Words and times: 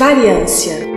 Variância 0.00 0.89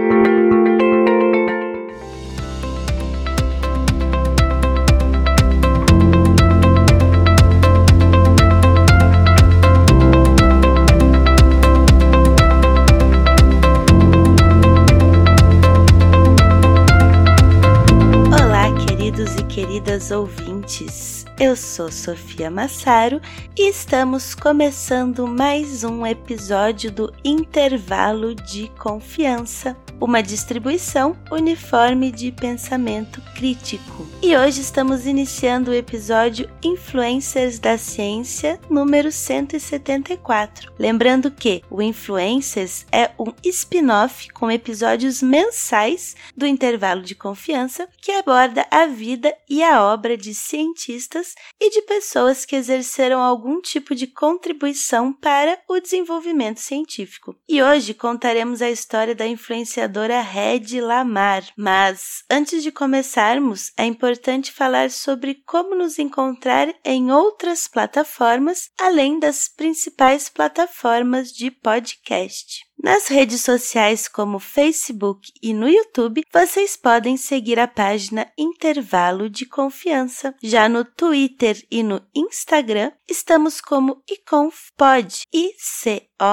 sou 21.73 21.91
Sofia 21.91 22.51
Massaro 22.51 23.19
e 23.57 23.67
estamos 23.67 24.35
começando 24.35 25.25
mais 25.25 25.83
um 25.83 26.05
episódio 26.05 26.91
do 26.91 27.11
Intervalo 27.25 28.35
de 28.35 28.67
Confiança, 28.77 29.75
uma 29.99 30.21
distribuição 30.21 31.17
uniforme 31.31 32.11
de 32.11 32.31
pensamento 32.31 33.19
crítico. 33.33 34.05
E 34.21 34.37
hoje 34.37 34.61
estamos 34.61 35.07
iniciando 35.07 35.71
o 35.71 35.73
episódio 35.73 36.47
Influencers 36.63 37.57
da 37.57 37.75
Ciência 37.75 38.59
número 38.69 39.11
174. 39.11 40.71
Lembrando 40.77 41.31
que 41.31 41.63
o 41.71 41.81
Influencers 41.81 42.85
é 42.91 43.09
um 43.17 43.33
spin-off 43.43 44.29
com 44.29 44.51
episódios 44.51 45.23
mensais 45.23 46.15
do 46.37 46.45
Intervalo 46.45 47.01
de 47.01 47.15
Confiança 47.15 47.87
que 47.99 48.11
aborda 48.11 48.67
a 48.69 48.85
vida 48.85 49.33
e 49.49 49.63
a 49.63 49.83
obra 49.83 50.15
de 50.15 50.35
cientistas 50.35 51.33
e 51.63 51.69
de 51.69 51.81
pessoas 51.83 52.43
que 52.43 52.57
exerceram 52.57 53.21
algum 53.21 53.61
tipo 53.61 53.95
de 53.95 54.05
contribuição 54.05 55.13
para 55.13 55.57
o 55.69 55.79
desenvolvimento 55.79 56.59
científico. 56.59 57.37
E 57.47 57.63
hoje 57.63 57.93
contaremos 57.93 58.61
a 58.61 58.69
história 58.69 59.15
da 59.15 59.25
influenciadora 59.25 60.19
Red 60.19 60.81
Lamar. 60.81 61.41
Mas 61.55 62.25
antes 62.29 62.61
de 62.63 62.69
começarmos, 62.69 63.71
é 63.77 63.85
importante 63.85 64.51
falar 64.51 64.91
sobre 64.91 65.35
como 65.45 65.73
nos 65.73 65.97
encontrar 65.97 66.67
em 66.83 67.13
outras 67.13 67.65
plataformas 67.65 68.69
além 68.77 69.17
das 69.17 69.47
principais 69.47 70.27
plataformas 70.27 71.31
de 71.31 71.49
podcast. 71.49 72.72
Nas 72.83 73.07
redes 73.07 73.41
sociais 73.41 74.09
como 74.09 74.39
Facebook 74.39 75.31
e 75.41 75.53
no 75.53 75.69
YouTube, 75.69 76.21
vocês 76.33 76.75
podem 76.75 77.15
seguir 77.15 77.57
a 77.57 77.65
página 77.65 78.29
Intervalo 78.37 79.29
de 79.29 79.45
Confiança. 79.45 80.35
Já 80.43 80.67
no 80.67 80.83
Twitter 80.83 81.65
e 81.71 81.81
no 81.81 82.05
Instagram, 82.13 82.91
estamos 83.09 83.61
como 83.61 84.03
iconfpod, 84.11 85.23
I-C-O-N-F-P-O-D 85.33 86.23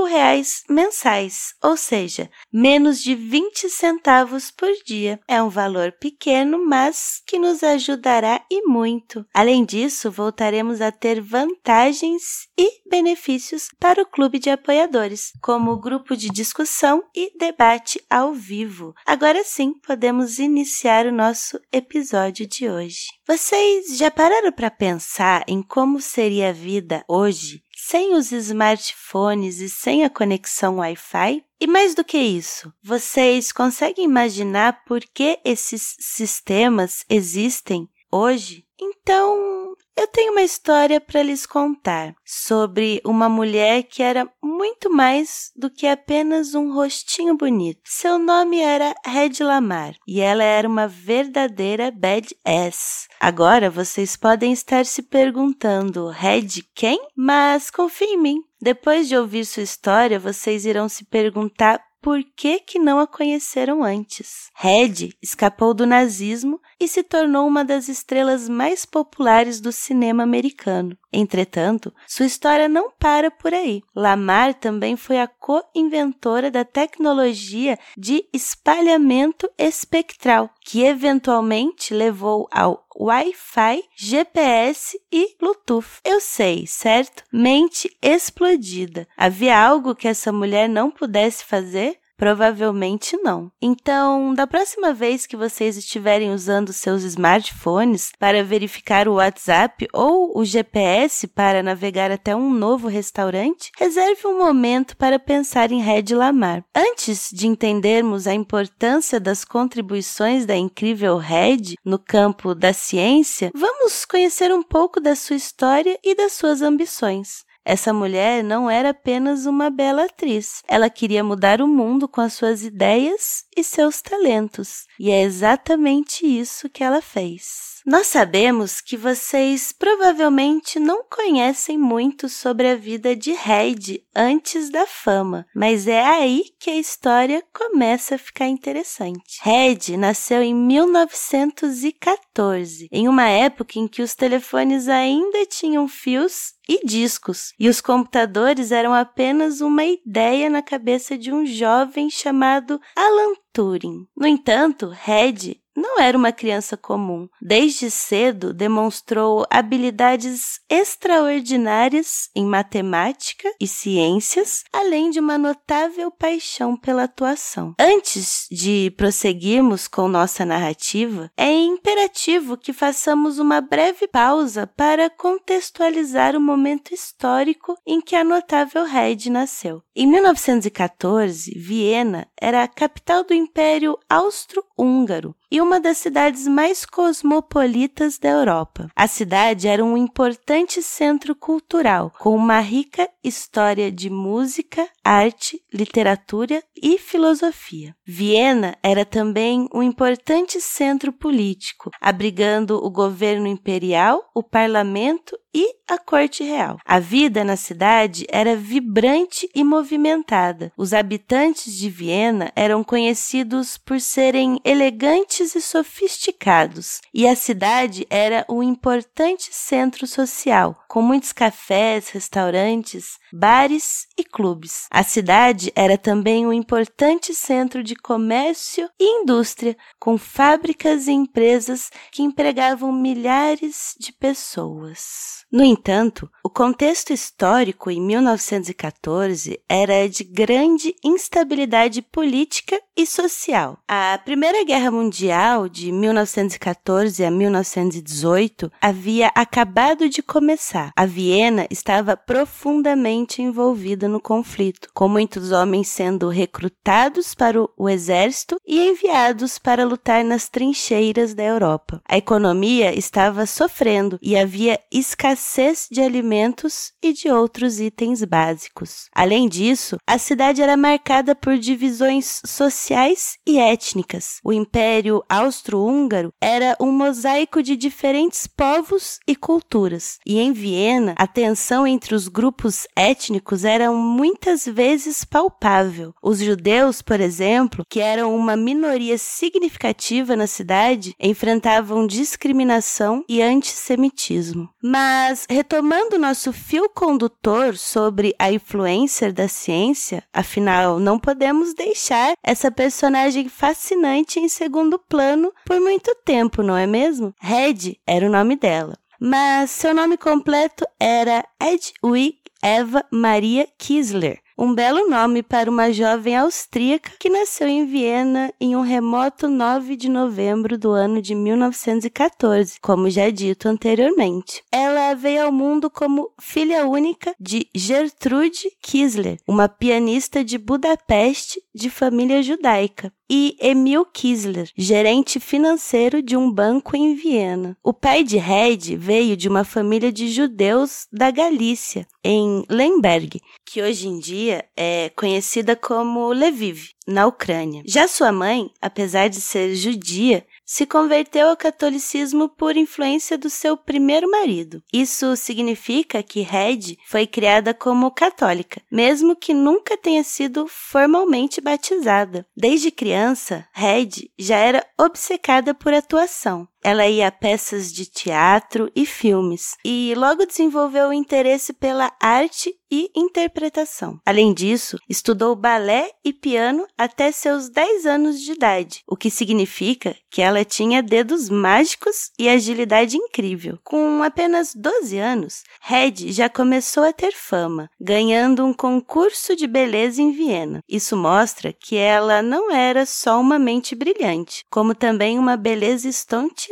reais 0.09 0.63
mensais, 0.69 1.55
ou 1.63 1.77
seja, 1.77 2.31
menos 2.53 3.03
de 3.03 3.17
20 3.17 3.69
centavos 3.69 4.53
por 4.53 4.71
dia. 4.87 5.19
É 5.27 5.43
um 5.43 5.49
valor 5.49 5.91
pequeno, 5.93 6.65
mas 6.65 7.21
que 7.27 7.39
nos 7.39 7.65
ajudará 7.65 8.45
e 8.51 8.63
muito. 8.63 9.25
Além 9.35 9.65
disso, 9.65 10.11
voltaremos 10.11 10.81
a 10.81 10.93
ter 10.93 11.21
vantagem 11.21 11.72
vantagens 11.73 12.49
e 12.59 12.83
benefícios 12.87 13.69
para 13.81 14.03
o 14.03 14.07
clube 14.07 14.39
de 14.39 14.51
apoiadores, 14.51 15.33
como 15.41 15.81
grupo 15.81 16.15
de 16.15 16.29
discussão 16.29 17.03
e 17.17 17.33
debate 17.39 17.99
ao 18.11 18.35
vivo. 18.35 18.93
Agora 19.07 19.43
sim, 19.43 19.73
podemos 19.81 20.39
iniciar 20.39 21.07
o 21.07 21.13
nosso 21.13 21.59
episódio 21.73 22.47
de 22.47 22.69
hoje. 22.69 23.07
Vocês 23.27 23.97
já 23.97 24.11
pararam 24.11 24.53
para 24.53 24.71
pensar 24.71 25.45
em 25.49 25.63
como 25.63 25.99
seria 25.99 26.51
a 26.51 26.53
vida 26.53 27.03
hoje 27.09 27.63
sem 27.75 28.15
os 28.15 28.31
smartphones 28.31 29.59
e 29.59 29.71
sem 29.71 30.05
a 30.05 30.11
conexão 30.11 30.77
Wi-Fi? 30.77 31.43
E 31.59 31.67
mais 31.67 31.95
do 31.95 32.05
que 32.05 32.19
isso, 32.19 32.71
vocês 32.83 33.51
conseguem 33.51 34.05
imaginar 34.05 34.85
por 34.85 35.01
que 35.01 35.41
esses 35.43 35.97
sistemas 35.99 37.03
existem 37.09 37.89
hoje? 38.11 38.67
Então, 38.79 39.75
eu 39.97 40.07
tenho 40.07 40.33
uma 40.33 40.43
história 40.43 41.01
para 41.01 41.23
lhes 41.23 41.47
contar 41.47 42.15
sobre 42.25 43.01
uma 43.05 43.29
mulher 43.29 43.83
que 43.85 44.03
era 44.03 44.29
muito 44.43 44.91
mais 44.91 45.53
do 45.55 45.71
que 45.71 45.87
apenas 45.87 46.55
um 46.55 46.73
rostinho 46.73 47.37
bonito. 47.37 47.81
Seu 47.85 48.19
nome 48.19 48.59
era 48.59 48.95
Red 49.05 49.43
Lamar 49.45 49.95
e 50.07 50.21
ela 50.21 50.43
era 50.43 50.69
uma 50.69 50.89
verdadeira 50.89 51.91
badass. 51.91 53.07
Agora 53.21 53.71
vocês 53.71 54.17
podem 54.17 54.53
estar 54.53 54.85
se 54.87 55.03
perguntando: 55.03 56.09
Red 56.09 56.65
quem? 56.75 57.01
Mas 57.15 57.71
confie 57.71 58.07
em 58.07 58.19
mim. 58.19 58.43
Depois 58.61 59.09
de 59.09 59.17
ouvir 59.17 59.45
sua 59.45 59.63
história, 59.63 60.19
vocês 60.19 60.65
irão 60.65 60.89
se 60.89 61.05
perguntar 61.05 61.81
por 62.03 62.23
que, 62.37 62.59
que 62.59 62.79
não 62.79 62.99
a 62.99 63.07
conheceram 63.07 63.85
antes. 63.85 64.51
Red 64.55 65.11
escapou 65.23 65.73
do 65.73 65.87
nazismo 65.87 66.61
e 66.79 66.89
se 66.89 67.03
tornou 67.03 67.47
uma 67.47 67.65
das 67.65 67.89
estrelas 67.89 68.49
mais 68.49 68.85
populares 68.85 69.61
do 69.61 69.71
cinema 69.71 70.25
americano. 70.25 70.99
Entretanto, 71.13 71.95
sua 72.07 72.27
história 72.27 72.69
não 72.69 72.91
para 72.99 73.31
por 73.31 73.55
aí. 73.55 73.83
Lamar 73.95 74.55
também 74.55 74.97
foi 74.97 75.21
a 75.21 75.29
co-inventora 75.29 76.51
da 76.51 76.65
tecnologia 76.65 77.79
de 77.97 78.25
espalhamento 78.33 79.49
espectral, 79.57 80.51
que 80.61 80.83
eventualmente 80.83 81.95
levou 81.95 82.49
ao 82.51 82.85
Wi-Fi, 82.97 83.85
GPS 83.97 84.99
e 85.11 85.35
Bluetooth. 85.39 86.01
Eu 86.05 86.21
sei, 86.21 86.67
certo? 86.67 87.25
Mente 87.33 87.91
explodida. 88.01 89.07
Havia 89.17 89.59
algo 89.59 89.95
que 89.95 90.09
essa 90.09 90.33
mulher 90.33 90.69
não 90.69 90.91
pudesse 90.91 91.45
fazer? 91.45 92.02
Provavelmente 92.23 93.17
não. 93.17 93.51
Então, 93.61 94.33
da 94.33 94.47
próxima 94.47 94.95
vez 94.95 95.27
que 95.27 95.37
vocês 95.37 95.77
estiverem 95.77 96.33
usando 96.33 96.73
seus 96.73 97.03
smartphones 97.03 98.13
para 98.17 98.45
verificar 98.45 99.09
o 99.09 99.15
WhatsApp 99.15 99.89
ou 99.93 100.39
o 100.39 100.45
GPS 100.45 101.27
para 101.27 101.65
navegar 101.65 102.13
até 102.13 102.37
um 102.37 102.49
novo 102.49 102.87
restaurante, 102.87 103.73
reserve 103.77 104.25
um 104.25 104.39
momento 104.39 104.97
para 104.97 105.19
pensar 105.19 105.73
em 105.73 105.83
Red 105.83 106.15
Lamar. 106.15 106.65
Antes 106.73 107.29
de 107.33 107.49
entendermos 107.49 108.29
a 108.29 108.33
importância 108.33 109.19
das 109.19 109.45
contribuições 109.45 110.47
da 110.47 110.55
incrível 110.55 111.17
Red 111.17 111.75
no 111.85 111.99
campo 111.99 112.55
da 112.55 112.73
ciência, 112.73 113.51
vamos 113.53 114.05
conhecer 114.05 114.55
um 114.55 114.63
pouco 114.63 115.01
da 115.01 115.17
sua 115.17 115.35
história 115.35 115.99
e 116.05 116.15
das 116.15 116.35
suas 116.35 116.63
ambições. 116.63 117.45
Essa 117.65 117.93
mulher 117.93 118.43
não 118.43 118.69
era 118.69 118.91
apenas 118.91 119.47
uma 119.47 119.71
bela 119.71 120.05
atriz. 120.05 120.63
Ela 120.67 120.91
queria 120.91 121.23
mudar 121.23 121.61
o 121.61 121.69
mundo 121.69 122.09
com 122.09 122.21
as 122.21 122.33
suas 122.33 122.65
ideias 122.65 123.45
e 123.57 123.63
seus 123.63 124.03
talentos. 124.03 124.87
E 124.99 125.11
é 125.11 125.23
exatamente 125.23 126.27
isso 126.27 126.69
que 126.69 126.83
ela 126.83 127.01
fez. 127.01 127.72
Nós 127.85 128.07
sabemos 128.07 128.81
que 128.81 128.97
vocês 128.97 129.73
provavelmente 129.73 130.79
não 130.79 131.03
conhecem 131.03 131.77
muito 131.77 132.29
sobre 132.29 132.69
a 132.69 132.77
vida 132.77 133.17
de 133.17 133.33
Heidi 133.33 134.05
antes 134.15 134.71
da 134.71 134.87
fama, 134.87 135.45
mas 135.53 135.89
é 135.89 136.01
aí 136.01 136.45
que 136.61 136.71
a 136.71 136.77
história 136.77 137.43
começa 137.53 138.15
a 138.15 138.19
ficar 138.19 138.47
interessante. 138.47 139.41
Heidi 139.45 139.97
nasceu 139.97 140.41
em 140.43 140.55
1914, 140.55 142.87
em 142.93 143.09
uma 143.09 143.29
época 143.29 143.81
em 143.81 143.89
que 143.89 144.01
os 144.01 144.15
telefones 144.15 144.89
ainda 144.89 145.45
tinham 145.47 145.89
fios 145.89 146.53
e 146.69 146.87
discos, 146.87 147.53
e 147.59 147.69
os 147.69 147.81
computadores 147.81 148.71
eram 148.71 148.95
apenas 148.95 149.61
uma 149.61 149.85
ideia 149.85 150.49
na 150.49 150.63
cabeça 150.63 151.19
de 151.19 151.33
um 151.33 151.45
jovem 151.45 152.09
chamado 152.09 152.81
Alan 152.95 153.33
Turing. 153.53 154.07
No 154.17 154.29
entanto, 154.29 154.89
Red 154.89 155.61
não 155.77 155.99
era 155.99 156.17
uma 156.17 156.33
criança 156.33 156.77
comum. 156.77 157.29
Desde 157.41 157.91
cedo 157.91 158.53
demonstrou 158.53 159.47
habilidades 159.51 160.61
extraordinárias 160.69 162.29
em 162.35 162.45
matemática 162.45 163.49
e 163.61 163.67
ciências, 163.67 164.65
além 164.73 165.11
de 165.11 165.21
uma 165.21 165.39
notável 165.39 166.11
paixão 166.11 166.77
pela 166.77 167.05
atuação. 167.05 167.75
Antes 167.79 168.47
de 168.51 168.93
prosseguirmos 168.97 169.89
com 169.89 170.09
nossa 170.09 170.45
narrativa, 170.45 171.31
é 171.37 171.51
imperativo 171.53 172.57
que 172.57 172.73
façamos 172.73 173.39
uma 173.39 173.61
breve 173.61 174.07
pausa 174.09 174.67
para 174.67 175.09
contextualizar 175.09 176.37
o 176.37 176.41
momento 176.41 176.93
histórico 176.93 177.75
em 177.87 178.01
que 178.01 178.15
a 178.15 178.25
notável 178.25 178.85
Red 178.85 179.31
nasceu. 179.31 179.83
Em 179.95 180.07
1914, 180.07 181.53
Viena 181.59 182.27
era 182.41 182.63
a 182.63 182.69
capital 182.69 183.25
do 183.25 183.35
Império 183.35 183.99
Austro-Húngaro 184.09 185.35
e 185.53 185.61
uma 185.61 185.79
das 185.79 185.99
cidades 185.99 186.49
mais 186.49 186.87
cosmopolitas 186.87 188.19
da 188.19 188.31
Europa. 188.31 188.89
A 188.97 189.07
cidade 189.07 189.69
era 189.69 189.85
um 189.85 189.99
importante 189.99 190.81
centro 190.81 191.35
cultural, 191.37 192.11
com 192.19 192.35
uma 192.35 192.59
rica 192.61 193.07
história 193.23 193.93
de 193.93 194.09
música, 194.09 194.89
arte, 195.05 195.63
literatura 195.71 196.63
e 196.75 196.97
filosofia. 196.97 197.95
Viena 198.03 198.79
era 198.83 199.05
também 199.05 199.69
um 199.75 199.83
importante 199.83 200.59
centro 200.59 201.13
político, 201.13 201.91
abrigando 202.01 202.83
o 202.83 202.89
governo 202.89 203.47
imperial, 203.47 204.25
o 204.35 204.43
parlamento 204.43 205.39
e 205.55 205.75
a 205.89 205.99
corte 205.99 206.43
real. 206.43 206.79
A 206.85 206.99
vida 206.99 207.45
na 207.45 207.57
cidade 207.57 208.25
era 208.29 208.57
vibrante 208.57 209.49
e 209.55 209.63
movimentada. 209.63 210.73
Os 210.77 210.95
habitantes 210.95 211.75
de 211.75 211.91
Viena 211.91 212.51
eram 212.57 212.83
conhecidos 212.83 213.77
por 213.77 214.01
serem 214.01 214.59
elegantes 214.65 215.55
e 215.55 215.61
sofisticados, 215.61 217.01
e 217.13 217.27
a 217.29 217.37
cidade 217.37 218.07
era 218.09 218.47
um 218.49 218.63
importante 218.63 219.49
centro 219.53 220.07
social, 220.07 220.83
com 220.89 221.03
muitos 221.03 221.33
cafés, 221.33 222.09
restaurantes, 222.09 223.19
bares 223.33 224.07
e 224.17 224.25
clubes. 224.25 224.87
A 224.91 225.03
cidade 225.03 225.73
era 225.75 225.99
também 225.99 226.47
um 226.47 226.53
importante 226.53 227.35
centro 227.35 227.83
de 227.83 227.95
comércio 227.95 228.89
e 228.99 229.23
indústria, 229.23 229.77
com 229.99 230.17
fábricas 230.17 231.07
e 231.07 231.13
empresas 231.13 231.91
que 232.11 232.23
empregavam 232.23 232.93
milhares 232.93 233.95
de 233.99 234.13
pessoas. 234.13 235.42
No 235.53 235.63
entanto, 235.63 236.31
o 236.43 236.49
contexto 236.49 237.13
histórico 237.13 237.91
em 237.91 238.01
1914 238.01 239.61
era 239.69 240.09
de 240.09 240.25
grande 240.25 240.95
instabilidade 241.05 242.01
política 242.01 242.81
e 242.97 243.05
social. 243.05 243.79
A 243.87 244.19
Primeira 244.25 244.65
Guerra 244.65 244.91
Mundial, 244.91 245.69
de 245.69 245.93
1914 245.93 247.23
a 247.23 247.31
1918, 247.31 248.73
havia 248.81 249.31
acabado 249.35 250.09
de 250.09 250.23
começar. 250.23 250.91
A 250.97 251.05
Viena 251.05 251.67
estava 251.71 252.17
profundamente 252.17 253.43
envolvida 253.43 254.09
no 254.09 254.21
conflito, 254.21 254.89
com 254.95 255.07
muitos 255.07 255.53
homens 255.53 255.89
sendo 255.89 256.31
recrutados 256.31 257.35
para 257.35 257.63
o 257.77 257.89
exército 257.91 258.57
e 258.67 258.81
enviados 258.89 259.59
para 259.59 259.85
lutar 259.85 260.25
nas 260.25 260.49
trincheiras 260.49 261.35
da 261.35 261.43
Europa. 261.43 262.01
A 262.09 262.17
economia 262.17 262.99
estava 262.99 263.45
sofrendo 263.45 264.19
e 264.23 264.35
havia 264.35 264.81
escassez 264.91 265.42
escassez 265.43 265.89
de 265.91 266.01
alimentos 266.01 266.93
e 267.03 267.13
de 267.13 267.29
outros 267.29 267.81
itens 267.81 268.23
básicos. 268.25 269.09
Além 269.15 269.49
disso, 269.49 269.97
a 270.07 270.17
cidade 270.17 270.63
era 270.63 270.77
marcada 270.77 271.35
por 271.35 271.59
divisões 271.59 272.41
sociais 272.47 273.37
e 273.47 273.59
étnicas. 273.59 274.39
O 274.45 274.53
Império 274.53 275.23
Austro-Húngaro 275.29 276.33
era 276.41 276.77
um 276.81 276.93
mosaico 276.93 277.63
de 277.63 277.77
diferentes 277.77 278.47
povos 278.47 279.19
e 279.27 279.35
culturas, 279.35 280.19
e 280.25 280.39
em 280.39 280.53
Viena 280.53 281.15
a 281.19 281.27
tensão 281.27 281.87
entre 281.87 282.15
os 282.15 282.29
grupos 282.29 282.87
étnicos 282.97 283.65
era 283.65 283.91
muitas 283.91 284.65
vezes 284.65 285.25
palpável. 285.25 286.15
Os 286.23 286.39
judeus, 286.39 287.03
por 287.03 287.21
exemplo, 287.21 287.85
que 287.89 288.01
eram 288.01 288.35
uma 288.35 288.57
minoria 288.57 289.19
significativa 289.19 290.37
na 290.37 290.47
cidade, 290.47 291.15
enfrentavam 291.19 292.07
discriminação 292.07 293.25
e 293.29 293.43
antissemitismo. 293.43 294.69
Mas 294.83 295.32
mas, 295.33 295.47
retomando 295.49 296.19
nosso 296.19 296.53
fio 296.53 296.91
condutor 296.91 297.75
sobre 297.79 298.35
a 298.39 298.53
influencer 298.53 299.33
da 299.33 299.49
ciência, 299.49 300.23
afinal, 300.31 300.99
não 300.99 301.19
podemos 301.19 301.73
deixar 301.73 302.35
essa 302.43 302.71
personagem 302.71 303.49
fascinante 303.49 304.39
em 304.39 304.47
segundo 304.47 304.99
plano 304.99 305.51
por 305.65 305.81
muito 305.81 306.15
tempo, 306.23 306.63
não 306.63 306.77
é 306.77 306.87
mesmo? 306.87 307.35
Red 307.41 307.97
era 308.07 308.27
o 308.27 308.31
nome 308.31 308.57
dela. 308.57 308.95
Mas 309.19 309.71
seu 309.71 309.95
nome 309.95 310.19
completo 310.19 310.85
era 311.01 311.43
Edwig 311.59 312.37
Eva 312.63 313.03
Maria 313.11 313.67
Kisler 313.79 314.42
um 314.57 314.75
belo 314.75 315.09
nome 315.09 315.43
para 315.43 315.71
uma 315.71 315.93
jovem 315.93 316.37
austríaca 316.37 317.13
que 317.19 317.29
nasceu 317.29 317.69
em 317.69 317.87
Viena 317.87 318.53
em 318.61 318.77
um 318.77 318.81
remoto 318.81 319.49
9 319.49 319.97
de 319.97 320.09
novembro 320.09 320.79
do 320.79 320.91
ano 320.91 321.21
de 321.23 321.35
1914, 321.35 322.79
como 322.81 323.11
já 323.11 323.31
dito 323.31 323.69
anteriormente. 323.69 324.63
Ela 324.71 325.15
veio 325.15 325.47
ao 325.47 325.53
mundo 325.53 325.91
como 325.91 326.33
filha 326.41 326.87
única 326.87 327.35
de 327.39 327.67
Gertrude 327.75 328.71
Kisler, 328.83 329.39
uma 329.47 329.69
pianista 329.69 330.45
de 330.45 330.59
Budapeste 330.59 331.61
de 331.75 331.89
família 331.89 332.43
judaica 332.43 333.13
e 333.35 333.57
Emil 333.59 334.05
Kisler, 334.05 334.69
gerente 334.77 335.41
financeiro 335.41 336.21
de 336.21 336.37
um 336.37 336.53
banco 336.53 336.95
em 336.95 337.15
Viena. 337.15 337.75
O 337.83 337.95
pai 337.95 338.23
de 338.23 338.37
Red 338.37 338.95
veio 338.99 339.39
de 339.39 339.49
uma 339.49 339.65
família 339.65 340.13
de 340.13 340.29
judeus 340.29 341.07
da 341.11 341.31
Galícia, 341.31 342.07
em 342.23 342.63
Lemberg, 342.69 343.41
que 343.73 343.81
hoje 343.81 344.07
em 344.07 344.19
dia 344.19 344.67
é 344.77 345.09
conhecida 345.17 345.75
como 345.75 346.31
Lviv, 346.31 346.91
na 347.07 347.27
Ucrânia. 347.27 347.83
Já 347.87 348.07
sua 348.07 348.31
mãe, 348.31 348.71
apesar 348.83 349.29
de 349.29 349.41
ser 349.41 349.75
judia, 349.75 350.47
se 350.63 350.85
converteu 350.85 351.49
ao 351.49 351.57
catolicismo 351.57 352.51
por 352.51 352.77
influência 352.77 353.39
do 353.39 353.49
seu 353.49 353.75
primeiro 353.75 354.31
marido. 354.31 354.83
Isso 354.93 355.35
significa 355.37 356.23
que 356.23 356.43
Red 356.43 356.99
foi 357.09 357.27
criada 357.27 357.73
como 357.73 358.11
católica, 358.11 358.83
mesmo 358.91 359.35
que 359.35 359.55
nunca 359.55 359.97
tenha 359.97 360.23
sido 360.23 360.67
formalmente 360.69 361.59
batizada. 361.59 362.47
Desde 362.55 362.91
criança, 362.91 363.67
Red 363.73 364.29
já 364.39 364.57
era 364.57 364.87
obcecada 364.99 365.73
por 365.73 365.95
atuação. 365.95 366.69
Ela 366.85 367.07
ia 367.07 367.29
a 367.29 367.33
peças 367.33 367.93
de 367.93 368.07
teatro 368.07 368.91
e 368.95 369.07
filmes 369.07 369.77
e 369.85 370.13
logo 370.17 370.45
desenvolveu 370.45 371.09
o 371.09 371.13
interesse 371.13 371.73
pela 371.73 372.13
arte 372.21 372.75
e 372.91 373.09
interpretação. 373.17 374.19
Além 374.27 374.53
disso, 374.53 374.99
estudou 375.09 375.57
balé 375.57 376.11
e 376.25 376.33
piano 376.33 376.87
até 376.99 377.33
seus 377.33 377.71
10 377.71 378.05
anos 378.05 378.41
de 378.41 378.53
idade, 378.53 379.03
o 379.09 379.17
que 379.17 379.31
significa 379.31 380.15
que 380.31 380.43
ela 380.43 380.63
tinha 380.65 381.03
dedos 381.03 381.49
mágicos 381.49 382.31
e 382.39 382.49
agilidade 382.49 383.17
incrível. 383.17 383.79
Com 383.83 384.23
apenas 384.23 384.75
12 384.75 385.17
anos, 385.19 385.63
Red 385.81 386.33
já 386.33 386.51
começou 386.51 387.05
a 387.05 387.13
ter 387.15 387.33
fama, 387.33 387.89
ganhando 387.99 388.65
um 388.65 388.75
concurso 388.75 389.57
de 389.57 389.67
beleza 389.67 390.21
em 390.21 390.33
Viena. 390.33 390.81
Isso 390.87 391.17
mostra 391.17 391.73
que 391.73 391.97
ela 391.97 392.43
não 392.43 392.71
era 392.71 393.07
só 393.07 393.41
uma 393.41 393.59
mente 393.59 393.95
brilhante, 393.95 394.65
como 394.71 394.95
também 394.95 395.39
uma 395.39 395.57
beleza 395.57 396.09
estonteante 396.09 396.72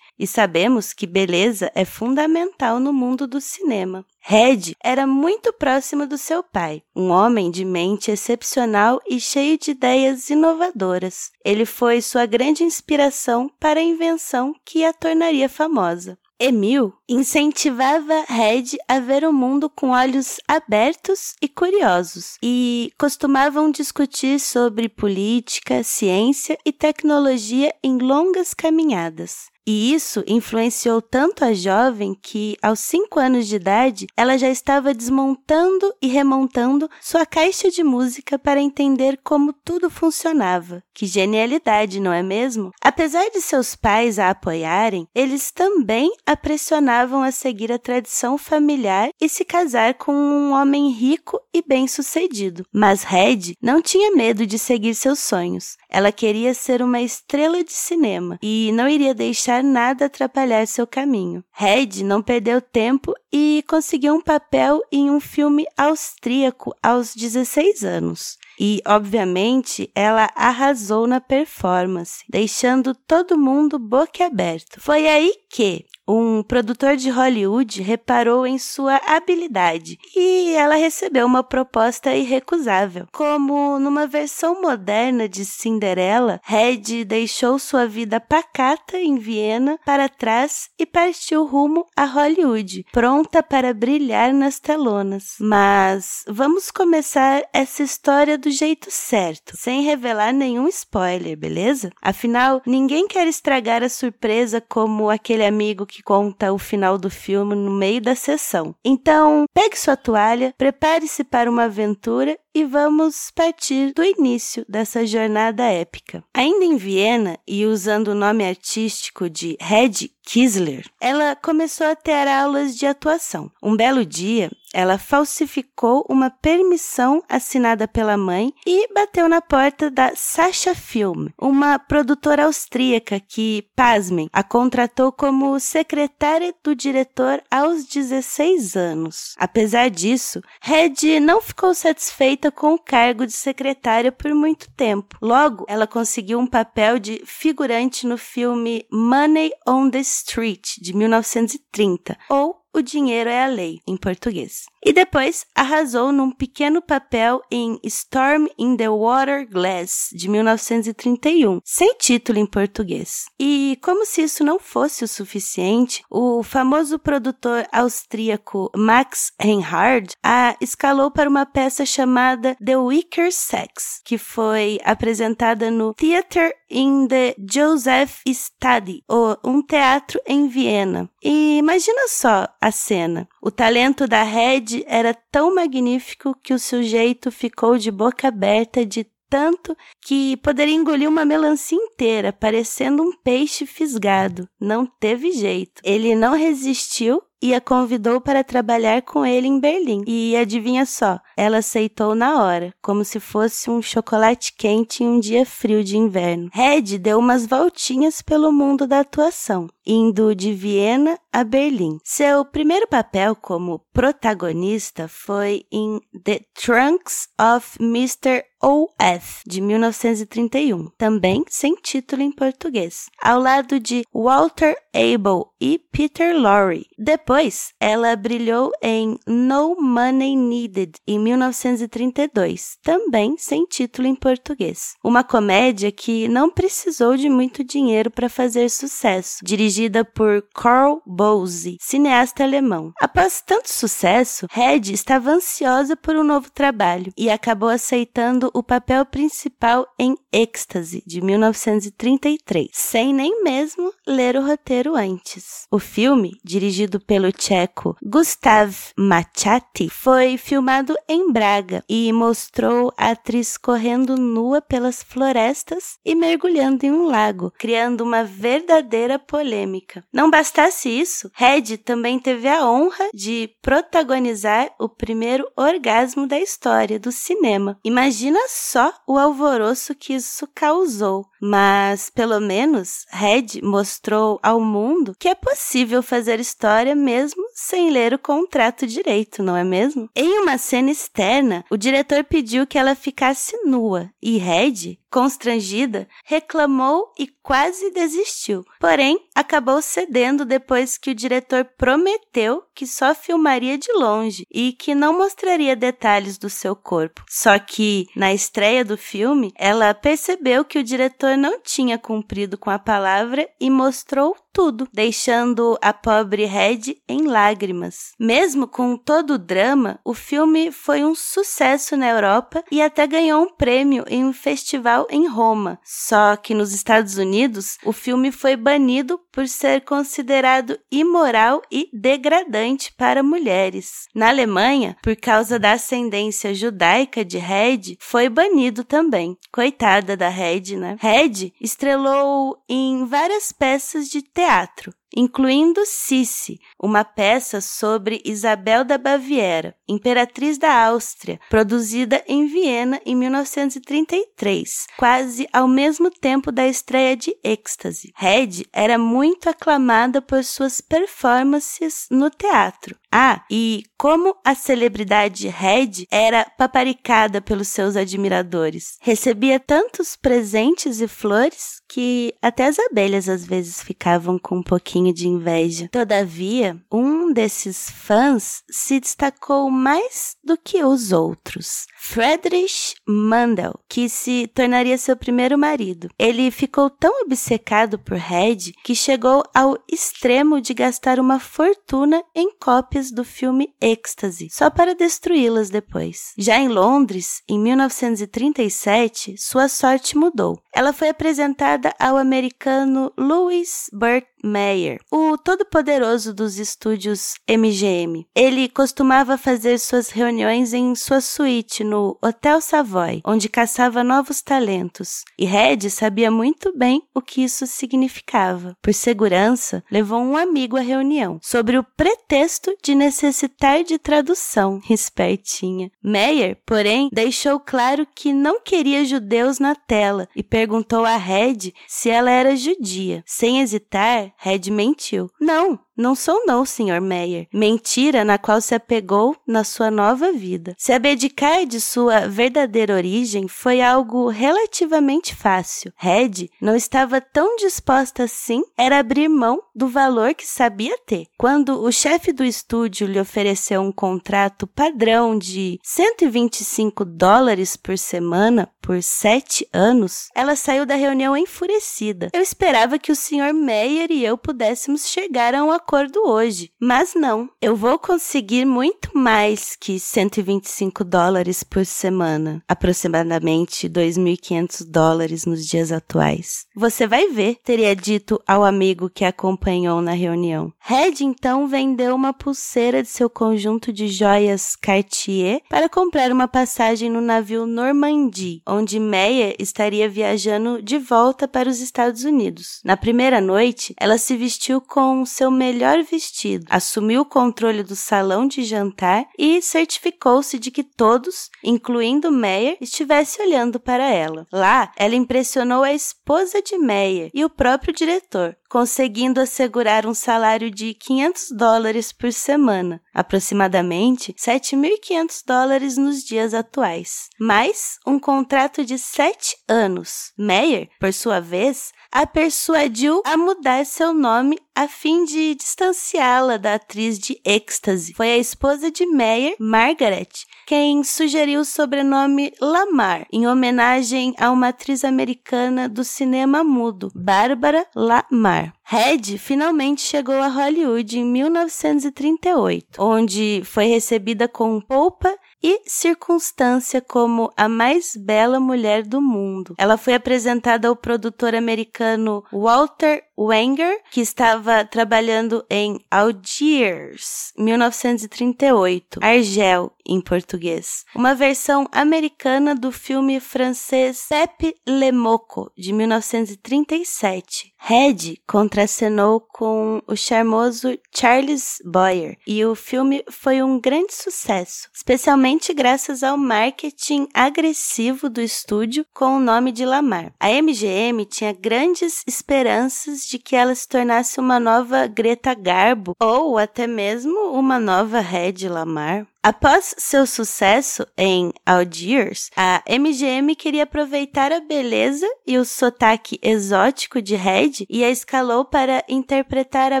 e 0.18 0.26
sabemos 0.26 0.92
que 0.92 1.06
beleza 1.06 1.70
é 1.74 1.84
fundamental 1.84 2.80
no 2.80 2.92
mundo 2.92 3.26
do 3.26 3.40
cinema. 3.40 4.04
Red 4.20 4.74
era 4.82 5.06
muito 5.06 5.52
próximo 5.52 6.06
do 6.06 6.16
seu 6.16 6.42
pai, 6.42 6.82
um 6.96 7.10
homem 7.10 7.50
de 7.50 7.64
mente 7.64 8.10
excepcional 8.10 9.00
e 9.06 9.20
cheio 9.20 9.58
de 9.58 9.72
ideias 9.72 10.30
inovadoras. 10.30 11.30
Ele 11.44 11.66
foi 11.66 12.00
sua 12.00 12.26
grande 12.26 12.64
inspiração 12.64 13.50
para 13.60 13.80
a 13.80 13.82
invenção 13.82 14.54
que 14.64 14.84
a 14.84 14.92
tornaria 14.92 15.48
famosa. 15.48 16.18
Emil 16.38 16.92
incentivava 17.08 18.24
Red 18.26 18.76
a 18.88 18.98
ver 18.98 19.24
o 19.24 19.32
mundo 19.32 19.70
com 19.70 19.90
olhos 19.90 20.40
abertos 20.48 21.34
e 21.40 21.48
curiosos, 21.48 22.36
e 22.42 22.92
costumavam 22.98 23.70
discutir 23.70 24.40
sobre 24.40 24.88
política, 24.88 25.84
ciência 25.84 26.58
e 26.66 26.72
tecnologia 26.72 27.72
em 27.84 27.98
longas 27.98 28.52
caminhadas. 28.52 29.53
E 29.66 29.94
isso 29.94 30.22
influenciou 30.26 31.00
tanto 31.00 31.44
a 31.44 31.54
jovem 31.54 32.14
que, 32.20 32.56
aos 32.62 32.80
cinco 32.80 33.18
anos 33.18 33.48
de 33.48 33.56
idade, 33.56 34.06
ela 34.14 34.36
já 34.36 34.50
estava 34.50 34.92
desmontando 34.92 35.92
e 36.02 36.06
remontando 36.06 36.88
sua 37.00 37.24
caixa 37.24 37.70
de 37.70 37.82
música 37.82 38.38
para 38.38 38.60
entender 38.60 39.18
como 39.24 39.52
tudo 39.52 39.88
funcionava. 39.88 40.82
Que 40.92 41.06
genialidade, 41.06 41.98
não 41.98 42.12
é 42.12 42.22
mesmo? 42.22 42.72
Apesar 42.80 43.30
de 43.30 43.40
seus 43.40 43.74
pais 43.74 44.18
a 44.18 44.30
apoiarem, 44.30 45.08
eles 45.14 45.50
também 45.50 46.12
a 46.26 46.36
pressionavam 46.36 47.22
a 47.22 47.30
seguir 47.30 47.72
a 47.72 47.78
tradição 47.78 48.36
familiar 48.36 49.08
e 49.20 49.28
se 49.28 49.44
casar 49.44 49.94
com 49.94 50.12
um 50.12 50.52
homem 50.52 50.90
rico 50.90 51.40
e 51.52 51.62
bem-sucedido. 51.66 52.66
Mas 52.72 53.02
Red 53.02 53.54
não 53.62 53.80
tinha 53.80 54.14
medo 54.14 54.46
de 54.46 54.58
seguir 54.58 54.94
seus 54.94 55.20
sonhos. 55.20 55.76
Ela 55.88 56.12
queria 56.12 56.52
ser 56.52 56.82
uma 56.82 57.00
estrela 57.00 57.64
de 57.64 57.72
cinema 57.72 58.38
e 58.42 58.70
não 58.74 58.88
iria 58.88 59.14
deixar 59.14 59.53
nada 59.62 60.06
atrapalhar 60.06 60.66
seu 60.66 60.86
caminho. 60.86 61.44
Red 61.52 62.02
não 62.02 62.22
perdeu 62.22 62.60
tempo 62.60 63.14
e 63.32 63.64
conseguiu 63.68 64.14
um 64.14 64.20
papel 64.20 64.80
em 64.90 65.10
um 65.10 65.20
filme 65.20 65.64
austríaco 65.76 66.74
aos 66.82 67.14
16 67.14 67.84
anos. 67.84 68.38
E, 68.58 68.80
obviamente, 68.86 69.90
ela 69.94 70.30
arrasou 70.36 71.06
na 71.06 71.20
performance, 71.20 72.24
deixando 72.28 72.94
todo 72.94 73.38
mundo 73.38 73.78
boquiaberto. 73.78 74.80
Foi 74.80 75.08
aí 75.08 75.32
que 75.54 75.86
um 76.06 76.42
produtor 76.42 76.96
de 76.96 77.08
Hollywood 77.08 77.80
reparou 77.80 78.46
em 78.46 78.58
sua 78.58 79.00
habilidade 79.06 79.96
e 80.14 80.52
ela 80.54 80.74
recebeu 80.74 81.24
uma 81.24 81.42
proposta 81.42 82.14
irrecusável. 82.14 83.06
Como 83.12 83.78
numa 83.78 84.06
versão 84.06 84.60
moderna 84.60 85.28
de 85.28 85.44
Cinderela, 85.44 86.40
Red 86.42 87.04
deixou 87.06 87.58
sua 87.58 87.86
vida 87.86 88.20
pacata 88.20 88.98
em 88.98 89.16
Viena 89.16 89.78
para 89.86 90.08
trás 90.08 90.68
e 90.78 90.84
partiu 90.84 91.46
rumo 91.46 91.86
a 91.96 92.04
Hollywood, 92.04 92.84
pronta 92.92 93.42
para 93.42 93.72
brilhar 93.72 94.32
nas 94.34 94.58
telonas. 94.58 95.36
Mas 95.40 96.24
vamos 96.28 96.70
começar 96.70 97.44
essa 97.52 97.82
história 97.82 98.36
do 98.36 98.50
jeito 98.50 98.90
certo, 98.90 99.56
sem 99.56 99.82
revelar 99.82 100.32
nenhum 100.32 100.68
spoiler, 100.68 101.36
beleza? 101.36 101.90
Afinal, 102.02 102.60
ninguém 102.66 103.06
quer 103.06 103.26
estragar 103.26 103.82
a 103.82 103.88
surpresa 103.88 104.60
como 104.60 105.08
aquele 105.08 105.43
amigo 105.44 105.86
que 105.86 106.02
conta 106.02 106.52
o 106.52 106.58
final 106.58 106.98
do 106.98 107.10
filme 107.10 107.54
no 107.54 107.70
meio 107.70 108.00
da 108.00 108.14
sessão. 108.14 108.74
Então, 108.84 109.44
pegue 109.54 109.78
sua 109.78 109.96
toalha, 109.96 110.54
prepare-se 110.56 111.24
para 111.24 111.50
uma 111.50 111.64
aventura 111.64 112.36
e 112.54 112.64
vamos 112.64 113.30
partir 113.34 113.92
do 113.92 114.04
início 114.04 114.64
dessa 114.68 115.04
jornada 115.04 115.64
épica. 115.64 116.22
Ainda 116.32 116.64
em 116.64 116.76
Viena 116.76 117.38
e 117.46 117.66
usando 117.66 118.08
o 118.08 118.14
nome 118.14 118.46
artístico 118.46 119.28
de 119.28 119.56
Red 119.60 120.10
Kisler, 120.24 120.86
ela 121.00 121.36
começou 121.36 121.86
a 121.86 121.96
ter 121.96 122.26
aulas 122.26 122.76
de 122.76 122.86
atuação. 122.86 123.50
Um 123.62 123.76
belo 123.76 124.06
dia, 124.06 124.50
ela 124.72 124.98
falsificou 124.98 126.04
uma 126.08 126.30
permissão 126.30 127.22
assinada 127.28 127.86
pela 127.86 128.16
mãe 128.16 128.52
e 128.66 128.92
bateu 128.92 129.28
na 129.28 129.40
porta 129.40 129.90
da 129.90 130.16
Sasha 130.16 130.74
Film, 130.74 131.28
uma 131.38 131.78
produtora 131.78 132.46
austríaca 132.46 133.20
que, 133.20 133.68
pasmem, 133.76 134.28
a 134.32 134.42
contratou 134.42 135.12
como 135.12 135.60
secretária 135.60 136.54
do 136.64 136.74
diretor 136.74 137.42
aos 137.50 137.84
16 137.84 138.76
anos. 138.76 139.34
Apesar 139.38 139.90
disso, 139.90 140.40
Red 140.60 141.20
não 141.20 141.40
ficou 141.40 141.74
satisfeita 141.74 142.43
com 142.50 142.74
o 142.74 142.78
cargo 142.78 143.26
de 143.26 143.32
secretária 143.32 144.10
por 144.10 144.34
muito 144.34 144.70
tempo. 144.72 145.16
Logo, 145.20 145.64
ela 145.68 145.86
conseguiu 145.86 146.38
um 146.38 146.46
papel 146.46 146.98
de 146.98 147.22
figurante 147.24 148.06
no 148.06 148.16
filme 148.16 148.86
Money 148.90 149.52
on 149.66 149.90
the 149.90 150.00
Street, 150.00 150.78
de 150.80 150.94
1930, 150.94 152.16
ou 152.28 152.63
o 152.74 152.82
Dinheiro 152.82 153.30
é 153.30 153.44
a 153.44 153.46
Lei, 153.46 153.80
em 153.86 153.96
português. 153.96 154.64
E 154.84 154.92
depois 154.92 155.46
arrasou 155.54 156.12
num 156.12 156.30
pequeno 156.30 156.82
papel 156.82 157.40
em 157.50 157.78
Storm 157.84 158.48
in 158.58 158.76
the 158.76 158.88
Water 158.88 159.48
Glass, 159.48 160.08
de 160.12 160.28
1931, 160.28 161.60
sem 161.64 161.94
título 161.94 162.38
em 162.38 162.46
português. 162.46 163.26
E 163.40 163.78
como 163.82 164.04
se 164.04 164.22
isso 164.22 164.44
não 164.44 164.58
fosse 164.58 165.04
o 165.04 165.08
suficiente, 165.08 166.02
o 166.10 166.42
famoso 166.42 166.98
produtor 166.98 167.66
austríaco 167.72 168.70
Max 168.76 169.32
Reinhardt 169.40 170.16
a 170.22 170.56
escalou 170.60 171.10
para 171.10 171.30
uma 171.30 171.46
peça 171.46 171.86
chamada 171.86 172.56
The 172.64 172.76
Wicker 172.76 173.32
Sex, 173.32 174.00
que 174.04 174.18
foi 174.18 174.78
apresentada 174.84 175.70
no 175.70 175.94
Theater 175.94 176.52
in 176.74 177.06
the 177.06 177.34
Joseph 177.38 178.20
Stadi, 178.26 179.02
ou 179.08 179.38
um 179.44 179.62
teatro 179.62 180.20
em 180.26 180.48
Viena. 180.48 181.08
E 181.22 181.58
imagina 181.58 182.08
só 182.08 182.48
a 182.60 182.70
cena. 182.72 183.28
O 183.40 183.50
talento 183.50 184.06
da 184.06 184.22
Red 184.22 184.84
era 184.86 185.14
tão 185.14 185.54
magnífico 185.54 186.36
que 186.42 186.52
o 186.52 186.58
sujeito 186.58 187.30
ficou 187.30 187.78
de 187.78 187.90
boca 187.90 188.28
aberta 188.28 188.84
de 188.84 189.06
tanto 189.34 189.76
que 190.00 190.36
poderia 190.36 190.74
engolir 190.74 191.08
uma 191.08 191.24
melancia 191.24 191.76
inteira, 191.76 192.32
parecendo 192.32 193.02
um 193.02 193.12
peixe 193.12 193.66
fisgado. 193.66 194.48
Não 194.60 194.86
teve 194.86 195.32
jeito. 195.32 195.80
Ele 195.82 196.14
não 196.14 196.36
resistiu 196.36 197.20
e 197.44 197.54
a 197.54 197.60
convidou 197.60 198.22
para 198.22 198.42
trabalhar 198.42 199.02
com 199.02 199.26
ele 199.26 199.46
em 199.46 199.60
Berlim. 199.60 200.02
E 200.06 200.34
adivinha 200.34 200.86
só, 200.86 201.20
ela 201.36 201.58
aceitou 201.58 202.14
na 202.14 202.42
hora, 202.42 202.72
como 202.80 203.04
se 203.04 203.20
fosse 203.20 203.68
um 203.68 203.82
chocolate 203.82 204.54
quente 204.56 205.04
em 205.04 205.06
um 205.06 205.20
dia 205.20 205.44
frio 205.44 205.84
de 205.84 205.94
inverno. 205.94 206.48
Red 206.50 206.96
deu 206.98 207.18
umas 207.18 207.46
voltinhas 207.46 208.22
pelo 208.22 208.50
mundo 208.50 208.86
da 208.86 209.00
atuação, 209.00 209.68
indo 209.86 210.34
de 210.34 210.52
Viena 210.52 211.18
a 211.32 211.42
Berlim. 211.42 211.98
Seu 212.04 212.44
primeiro 212.44 212.86
papel 212.86 213.34
como 213.34 213.80
protagonista 213.92 215.08
foi 215.08 215.64
em 215.70 216.00
The 216.22 216.40
Trunks 216.54 217.28
of 217.36 217.76
Mr. 217.80 218.44
O.F., 218.62 219.42
de 219.46 219.60
1931, 219.60 220.88
também 220.96 221.44
sem 221.50 221.74
título 221.74 222.22
em 222.22 222.32
português, 222.32 223.10
ao 223.20 223.38
lado 223.38 223.78
de 223.78 224.04
Walter 224.10 224.74
Abel 224.94 225.48
e 225.60 225.78
Peter 225.92 226.34
Lorre. 226.34 226.86
Depois, 226.96 227.74
ela 227.78 228.16
brilhou 228.16 228.72
em 228.82 229.18
No 229.26 229.76
Money 229.78 230.34
Needed, 230.34 230.92
em 231.06 231.18
1932, 231.18 232.78
também 232.82 233.36
sem 233.36 233.66
título 233.66 234.08
em 234.08 234.14
português. 234.14 234.94
Uma 235.04 235.22
comédia 235.22 235.92
que 235.92 236.26
não 236.28 236.48
precisou 236.48 237.18
de 237.18 237.28
muito 237.28 237.62
dinheiro 237.62 238.10
para 238.10 238.30
fazer 238.30 238.70
sucesso, 238.70 239.44
dirigida 239.44 239.73
por 240.14 240.42
Carl 240.54 241.02
Bose, 241.04 241.76
cineasta 241.80 242.44
alemão. 242.44 242.92
Após 243.00 243.42
tanto 243.44 243.70
sucesso, 243.70 244.46
Red 244.50 244.92
estava 244.92 245.30
ansiosa 245.30 245.96
por 245.96 246.16
um 246.16 246.22
novo 246.22 246.50
trabalho 246.50 247.12
e 247.16 247.28
acabou 247.28 247.68
aceitando 247.68 248.50
o 248.54 248.62
papel 248.62 249.04
principal 249.04 249.86
em 249.98 250.16
Ecstasy, 250.32 251.02
de 251.06 251.20
1933, 251.20 252.68
sem 252.72 253.12
nem 253.12 253.42
mesmo 253.42 253.92
ler 254.06 254.36
o 254.36 254.46
roteiro 254.46 254.94
antes. 254.94 255.66
O 255.70 255.78
filme, 255.78 256.38
dirigido 256.44 257.00
pelo 257.00 257.32
tcheco 257.32 257.96
Gustav 258.02 258.74
Machati, 258.96 259.88
foi 259.88 260.36
filmado 260.36 260.94
em 261.08 261.32
Braga 261.32 261.82
e 261.88 262.12
mostrou 262.12 262.92
a 262.96 263.10
atriz 263.10 263.56
correndo 263.56 264.16
nua 264.16 264.60
pelas 264.60 265.02
florestas 265.02 265.98
e 266.04 266.14
mergulhando 266.14 266.84
em 266.86 266.90
um 266.90 267.06
lago, 267.06 267.52
criando 267.58 268.02
uma 268.02 268.24
verdadeira 268.24 269.18
polêmica. 269.18 269.63
Não 270.12 270.30
bastasse 270.30 270.88
isso, 270.88 271.30
Red 271.34 271.78
também 271.78 272.18
teve 272.18 272.48
a 272.48 272.68
honra 272.68 273.08
de 273.12 273.50
protagonizar 273.60 274.70
o 274.78 274.88
primeiro 274.88 275.50
orgasmo 275.56 276.26
da 276.26 276.38
história 276.38 276.98
do 276.98 277.12
cinema. 277.12 277.78
Imagina 277.84 278.38
só 278.48 278.92
o 279.06 279.18
alvoroço 279.18 279.94
que 279.94 280.14
isso 280.14 280.48
causou. 280.54 281.26
Mas, 281.46 282.08
pelo 282.08 282.40
menos, 282.40 283.04
Red 283.10 283.60
mostrou 283.62 284.40
ao 284.42 284.58
mundo 284.58 285.14
que 285.18 285.28
é 285.28 285.34
possível 285.34 286.02
fazer 286.02 286.40
história 286.40 286.94
mesmo 286.94 287.44
sem 287.54 287.90
ler 287.90 288.14
o 288.14 288.18
contrato 288.18 288.86
direito, 288.86 289.42
não 289.42 289.54
é 289.54 289.62
mesmo? 289.62 290.08
Em 290.16 290.40
uma 290.40 290.56
cena 290.56 290.90
externa, 290.90 291.62
o 291.70 291.76
diretor 291.76 292.24
pediu 292.24 292.66
que 292.66 292.78
ela 292.78 292.94
ficasse 292.94 293.54
nua 293.66 294.10
e 294.22 294.38
Red 294.38 294.98
constrangida, 295.14 296.08
reclamou 296.24 297.12
e 297.16 297.28
quase 297.40 297.92
desistiu. 297.92 298.64
Porém, 298.80 299.16
acabou 299.32 299.80
cedendo 299.80 300.44
depois 300.44 300.98
que 300.98 301.12
o 301.12 301.14
diretor 301.14 301.64
prometeu 301.78 302.64
que 302.74 302.84
só 302.84 303.14
filmaria 303.14 303.78
de 303.78 303.92
longe 303.92 304.44
e 304.52 304.72
que 304.72 304.92
não 304.92 305.16
mostraria 305.16 305.76
detalhes 305.76 306.36
do 306.36 306.50
seu 306.50 306.74
corpo. 306.74 307.24
Só 307.30 307.56
que, 307.60 308.08
na 308.16 308.34
estreia 308.34 308.84
do 308.84 308.98
filme, 308.98 309.52
ela 309.56 309.94
percebeu 309.94 310.64
que 310.64 310.80
o 310.80 310.82
diretor 310.82 311.33
não 311.36 311.60
tinha 311.60 311.98
cumprido 311.98 312.56
com 312.58 312.70
a 312.70 312.78
palavra 312.78 313.48
e 313.60 313.70
mostrou 313.70 314.36
tudo, 314.54 314.88
deixando 314.92 315.76
a 315.82 315.92
pobre 315.92 316.44
Red 316.44 316.96
em 317.08 317.26
lágrimas. 317.26 318.12
Mesmo 318.18 318.68
com 318.68 318.96
todo 318.96 319.34
o 319.34 319.38
drama, 319.38 319.98
o 320.04 320.14
filme 320.14 320.70
foi 320.70 321.04
um 321.04 321.14
sucesso 321.14 321.96
na 321.96 322.08
Europa 322.08 322.62
e 322.70 322.80
até 322.80 323.04
ganhou 323.04 323.42
um 323.42 323.52
prêmio 323.52 324.04
em 324.06 324.24
um 324.24 324.32
festival 324.32 325.08
em 325.10 325.26
Roma. 325.26 325.80
Só 325.84 326.36
que 326.36 326.54
nos 326.54 326.72
Estados 326.72 327.18
Unidos, 327.18 327.78
o 327.84 327.92
filme 327.92 328.30
foi 328.30 328.54
banido 328.54 329.18
por 329.32 329.48
ser 329.48 329.80
considerado 329.80 330.78
imoral 330.90 331.60
e 331.68 331.90
degradante 331.92 332.92
para 332.96 333.24
mulheres. 333.24 334.06
Na 334.14 334.28
Alemanha, 334.28 334.96
por 335.02 335.16
causa 335.16 335.58
da 335.58 335.72
ascendência 335.72 336.54
judaica 336.54 337.24
de 337.24 337.38
Red, 337.38 337.96
foi 337.98 338.28
banido 338.28 338.84
também. 338.84 339.36
Coitada 339.50 340.16
da 340.16 340.28
Red, 340.28 340.76
né? 340.76 340.96
Red 341.00 341.52
estrelou 341.60 342.56
em 342.68 343.04
várias 343.06 343.50
peças 343.50 344.08
de 344.08 344.22
teatro, 344.22 344.43
teatro 344.44 344.92
incluindo 345.16 345.84
Cici, 345.86 346.58
uma 346.82 347.04
peça 347.04 347.60
sobre 347.60 348.20
Isabel 348.24 348.84
da 348.84 348.98
Baviera, 348.98 349.74
imperatriz 349.88 350.58
da 350.58 350.86
Áustria, 350.86 351.40
produzida 351.48 352.22
em 352.26 352.46
Viena 352.46 353.00
em 353.06 353.14
1933, 353.14 354.86
quase 354.96 355.46
ao 355.52 355.68
mesmo 355.68 356.10
tempo 356.10 356.50
da 356.50 356.66
estreia 356.66 357.16
de 357.16 357.34
Êxtase. 357.42 358.12
Red 358.16 358.64
era 358.72 358.98
muito 358.98 359.48
aclamada 359.48 360.20
por 360.20 360.42
suas 360.44 360.80
performances 360.80 362.06
no 362.10 362.30
teatro. 362.30 362.96
Ah, 363.16 363.44
e 363.48 363.84
como 363.96 364.34
a 364.44 364.56
celebridade 364.56 365.46
Red 365.46 366.06
era 366.10 366.44
paparicada 366.58 367.40
pelos 367.40 367.68
seus 367.68 367.96
admiradores. 367.96 368.98
Recebia 369.00 369.60
tantos 369.60 370.16
presentes 370.16 371.00
e 371.00 371.06
flores 371.06 371.80
que 371.88 372.34
até 372.42 372.66
as 372.66 372.76
abelhas 372.78 373.28
às 373.28 373.44
vezes 373.44 373.80
ficavam 373.80 374.36
com 374.36 374.56
um 374.56 374.62
pouquinho 374.62 375.03
de 375.12 375.28
inveja. 375.28 375.88
Todavia, 375.90 376.80
um 376.90 377.32
desses 377.32 377.90
fãs 377.90 378.62
se 378.70 379.00
destacou 379.00 379.70
mais 379.70 380.36
do 380.42 380.56
que 380.56 380.84
os 380.84 381.12
outros. 381.12 381.86
Friedrich 381.98 382.94
Mandel, 383.06 383.74
que 383.88 384.08
se 384.08 384.46
tornaria 384.54 384.98
seu 384.98 385.16
primeiro 385.16 385.58
marido. 385.58 386.08
Ele 386.18 386.50
ficou 386.50 386.90
tão 386.90 387.22
obcecado 387.22 387.98
por 387.98 388.16
Red 388.16 388.72
que 388.84 388.94
chegou 388.94 389.42
ao 389.54 389.76
extremo 389.90 390.60
de 390.60 390.74
gastar 390.74 391.18
uma 391.18 391.40
fortuna 391.40 392.22
em 392.34 392.50
cópias 392.58 393.10
do 393.10 393.24
filme 393.24 393.74
Êxtase, 393.80 394.48
só 394.50 394.70
para 394.70 394.94
destruí-las 394.94 395.70
depois. 395.70 396.32
Já 396.38 396.58
em 396.58 396.68
Londres, 396.68 397.42
em 397.48 397.58
1937, 397.58 399.36
sua 399.38 399.68
sorte 399.68 400.16
mudou. 400.16 400.60
Ela 400.72 400.92
foi 400.92 401.08
apresentada 401.08 401.94
ao 401.98 402.16
americano 402.16 403.12
Louis 403.16 403.88
Burt 403.92 404.24
Mayer, 404.44 405.00
o 405.10 405.38
todo-poderoso 405.38 406.34
dos 406.34 406.58
estúdios 406.58 407.34
MGM. 407.48 408.26
Ele 408.34 408.68
costumava 408.68 409.38
fazer 409.38 409.78
suas 409.78 410.10
reuniões 410.10 410.74
em 410.74 410.94
sua 410.94 411.22
suíte 411.22 411.82
no 411.82 412.18
Hotel 412.22 412.60
Savoy, 412.60 413.22
onde 413.24 413.48
caçava 413.48 414.04
novos 414.04 414.42
talentos. 414.42 415.24
E 415.38 415.46
Red 415.46 415.88
sabia 415.88 416.30
muito 416.30 416.76
bem 416.76 417.02
o 417.14 417.22
que 417.22 417.42
isso 417.42 417.66
significava. 417.66 418.76
Por 418.82 418.92
segurança, 418.92 419.82
levou 419.90 420.20
um 420.20 420.36
amigo 420.36 420.76
à 420.76 420.80
reunião, 420.80 421.38
sobre 421.42 421.78
o 421.78 421.84
pretexto 421.96 422.76
de 422.82 422.94
necessitar 422.94 423.82
de 423.82 423.98
tradução. 423.98 424.80
Espertinha. 424.90 425.90
Mayer, 426.02 426.58
porém, 426.66 427.08
deixou 427.10 427.58
claro 427.58 428.06
que 428.14 428.32
não 428.32 428.60
queria 428.60 429.04
judeus 429.04 429.58
na 429.58 429.74
tela 429.74 430.28
e 430.36 430.42
perguntou 430.42 431.04
a 431.04 431.16
Red 431.16 431.72
se 431.88 432.10
ela 432.10 432.30
era 432.30 432.54
judia. 432.54 433.22
Sem 433.26 433.60
hesitar, 433.60 434.33
Red 434.38 434.70
mentiu. 434.70 435.30
Não, 435.40 435.78
não 435.96 436.14
sou 436.14 436.44
não, 436.46 436.64
Sr. 436.64 437.00
Meyer. 437.00 437.46
Mentira 437.52 438.24
na 438.24 438.38
qual 438.38 438.60
se 438.60 438.74
apegou 438.74 439.36
na 439.46 439.64
sua 439.64 439.90
nova 439.90 440.32
vida. 440.32 440.74
Se 440.76 440.92
abdicar 440.92 441.66
de 441.66 441.80
sua 441.80 442.26
verdadeira 442.28 442.94
origem 442.94 443.46
foi 443.48 443.80
algo 443.80 444.28
relativamente 444.28 445.34
fácil. 445.34 445.92
Red 445.96 446.48
não 446.60 446.74
estava 446.74 447.20
tão 447.20 447.56
disposta 447.56 448.24
assim 448.24 448.62
era 448.76 448.98
abrir 448.98 449.28
mão 449.28 449.62
do 449.74 449.88
valor 449.88 450.34
que 450.34 450.46
sabia 450.46 450.96
ter. 451.06 451.26
Quando 451.38 451.82
o 451.82 451.92
chefe 451.92 452.32
do 452.32 452.44
estúdio 452.44 453.06
lhe 453.06 453.20
ofereceu 453.20 453.80
um 453.80 453.92
contrato 453.92 454.66
padrão 454.66 455.38
de 455.38 455.78
125 455.82 457.04
dólares 457.04 457.76
por 457.76 457.96
semana 457.98 458.68
por 458.84 459.02
sete 459.02 459.66
anos, 459.72 460.28
ela 460.34 460.54
saiu 460.54 460.84
da 460.84 460.94
reunião 460.94 461.34
enfurecida. 461.34 462.28
Eu 462.34 462.42
esperava 462.42 462.98
que 462.98 463.10
o 463.10 463.16
Sr. 463.16 463.54
Meyer 463.54 464.10
e 464.10 464.22
eu 464.22 464.36
pudéssemos 464.36 465.08
chegar 465.08 465.54
a 465.54 465.64
um 465.64 465.72
acordo 465.84 466.26
hoje, 466.26 466.70
mas 466.80 467.14
não. 467.14 467.48
Eu 467.60 467.76
vou 467.76 467.98
conseguir 467.98 468.64
muito 468.64 469.10
mais 469.16 469.76
que 469.76 470.00
125 470.00 471.04
dólares 471.04 471.62
por 471.62 471.84
semana, 471.84 472.62
aproximadamente 472.66 473.86
2.500 473.88 474.84
dólares 474.90 475.44
nos 475.44 475.66
dias 475.66 475.92
atuais. 475.92 476.64
Você 476.74 477.06
vai 477.06 477.28
ver, 477.28 477.58
teria 477.62 477.94
dito 477.94 478.40
ao 478.46 478.64
amigo 478.64 479.10
que 479.10 479.26
acompanhou 479.26 480.00
na 480.00 480.12
reunião. 480.12 480.72
Red 480.80 481.16
então 481.20 481.68
vendeu 481.68 482.14
uma 482.14 482.32
pulseira 482.32 483.02
de 483.02 483.08
seu 483.08 483.28
conjunto 483.28 483.92
de 483.92 484.08
joias 484.08 484.74
Cartier 484.74 485.60
para 485.68 485.88
comprar 485.88 486.32
uma 486.32 486.48
passagem 486.48 487.10
no 487.10 487.20
navio 487.20 487.66
Normandie, 487.66 488.62
onde 488.66 488.98
Meyer 488.98 489.54
estaria 489.58 490.08
viajando 490.08 490.80
de 490.82 490.98
volta 490.98 491.46
para 491.46 491.68
os 491.68 491.80
Estados 491.80 492.24
Unidos. 492.24 492.80
Na 492.82 492.96
primeira 492.96 493.38
noite, 493.38 493.94
ela 494.00 494.16
se 494.16 494.34
vestiu 494.34 494.80
com 494.80 495.26
seu 495.26 495.50
melhor 495.50 495.73
vestido, 496.02 496.66
assumiu 496.68 497.22
o 497.22 497.26
controle 497.26 497.82
do 497.82 497.96
salão 497.96 498.46
de 498.46 498.62
jantar 498.64 499.26
e 499.38 499.60
certificou-se 499.62 500.58
de 500.58 500.70
que 500.70 500.82
todos, 500.82 501.50
incluindo 501.62 502.30
Meyer, 502.30 502.76
estivessem 502.80 503.46
olhando 503.46 503.80
para 503.80 504.04
ela. 504.04 504.46
Lá, 504.52 504.92
ela 504.96 505.14
impressionou 505.14 505.82
a 505.82 505.92
esposa 505.92 506.62
de 506.62 506.78
Meyer 506.78 507.30
e 507.34 507.44
o 507.44 507.50
próprio 507.50 507.92
diretor, 507.92 508.56
conseguindo 508.74 509.40
assegurar 509.40 510.04
um 510.04 510.12
salário 510.12 510.68
de 510.68 510.94
500 510.94 511.52
dólares 511.52 512.10
por 512.10 512.32
semana, 512.32 513.00
aproximadamente 513.14 514.32
7.500 514.32 515.42
dólares 515.46 515.96
nos 515.96 516.24
dias 516.24 516.52
atuais, 516.52 517.28
mais 517.38 518.00
um 518.04 518.18
contrato 518.18 518.84
de 518.84 518.98
sete 518.98 519.56
anos. 519.68 520.32
Meyer, 520.36 520.88
por 520.98 521.12
sua 521.12 521.38
vez, 521.38 521.92
a 522.10 522.26
persuadiu 522.26 523.22
a 523.24 523.36
mudar 523.36 523.86
seu 523.86 524.12
nome 524.12 524.58
a 524.74 524.88
fim 524.88 525.24
de 525.24 525.54
distanciá-la 525.54 526.56
da 526.56 526.74
atriz 526.74 527.18
de 527.18 527.40
êxtase. 527.44 528.12
Foi 528.14 528.32
a 528.32 528.38
esposa 528.38 528.90
de 528.90 529.06
Meyer, 529.06 529.54
Margaret, 529.58 530.28
quem 530.66 531.04
sugeriu 531.04 531.60
o 531.60 531.64
sobrenome 531.64 532.52
Lamar, 532.60 533.26
em 533.32 533.46
homenagem 533.46 534.34
a 534.38 534.50
uma 534.50 534.68
atriz 534.68 535.04
americana 535.04 535.88
do 535.88 536.02
cinema 536.02 536.64
mudo, 536.64 537.10
Bárbara 537.14 537.86
Lamar. 537.94 538.63
Red 538.82 539.38
finalmente 539.38 540.02
chegou 540.02 540.36
a 540.36 540.48
Hollywood 540.48 541.18
em 541.18 541.24
1938, 541.24 543.02
onde 543.02 543.62
foi 543.64 543.86
recebida 543.86 544.46
com 544.46 544.80
polpa 544.80 545.34
e 545.62 545.80
circunstância 545.86 547.00
como 547.00 547.50
a 547.56 547.68
mais 547.68 548.14
bela 548.14 548.60
mulher 548.60 549.02
do 549.02 549.20
mundo. 549.20 549.74
Ela 549.78 549.96
foi 549.96 550.12
apresentada 550.12 550.88
ao 550.88 550.94
produtor 550.94 551.54
americano 551.54 552.44
Walter 552.52 553.24
Wenger, 553.38 554.00
que 554.10 554.20
estava 554.20 554.84
trabalhando 554.84 555.64
em 555.68 555.98
Algiers, 556.10 557.52
1938, 557.58 559.18
Argel 559.22 559.92
em 560.06 560.20
português, 560.20 561.04
uma 561.14 561.34
versão 561.34 561.88
americana 561.90 562.74
do 562.74 562.92
filme 562.92 563.40
francês 563.40 564.26
Pepe 564.28 564.74
Le 564.86 565.12
Moco, 565.12 565.70
de 565.76 565.92
1937. 565.92 567.72
Red 567.78 568.38
contracenou 568.46 569.40
com 569.40 570.00
o 570.06 570.16
charmoso 570.16 570.98
Charles 571.14 571.82
Boyer 571.84 572.38
e 572.46 572.64
o 572.64 572.74
filme 572.74 573.22
foi 573.30 573.62
um 573.62 573.78
grande 573.78 574.14
sucesso, 574.14 574.88
especialmente 574.94 575.74
graças 575.74 576.22
ao 576.22 576.38
marketing 576.38 577.28
agressivo 577.34 578.30
do 578.30 578.40
estúdio 578.40 579.04
com 579.12 579.36
o 579.36 579.40
nome 579.40 579.70
de 579.70 579.84
Lamar. 579.84 580.32
A 580.40 580.48
MGM 580.50 581.26
tinha 581.26 581.52
grandes 581.52 582.22
esperanças 582.26 583.23
de 583.28 583.38
que 583.38 583.56
ela 583.56 583.74
se 583.74 583.88
tornasse 583.88 584.38
uma 584.40 584.58
nova 584.60 585.06
Greta 585.06 585.54
Garbo 585.54 586.14
ou 586.20 586.58
até 586.58 586.86
mesmo 586.86 587.52
uma 587.52 587.78
nova 587.78 588.20
Red 588.20 588.68
Lamar. 588.68 589.26
Após 589.44 589.94
seu 589.98 590.26
sucesso 590.26 591.06
em 591.18 591.52
Algiers, 591.66 592.48
a 592.56 592.82
MGM 592.88 593.54
queria 593.54 593.82
aproveitar 593.82 594.50
a 594.50 594.60
beleza 594.60 595.26
e 595.46 595.58
o 595.58 595.66
sotaque 595.66 596.38
exótico 596.42 597.20
de 597.20 597.36
Red 597.36 597.84
e 597.90 598.02
a 598.02 598.08
escalou 598.08 598.64
para 598.64 599.04
interpretar 599.06 599.92
a 599.92 600.00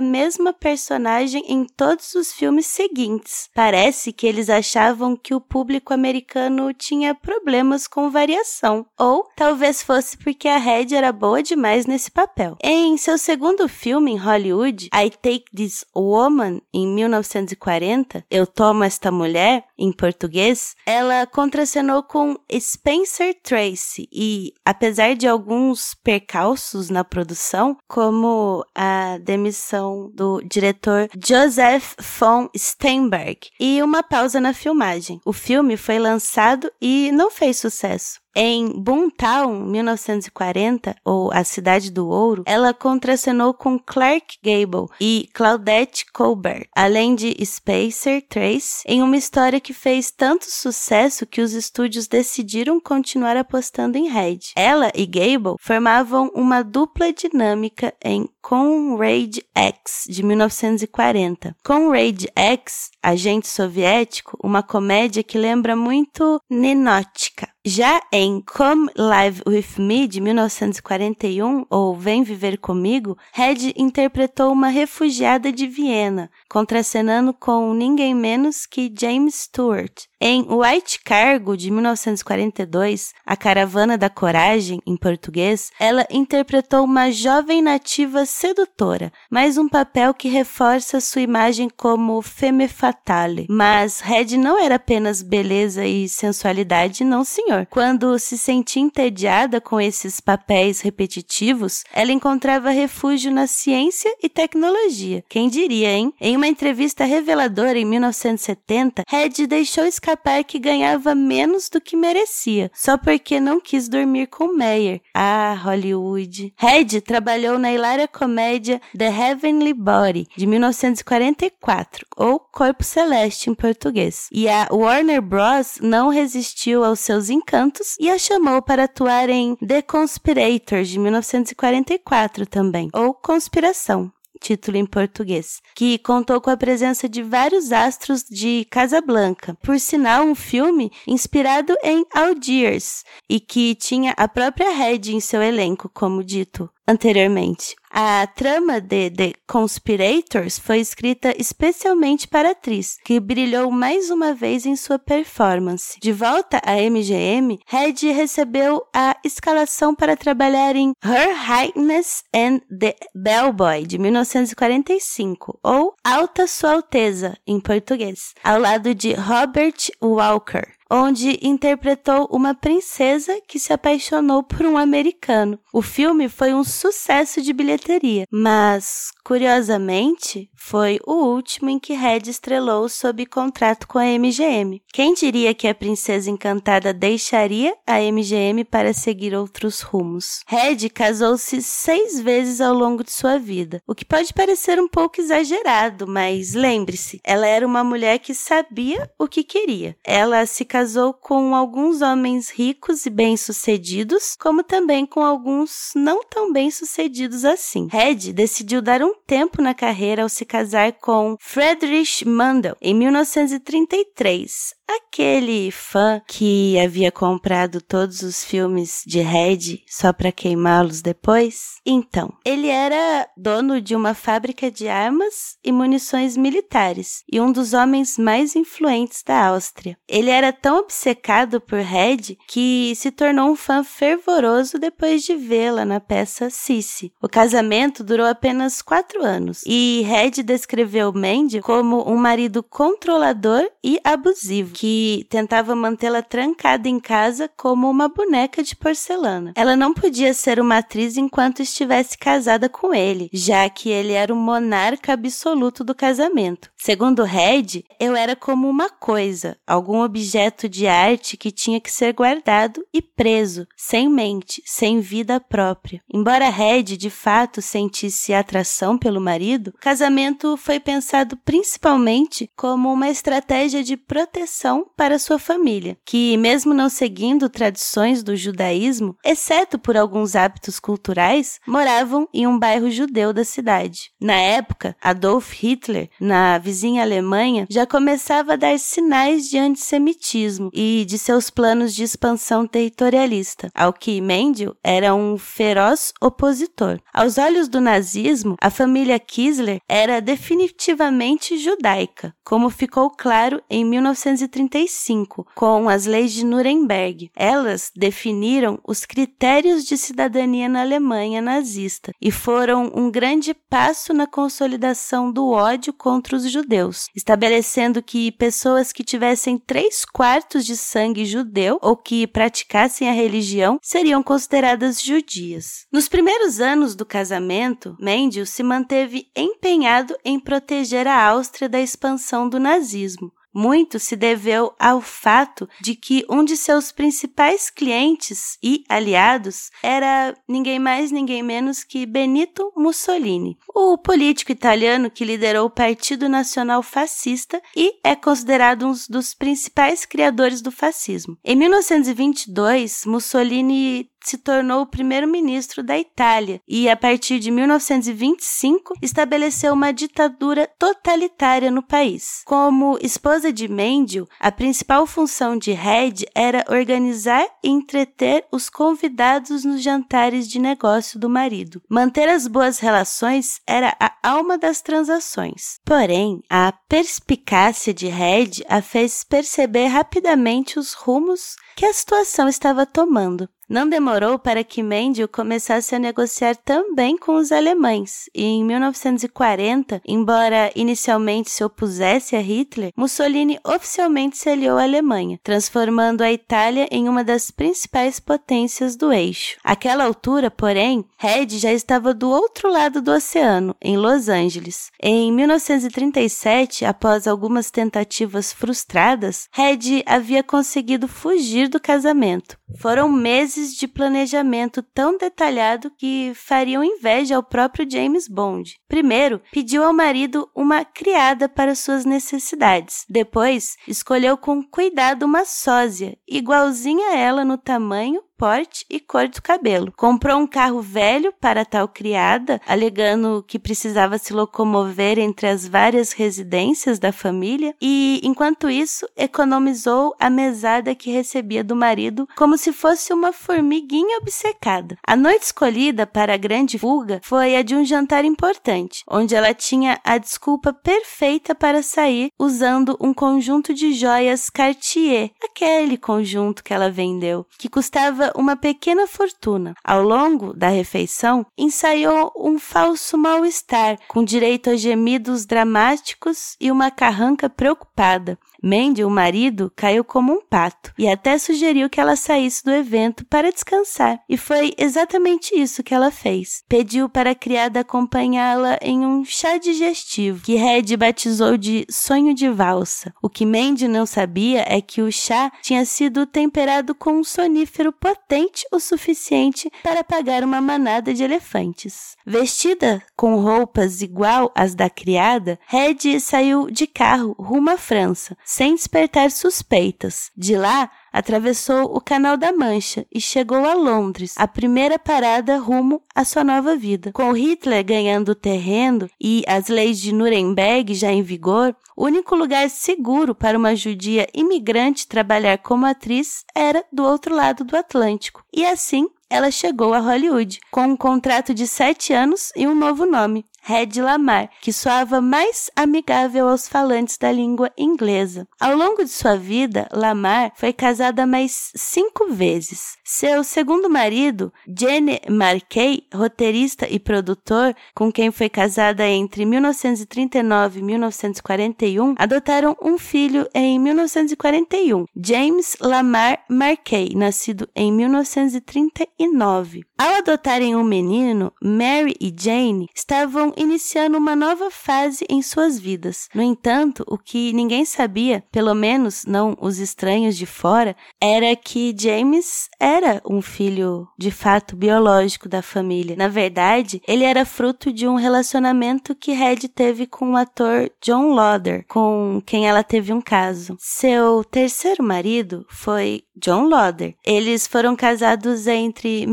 mesma 0.00 0.54
personagem 0.54 1.44
em 1.46 1.66
todos 1.66 2.14
os 2.14 2.32
filmes 2.32 2.64
seguintes. 2.64 3.50
Parece 3.54 4.14
que 4.14 4.26
eles 4.26 4.48
achavam 4.48 5.14
que 5.14 5.34
o 5.34 5.40
público 5.42 5.92
americano 5.92 6.72
tinha 6.72 7.14
problemas 7.14 7.86
com 7.86 8.08
variação, 8.08 8.86
ou 8.98 9.28
talvez 9.36 9.82
fosse 9.82 10.16
porque 10.16 10.48
a 10.48 10.56
Red 10.56 10.94
era 10.94 11.12
boa 11.12 11.42
demais 11.42 11.84
nesse 11.84 12.10
papel. 12.10 12.56
Em 12.64 12.96
seu 12.96 13.18
segundo 13.18 13.68
filme 13.68 14.12
em 14.12 14.16
Hollywood, 14.16 14.86
I 14.86 15.10
Take 15.10 15.44
This 15.54 15.84
Woman, 15.94 16.62
em 16.72 16.86
1940, 16.86 18.24
Eu 18.30 18.46
Tomo 18.46 18.82
Esta 18.82 19.12
Mulher, 19.12 19.33
mulher, 19.34 19.64
em 19.76 19.92
português, 19.92 20.76
ela 20.86 21.26
contracenou 21.26 22.04
com 22.04 22.36
Spencer 22.52 23.34
Tracy 23.42 24.08
e, 24.12 24.52
apesar 24.64 25.16
de 25.16 25.26
alguns 25.26 25.92
percalços 26.04 26.88
na 26.88 27.02
produção, 27.02 27.76
como 27.88 28.64
a 28.74 29.18
demissão 29.18 30.08
do 30.14 30.40
diretor 30.42 31.08
Joseph 31.20 31.94
von 32.18 32.48
Steinberg 32.56 33.50
e 33.58 33.82
uma 33.82 34.04
pausa 34.04 34.40
na 34.40 34.54
filmagem, 34.54 35.20
o 35.24 35.32
filme 35.32 35.76
foi 35.76 35.98
lançado 35.98 36.70
e 36.80 37.10
não 37.12 37.28
fez 37.28 37.56
sucesso. 37.56 38.23
Em 38.36 38.68
Boomtown, 38.68 39.64
1940, 39.66 40.96
ou 41.04 41.30
A 41.32 41.44
Cidade 41.44 41.90
do 41.90 42.08
Ouro, 42.08 42.42
ela 42.46 42.74
contracenou 42.74 43.54
com 43.54 43.78
Clark 43.78 44.38
Gable 44.42 44.88
e 45.00 45.28
Claudette 45.32 46.04
Colbert, 46.12 46.66
além 46.74 47.14
de 47.14 47.32
Spacer 47.44 48.22
Trace, 48.28 48.82
em 48.86 49.02
uma 49.02 49.16
história 49.16 49.60
que 49.60 49.72
fez 49.72 50.10
tanto 50.10 50.50
sucesso 50.50 51.26
que 51.26 51.40
os 51.40 51.52
estúdios 51.52 52.08
decidiram 52.08 52.80
continuar 52.80 53.36
apostando 53.36 53.96
em 53.96 54.08
Red. 54.08 54.40
Ela 54.56 54.90
e 54.94 55.06
Gable 55.06 55.56
formavam 55.60 56.28
uma 56.34 56.62
dupla 56.62 57.12
dinâmica 57.12 57.94
em 58.04 58.28
Conrad 58.42 59.38
X, 59.54 60.04
de 60.08 60.22
1940. 60.22 61.56
Conrad 61.64 62.24
X, 62.36 62.90
agente 63.02 63.48
soviético, 63.48 64.36
uma 64.42 64.62
comédia 64.62 65.22
que 65.22 65.38
lembra 65.38 65.74
muito 65.74 66.40
Ninótica. 66.50 67.43
Já 67.66 68.02
em 68.12 68.42
Come 68.42 68.90
Live 68.94 69.40
With 69.48 69.78
Me, 69.78 70.06
de 70.06 70.20
1941, 70.20 71.64
ou 71.70 71.96
Vem 71.96 72.22
Viver 72.22 72.58
Comigo, 72.58 73.16
Red 73.32 73.72
interpretou 73.74 74.52
uma 74.52 74.68
refugiada 74.68 75.50
de 75.50 75.66
Viena, 75.66 76.30
contracenando 76.46 77.32
com 77.32 77.72
ninguém 77.72 78.14
menos 78.14 78.66
que 78.66 78.92
James 78.94 79.36
Stewart. 79.36 80.04
Em 80.20 80.42
White 80.42 81.00
Cargo, 81.04 81.56
de 81.56 81.70
1942, 81.70 83.12
A 83.26 83.36
Caravana 83.36 83.96
da 83.96 84.08
Coragem, 84.08 84.80
em 84.86 84.96
português, 84.96 85.70
ela 85.78 86.06
interpretou 86.10 86.84
uma 86.84 87.10
jovem 87.10 87.62
nativa 87.62 88.26
sedutora, 88.26 89.12
mais 89.30 89.58
um 89.58 89.68
papel 89.68 90.12
que 90.14 90.28
reforça 90.28 91.00
sua 91.00 91.22
imagem 91.22 91.68
como 91.68 92.22
femme 92.22 92.68
fatale. 92.68 93.46
Mas 93.50 94.00
Red 94.00 94.36
não 94.36 94.58
era 94.58 94.76
apenas 94.76 95.22
beleza 95.22 95.84
e 95.84 96.08
sensualidade, 96.08 97.04
não 97.04 97.24
senhor. 97.24 97.53
Quando 97.70 98.18
se 98.18 98.36
sentia 98.36 98.82
entediada 98.82 99.60
com 99.60 99.80
esses 99.80 100.20
papéis 100.20 100.80
repetitivos, 100.80 101.84
ela 101.92 102.12
encontrava 102.12 102.70
refúgio 102.70 103.30
na 103.32 103.46
ciência 103.46 104.12
e 104.22 104.28
tecnologia. 104.28 105.24
Quem 105.28 105.48
diria, 105.48 105.92
hein? 105.92 106.12
Em 106.20 106.36
uma 106.36 106.46
entrevista 106.46 107.04
reveladora 107.04 107.78
em 107.78 107.84
1970, 107.84 109.04
Red 109.08 109.46
deixou 109.46 109.84
escapar 109.84 110.42
que 110.44 110.58
ganhava 110.58 111.14
menos 111.14 111.68
do 111.68 111.80
que 111.80 111.96
merecia, 111.96 112.70
só 112.74 112.96
porque 112.96 113.38
não 113.40 113.60
quis 113.60 113.88
dormir 113.88 114.26
com 114.28 114.48
Meyer. 114.48 115.00
Ah, 115.14 115.54
Hollywood. 115.62 116.54
Red 116.56 117.00
trabalhou 117.00 117.58
na 117.58 117.72
hilária 117.72 118.08
comédia 118.08 118.80
The 118.96 119.08
Heavenly 119.08 119.72
Body, 119.72 120.26
de 120.36 120.46
1944, 120.46 122.06
ou 122.16 122.38
Corpo 122.38 122.82
Celeste 122.82 123.50
em 123.50 123.54
português. 123.54 124.28
E 124.32 124.48
a 124.48 124.68
Warner 124.70 125.20
Bros. 125.20 125.78
não 125.80 126.08
resistiu 126.08 126.84
aos 126.84 127.00
seus 127.00 127.28
encantos 127.44 127.94
e 128.00 128.10
a 128.10 128.18
chamou 128.18 128.62
para 128.62 128.84
atuar 128.84 129.28
em 129.28 129.54
The 129.56 129.82
Conspirators, 129.82 130.88
de 130.88 130.98
1944 130.98 132.46
também, 132.46 132.88
ou 132.94 133.12
Conspiração 133.12 134.10
título 134.40 134.76
em 134.76 134.84
português, 134.84 135.62
que 135.74 135.96
contou 135.98 136.38
com 136.38 136.50
a 136.50 136.56
presença 136.56 137.08
de 137.08 137.22
vários 137.22 137.72
astros 137.72 138.24
de 138.24 138.66
Casablanca, 138.70 139.56
por 139.62 139.80
sinal 139.80 140.22
um 140.24 140.34
filme 140.34 140.92
inspirado 141.06 141.74
em 141.82 142.04
Algiers 142.12 143.04
e 143.26 143.40
que 143.40 143.74
tinha 143.74 144.12
a 144.18 144.28
própria 144.28 144.70
Red 144.70 145.12
em 145.12 145.20
seu 145.20 145.40
elenco, 145.40 145.88
como 145.94 146.22
dito 146.22 146.68
anteriormente. 146.86 147.74
A 147.96 148.26
trama 148.26 148.80
de 148.80 149.08
The 149.08 149.32
Conspirators 149.46 150.58
foi 150.58 150.80
escrita 150.80 151.32
especialmente 151.38 152.26
para 152.26 152.48
a 152.48 152.52
atriz, 152.52 152.96
que 153.04 153.20
brilhou 153.20 153.70
mais 153.70 154.10
uma 154.10 154.34
vez 154.34 154.66
em 154.66 154.74
sua 154.74 154.98
performance. 154.98 155.96
De 156.00 156.12
volta 156.12 156.60
à 156.64 156.74
MGM, 156.74 157.60
Red 157.66 158.12
recebeu 158.12 158.82
a 158.92 159.16
escalação 159.24 159.94
para 159.94 160.16
trabalhar 160.16 160.74
em 160.74 160.92
Her 161.04 161.36
Highness 161.36 162.24
and 162.34 162.60
the 162.68 162.96
Bellboy, 163.14 163.86
de 163.86 163.96
1945, 163.96 165.60
ou 165.62 165.94
Alta 166.02 166.48
Sua 166.48 166.72
Alteza, 166.72 167.36
em 167.46 167.60
português, 167.60 168.34
ao 168.42 168.58
lado 168.58 168.92
de 168.92 169.12
Robert 169.12 169.90
Walker 170.02 170.66
onde 170.90 171.38
interpretou 171.42 172.28
uma 172.30 172.54
princesa 172.54 173.40
que 173.46 173.58
se 173.58 173.72
apaixonou 173.72 174.42
por 174.42 174.64
um 174.66 174.76
americano. 174.76 175.58
O 175.72 175.82
filme 175.82 176.28
foi 176.28 176.54
um 176.54 176.64
sucesso 176.64 177.40
de 177.42 177.52
bilheteria, 177.52 178.26
mas, 178.30 179.10
curiosamente, 179.24 180.50
foi 180.66 180.98
o 181.06 181.12
último 181.12 181.68
em 181.68 181.78
que 181.78 181.92
Red 181.92 182.22
estrelou 182.26 182.88
sob 182.88 183.26
contrato 183.26 183.86
com 183.86 183.98
a 183.98 184.06
MGM. 184.06 184.80
Quem 184.94 185.12
diria 185.12 185.52
que 185.52 185.68
a 185.68 185.74
Princesa 185.74 186.30
Encantada 186.30 186.90
deixaria 186.90 187.76
a 187.86 188.00
MGM 188.00 188.64
para 188.64 188.94
seguir 188.94 189.34
outros 189.34 189.82
rumos? 189.82 190.40
Red 190.46 190.88
casou-se 190.88 191.60
seis 191.60 192.18
vezes 192.18 192.62
ao 192.62 192.72
longo 192.72 193.04
de 193.04 193.12
sua 193.12 193.38
vida, 193.38 193.82
o 193.86 193.94
que 193.94 194.06
pode 194.06 194.32
parecer 194.32 194.80
um 194.80 194.88
pouco 194.88 195.20
exagerado, 195.20 196.06
mas 196.06 196.54
lembre-se, 196.54 197.20
ela 197.22 197.46
era 197.46 197.66
uma 197.66 197.84
mulher 197.84 198.18
que 198.18 198.32
sabia 198.32 199.10
o 199.18 199.28
que 199.28 199.44
queria. 199.44 199.94
Ela 200.02 200.46
se 200.46 200.64
casou 200.64 201.12
com 201.12 201.54
alguns 201.54 202.00
homens 202.00 202.50
ricos 202.50 203.04
e 203.04 203.10
bem-sucedidos, 203.10 204.34
como 204.40 204.64
também 204.64 205.04
com 205.04 205.22
alguns 205.22 205.90
não 205.94 206.24
tão 206.24 206.50
bem-sucedidos 206.50 207.44
assim. 207.44 207.86
Red 207.92 208.32
decidiu 208.32 208.80
dar 208.80 209.02
um 209.02 209.12
tempo 209.26 209.60
na 209.60 209.74
carreira 209.74 210.22
ao 210.22 210.28
se 210.30 210.53
casar 210.54 210.92
com 211.00 211.36
Friedrich 211.40 212.24
Mandel 212.24 212.76
em 212.80 212.94
1933 212.94 214.76
aquele 215.14 215.70
fã 215.70 216.20
que 216.26 216.78
havia 216.78 217.12
comprado 217.12 217.80
todos 217.80 218.22
os 218.22 218.42
filmes 218.42 219.02
de 219.06 219.20
Red 219.20 219.82
só 219.88 220.12
para 220.12 220.32
queimá-los 220.32 221.00
depois? 221.00 221.76
Então, 221.86 222.32
ele 222.44 222.68
era 222.68 223.28
dono 223.36 223.80
de 223.80 223.94
uma 223.94 224.12
fábrica 224.12 224.70
de 224.70 224.88
armas 224.88 225.56
e 225.64 225.70
munições 225.70 226.36
militares 226.36 227.22
e 227.30 227.40
um 227.40 227.52
dos 227.52 227.72
homens 227.72 228.18
mais 228.18 228.56
influentes 228.56 229.22
da 229.24 229.46
Áustria. 229.46 229.96
Ele 230.08 230.30
era 230.30 230.52
tão 230.52 230.78
obcecado 230.78 231.60
por 231.60 231.78
Red 231.78 232.36
que 232.48 232.92
se 232.96 233.10
tornou 233.10 233.50
um 233.50 233.56
fã 233.56 233.84
fervoroso 233.84 234.78
depois 234.78 235.22
de 235.22 235.36
vê-la 235.36 235.84
na 235.84 236.00
peça 236.00 236.50
Sissi. 236.50 237.12
O 237.22 237.28
casamento 237.28 238.02
durou 238.02 238.26
apenas 238.26 238.82
quatro 238.82 239.24
anos 239.24 239.62
e 239.66 240.02
Red 240.04 240.42
descreveu 240.42 241.12
Mandy 241.12 241.60
como 241.60 242.08
um 242.10 242.16
marido 242.16 242.62
controlador 242.62 243.64
e 243.82 244.00
abusivo 244.02 244.73
que 244.74 245.24
tentava 245.30 245.76
mantê-la 245.76 246.20
trancada 246.20 246.88
em 246.88 246.98
casa 246.98 247.48
como 247.56 247.88
uma 247.88 248.08
boneca 248.08 248.62
de 248.62 248.74
porcelana. 248.74 249.52
Ela 249.54 249.76
não 249.76 249.94
podia 249.94 250.34
ser 250.34 250.58
uma 250.58 250.78
atriz 250.78 251.16
enquanto 251.16 251.62
estivesse 251.62 252.18
casada 252.18 252.68
com 252.68 252.92
ele, 252.92 253.30
já 253.32 253.68
que 253.70 253.88
ele 253.88 254.12
era 254.12 254.34
o 254.34 254.36
monarca 254.36 255.12
absoluto 255.12 255.84
do 255.84 255.94
casamento. 255.94 256.70
Segundo 256.76 257.22
Red, 257.22 257.84
eu 258.00 258.16
era 258.16 258.34
como 258.34 258.68
uma 258.68 258.90
coisa, 258.90 259.56
algum 259.66 260.02
objeto 260.02 260.68
de 260.68 260.88
arte 260.88 261.36
que 261.36 261.52
tinha 261.52 261.80
que 261.80 261.90
ser 261.90 262.12
guardado 262.12 262.84
e 262.92 263.00
preso, 263.00 263.66
sem 263.76 264.08
mente, 264.08 264.60
sem 264.66 265.00
vida 265.00 265.38
própria. 265.38 266.00
Embora 266.12 266.50
Red 266.50 266.96
de 266.96 267.10
fato 267.10 267.62
sentisse 267.62 268.34
atração 268.34 268.98
pelo 268.98 269.20
marido, 269.20 269.68
o 269.68 269.80
casamento 269.80 270.56
foi 270.56 270.80
pensado 270.80 271.36
principalmente 271.44 272.50
como 272.56 272.92
uma 272.92 273.08
estratégia 273.08 273.84
de 273.84 273.96
proteção 273.96 274.63
para 274.96 275.18
sua 275.18 275.38
família, 275.38 275.98
que, 276.06 276.36
mesmo 276.36 276.72
não 276.72 276.88
seguindo 276.88 277.48
tradições 277.48 278.22
do 278.22 278.34
judaísmo, 278.34 279.16
exceto 279.24 279.78
por 279.78 279.96
alguns 279.96 280.34
hábitos 280.34 280.80
culturais, 280.80 281.60
moravam 281.66 282.26
em 282.32 282.46
um 282.46 282.58
bairro 282.58 282.90
judeu 282.90 283.32
da 283.32 283.44
cidade. 283.44 284.10
Na 284.20 284.36
época, 284.36 284.96
Adolf 285.02 285.52
Hitler, 285.52 286.08
na 286.18 286.56
vizinha 286.56 287.02
Alemanha, 287.02 287.66
já 287.68 287.86
começava 287.86 288.54
a 288.54 288.56
dar 288.56 288.78
sinais 288.78 289.50
de 289.50 289.58
antissemitismo 289.58 290.70
e 290.72 291.04
de 291.06 291.18
seus 291.18 291.50
planos 291.50 291.94
de 291.94 292.02
expansão 292.02 292.66
territorialista, 292.66 293.70
ao 293.74 293.92
que 293.92 294.20
Mendel 294.20 294.74
era 294.82 295.14
um 295.14 295.36
feroz 295.36 296.12
opositor. 296.22 296.98
Aos 297.12 297.36
olhos 297.36 297.68
do 297.68 297.80
nazismo, 297.80 298.56
a 298.60 298.70
família 298.70 299.18
Kisler 299.18 299.80
era 299.88 300.20
definitivamente 300.20 301.58
judaica, 301.58 302.34
como 302.44 302.70
ficou 302.70 303.10
claro 303.10 303.62
em 303.68 303.84
1930 303.84 304.44
1935, 304.54 305.46
com 305.54 305.88
as 305.88 306.06
leis 306.06 306.32
de 306.32 306.44
Nuremberg. 306.44 307.30
Elas 307.34 307.90
definiram 307.94 308.78
os 308.86 309.04
critérios 309.04 309.84
de 309.84 309.96
cidadania 309.96 310.68
na 310.68 310.80
Alemanha 310.82 311.40
nazista 311.40 312.12
e 312.20 312.30
foram 312.30 312.92
um 312.94 313.10
grande 313.10 313.54
passo 313.54 314.12
na 314.12 314.26
consolidação 314.26 315.32
do 315.32 315.50
ódio 315.50 315.92
contra 315.92 316.36
os 316.36 316.50
judeus, 316.50 317.06
estabelecendo 317.14 318.02
que 318.02 318.32
pessoas 318.32 318.92
que 318.92 319.04
tivessem 319.04 319.58
três 319.58 320.04
quartos 320.04 320.64
de 320.64 320.76
sangue 320.76 321.24
judeu 321.24 321.78
ou 321.82 321.96
que 321.96 322.26
praticassem 322.26 323.08
a 323.08 323.12
religião 323.12 323.78
seriam 323.82 324.22
consideradas 324.22 325.02
judias. 325.02 325.86
Nos 325.92 326.08
primeiros 326.08 326.60
anos 326.60 326.94
do 326.94 327.04
casamento, 327.04 327.96
Mendel 327.98 328.46
se 328.46 328.62
manteve 328.62 329.26
empenhado 329.36 330.16
em 330.24 330.38
proteger 330.38 331.06
a 331.06 331.28
Áustria 331.28 331.68
da 331.68 331.80
expansão 331.80 332.33
do 332.48 332.58
nazismo. 332.58 333.32
Muito 333.54 334.00
se 334.00 334.16
deveu 334.16 334.74
ao 334.80 335.00
fato 335.00 335.68
de 335.80 335.94
que 335.94 336.26
um 336.28 336.42
de 336.42 336.56
seus 336.56 336.90
principais 336.90 337.70
clientes 337.70 338.58
e 338.60 338.82
aliados 338.88 339.70
era 339.80 340.36
ninguém 340.48 340.80
mais, 340.80 341.12
ninguém 341.12 341.40
menos 341.40 341.84
que 341.84 342.04
Benito 342.04 342.72
Mussolini, 342.76 343.56
o 343.72 343.96
político 343.96 344.50
italiano 344.50 345.08
que 345.08 345.24
liderou 345.24 345.66
o 345.66 345.70
Partido 345.70 346.28
Nacional 346.28 346.82
Fascista 346.82 347.62
e 347.76 347.92
é 348.02 348.16
considerado 348.16 348.88
um 348.88 348.94
dos 349.08 349.34
principais 349.34 350.04
criadores 350.04 350.60
do 350.60 350.72
fascismo. 350.72 351.38
Em 351.44 351.54
1922, 351.54 353.04
Mussolini 353.06 354.10
se 354.24 354.38
tornou 354.38 354.82
o 354.82 354.86
primeiro-ministro 354.86 355.82
da 355.82 355.98
Itália 355.98 356.60
e, 356.66 356.88
a 356.88 356.96
partir 356.96 357.38
de 357.38 357.50
1925, 357.50 358.94
estabeleceu 359.02 359.72
uma 359.72 359.92
ditadura 359.92 360.68
totalitária 360.78 361.70
no 361.70 361.82
país. 361.82 362.42
Como 362.44 362.98
esposa 363.00 363.52
de 363.52 363.68
Mendel, 363.68 364.26
a 364.40 364.50
principal 364.50 365.06
função 365.06 365.56
de 365.58 365.72
Red 365.72 366.24
era 366.34 366.64
organizar 366.68 367.46
e 367.62 367.68
entreter 367.68 368.44
os 368.50 368.68
convidados 368.68 369.64
nos 369.64 369.82
jantares 369.82 370.48
de 370.48 370.58
negócio 370.58 371.18
do 371.18 371.28
marido. 371.28 371.82
Manter 371.88 372.28
as 372.28 372.46
boas 372.46 372.78
relações 372.78 373.60
era 373.66 373.96
a 374.00 374.12
alma 374.22 374.56
das 374.56 374.80
transações. 374.80 375.78
Porém, 375.84 376.40
a 376.48 376.72
perspicácia 376.88 377.92
de 377.92 378.06
Red 378.06 378.64
a 378.68 378.80
fez 378.80 379.24
perceber 379.24 379.86
rapidamente 379.86 380.78
os 380.78 380.92
rumos 380.92 381.56
que 381.76 381.86
a 381.86 381.92
situação 381.92 382.48
estava 382.48 382.86
tomando. 382.86 383.48
Não 383.68 383.88
demorou 383.88 384.38
para 384.38 384.62
que 384.62 384.82
Mendel 384.82 385.26
começasse 385.26 385.94
a 385.94 385.98
negociar 385.98 386.54
também 386.56 387.16
com 387.16 387.36
os 387.36 387.50
alemães, 387.50 388.28
e 388.34 388.44
em 388.44 388.64
1940, 388.64 390.02
embora 390.06 390.70
inicialmente 390.74 391.50
se 391.50 391.64
opusesse 391.64 392.36
a 392.36 392.40
Hitler, 392.40 392.92
Mussolini 392.96 393.58
oficialmente 393.66 394.36
se 394.36 394.48
aliou 394.50 394.76
à 394.76 394.82
Alemanha, 394.82 395.38
transformando 395.42 396.22
a 396.22 396.32
Itália 396.32 396.86
em 396.90 397.08
uma 397.08 397.24
das 397.24 397.50
principais 397.50 398.20
potências 398.20 398.96
do 398.96 399.12
eixo. 399.12 399.56
Àquela 399.64 400.04
altura, 400.04 400.50
porém, 400.50 401.04
Red 401.18 401.58
já 401.58 401.72
estava 401.72 402.12
do 402.12 402.28
outro 402.28 402.70
lado 402.70 403.00
do 403.00 403.12
oceano, 403.12 403.74
em 403.80 403.96
Los 403.96 404.28
Angeles. 404.28 404.90
Em 405.02 405.32
1937, 405.32 406.84
após 406.84 407.26
algumas 407.26 407.70
tentativas 407.70 408.52
frustradas, 408.52 409.48
Red 409.52 410.02
havia 410.06 410.42
conseguido 410.42 411.08
fugir 411.08 411.68
do 411.68 411.80
casamento. 411.80 412.58
Foram 412.78 413.08
meses 413.08 413.53
de 413.54 413.88
planejamento 413.88 414.82
tão 414.82 415.16
detalhado 415.16 415.90
que 415.96 416.32
fariam 416.34 416.82
inveja 416.82 417.36
ao 417.36 417.42
próprio 417.42 417.88
James 417.90 418.28
Bond. 418.28 418.76
Primeiro, 418.88 419.40
pediu 419.52 419.84
ao 419.84 419.92
marido 419.92 420.48
uma 420.54 420.84
criada 420.84 421.48
para 421.48 421.74
suas 421.74 422.04
necessidades. 422.04 423.04
Depois, 423.08 423.76
escolheu 423.86 424.36
com 424.36 424.62
cuidado 424.62 425.24
uma 425.24 425.44
sósia, 425.44 426.16
igualzinha 426.28 427.10
a 427.10 427.16
ela 427.16 427.44
no 427.44 427.56
tamanho, 427.56 428.20
porte 428.36 428.84
e 428.90 429.00
cor 429.00 429.28
do 429.28 429.40
cabelo. 429.42 429.92
Comprou 429.96 430.38
um 430.38 430.46
carro 430.46 430.80
velho 430.80 431.32
para 431.40 431.64
tal 431.64 431.88
criada, 431.88 432.60
alegando 432.66 433.44
que 433.46 433.58
precisava 433.58 434.18
se 434.18 434.32
locomover 434.32 435.18
entre 435.18 435.46
as 435.46 435.66
várias 435.66 436.12
residências 436.12 436.98
da 436.98 437.12
família, 437.12 437.74
e, 437.80 438.20
enquanto 438.22 438.68
isso, 438.70 439.06
economizou 439.16 440.14
a 440.18 440.28
mesada 440.28 440.94
que 440.94 441.10
recebia 441.10 441.64
do 441.64 441.76
marido 441.76 442.28
como 442.36 442.56
se 442.56 442.72
fosse 442.72 443.12
uma 443.12 443.32
formiguinha 443.32 444.18
obcecada. 444.18 444.96
A 445.06 445.16
noite 445.16 445.42
escolhida 445.42 446.06
para 446.06 446.34
a 446.34 446.38
grande 446.38 446.78
fuga 446.78 447.20
foi 447.22 447.56
a 447.56 447.62
de 447.62 447.74
um 447.74 447.84
jantar 447.84 448.24
importante, 448.24 449.02
onde 449.08 449.34
ela 449.34 449.54
tinha 449.54 450.00
a 450.04 450.18
desculpa 450.18 450.72
perfeita 450.72 451.54
para 451.54 451.82
sair 451.82 452.30
usando 452.38 452.96
um 453.00 453.12
conjunto 453.12 453.74
de 453.74 453.92
joias 453.92 454.50
Cartier, 454.50 455.30
aquele 455.42 455.96
conjunto 455.96 456.62
que 456.62 456.72
ela 456.72 456.90
vendeu, 456.90 457.46
que 457.58 457.68
custava 457.68 458.23
uma 458.36 458.56
pequena 458.56 459.06
fortuna. 459.06 459.74
Ao 459.82 460.02
longo 460.02 460.52
da 460.52 460.68
refeição, 460.68 461.46
ensaiou 461.56 462.32
um 462.36 462.58
falso 462.58 463.18
mal-estar, 463.18 463.98
com 464.08 464.24
direito 464.24 464.70
a 464.70 464.76
gemidos 464.76 465.46
dramáticos 465.46 466.56
e 466.60 466.70
uma 466.70 466.90
carranca 466.90 467.48
preocupada. 467.48 468.38
Mandy, 468.64 469.04
o 469.04 469.10
marido, 469.10 469.70
caiu 469.76 470.02
como 470.02 470.32
um 470.32 470.40
pato 470.40 470.90
e 470.96 471.06
até 471.06 471.36
sugeriu 471.36 471.90
que 471.90 472.00
ela 472.00 472.16
saísse 472.16 472.64
do 472.64 472.70
evento 472.70 473.26
para 473.26 473.52
descansar. 473.52 474.18
E 474.26 474.38
foi 474.38 474.72
exatamente 474.78 475.54
isso 475.54 475.82
que 475.82 475.92
ela 475.92 476.10
fez. 476.10 476.62
Pediu 476.66 477.06
para 477.06 477.32
a 477.32 477.34
criada 477.34 477.80
acompanhá-la 477.80 478.78
em 478.80 479.04
um 479.04 479.22
chá 479.22 479.58
digestivo, 479.58 480.42
que 480.42 480.54
Red 480.54 480.96
batizou 480.96 481.58
de 481.58 481.84
sonho 481.90 482.34
de 482.34 482.48
valsa. 482.48 483.12
O 483.22 483.28
que 483.28 483.44
Mandy 483.44 483.86
não 483.86 484.06
sabia 484.06 484.64
é 484.66 484.80
que 484.80 485.02
o 485.02 485.12
chá 485.12 485.52
tinha 485.60 485.84
sido 485.84 486.24
temperado 486.24 486.94
com 486.94 487.18
um 487.18 487.24
sonífero 487.24 487.92
potente 487.92 488.66
o 488.72 488.80
suficiente 488.80 489.70
para 489.82 490.00
apagar 490.00 490.42
uma 490.42 490.62
manada 490.62 491.12
de 491.12 491.22
elefantes. 491.22 492.16
Vestida 492.26 493.02
com 493.14 493.36
roupas 493.36 494.00
igual 494.00 494.50
às 494.54 494.74
da 494.74 494.88
criada, 494.88 495.58
Red 495.66 496.18
saiu 496.18 496.70
de 496.70 496.86
carro 496.86 497.36
rumo 497.38 497.68
à 497.68 497.76
França, 497.76 498.34
sem 498.54 498.76
despertar 498.76 499.32
suspeitas. 499.32 500.30
De 500.36 500.56
lá, 500.56 500.88
atravessou 501.12 501.86
o 501.86 502.00
Canal 502.00 502.36
da 502.36 502.52
Mancha 502.52 503.04
e 503.12 503.20
chegou 503.20 503.66
a 503.66 503.74
Londres, 503.74 504.36
a 504.38 504.46
primeira 504.46 504.96
parada 504.96 505.58
rumo 505.58 506.00
à 506.14 506.24
sua 506.24 506.44
nova 506.44 506.76
vida. 506.76 507.10
Com 507.12 507.32
Hitler 507.32 507.84
ganhando 507.84 508.32
terreno 508.32 509.10
e 509.20 509.42
as 509.48 509.66
leis 509.66 510.00
de 510.00 510.14
Nuremberg 510.14 510.94
já 510.94 511.10
em 511.10 511.20
vigor, 511.20 511.74
o 511.96 512.04
único 512.04 512.36
lugar 512.36 512.70
seguro 512.70 513.34
para 513.34 513.58
uma 513.58 513.74
judia 513.74 514.28
imigrante 514.32 515.08
trabalhar 515.08 515.58
como 515.58 515.84
atriz 515.84 516.44
era 516.54 516.84
do 516.92 517.02
outro 517.02 517.34
lado 517.34 517.64
do 517.64 517.76
Atlântico. 517.76 518.44
E 518.52 518.64
assim, 518.64 519.08
ela 519.28 519.50
chegou 519.50 519.92
a 519.92 519.98
Hollywood, 519.98 520.60
com 520.70 520.82
um 520.82 520.96
contrato 520.96 521.52
de 521.52 521.66
sete 521.66 522.12
anos 522.12 522.52
e 522.54 522.68
um 522.68 522.74
novo 522.74 523.04
nome, 523.04 523.44
Red 523.66 523.98
Lamar, 523.98 524.50
que 524.60 524.74
soava 524.74 525.22
mais 525.22 525.70
amigável 525.74 526.48
aos 526.48 526.68
falantes 526.68 527.16
da 527.16 527.32
língua 527.32 527.70
inglesa. 527.78 528.46
Ao 528.60 528.76
longo 528.76 529.02
de 529.02 529.08
sua 529.08 529.36
vida, 529.36 529.88
Lamar 529.90 530.52
foi 530.54 530.70
casada 530.70 531.26
mais 531.26 531.72
cinco 531.74 532.30
vezes. 532.30 532.98
Seu 533.02 533.42
segundo 533.42 533.88
marido, 533.88 534.52
Jenny 534.68 535.18
Markey, 535.30 536.06
roteirista 536.14 536.86
e 536.86 537.00
produtor, 537.00 537.74
com 537.94 538.12
quem 538.12 538.30
foi 538.30 538.50
casada 538.50 539.08
entre 539.08 539.46
1939 539.46 540.80
e 540.80 540.82
1941, 540.82 542.16
adotaram 542.18 542.76
um 542.82 542.98
filho 542.98 543.48
em 543.54 543.78
1941, 543.78 545.06
James 545.16 545.74
Lamar 545.80 546.44
Markey, 546.50 547.16
nascido 547.16 547.66
em 547.74 547.90
1939. 547.90 549.86
Ao 549.96 550.16
adotarem 550.16 550.74
um 550.74 550.82
menino, 550.82 551.52
Mary 551.62 552.16
e 552.20 552.34
Jane 552.36 552.88
estavam 552.92 553.52
iniciando 553.56 554.18
uma 554.18 554.34
nova 554.34 554.68
fase 554.68 555.24
em 555.30 555.40
suas 555.40 555.78
vidas. 555.78 556.28
No 556.34 556.42
entanto, 556.42 557.04
o 557.06 557.16
que 557.16 557.52
ninguém 557.52 557.84
sabia, 557.84 558.42
pelo 558.50 558.74
menos 558.74 559.24
não 559.24 559.56
os 559.60 559.78
estranhos 559.78 560.36
de 560.36 560.46
fora, 560.46 560.96
era 561.20 561.54
que 561.54 561.94
James 561.96 562.68
era 562.80 563.22
um 563.24 563.40
filho 563.40 564.08
de 564.18 564.32
fato 564.32 564.74
biológico 564.74 565.48
da 565.48 565.62
família. 565.62 566.16
Na 566.16 566.26
verdade, 566.26 567.00
ele 567.06 567.22
era 567.22 567.44
fruto 567.44 567.92
de 567.92 568.08
um 568.08 568.16
relacionamento 568.16 569.14
que 569.14 569.30
Red 569.30 569.68
teve 569.72 570.08
com 570.08 570.32
o 570.32 570.36
ator 570.36 570.90
John 571.00 571.34
Lauder, 571.34 571.84
com 571.86 572.42
quem 572.44 572.66
ela 572.66 572.82
teve 572.82 573.12
um 573.12 573.20
caso. 573.20 573.76
Seu 573.78 574.42
terceiro 574.42 575.04
marido 575.04 575.64
foi 575.70 576.24
John 576.36 576.68
Lauder. 576.68 577.14
Eles 577.24 577.64
foram 577.64 577.94
casados 577.94 578.66
entre 578.66 579.24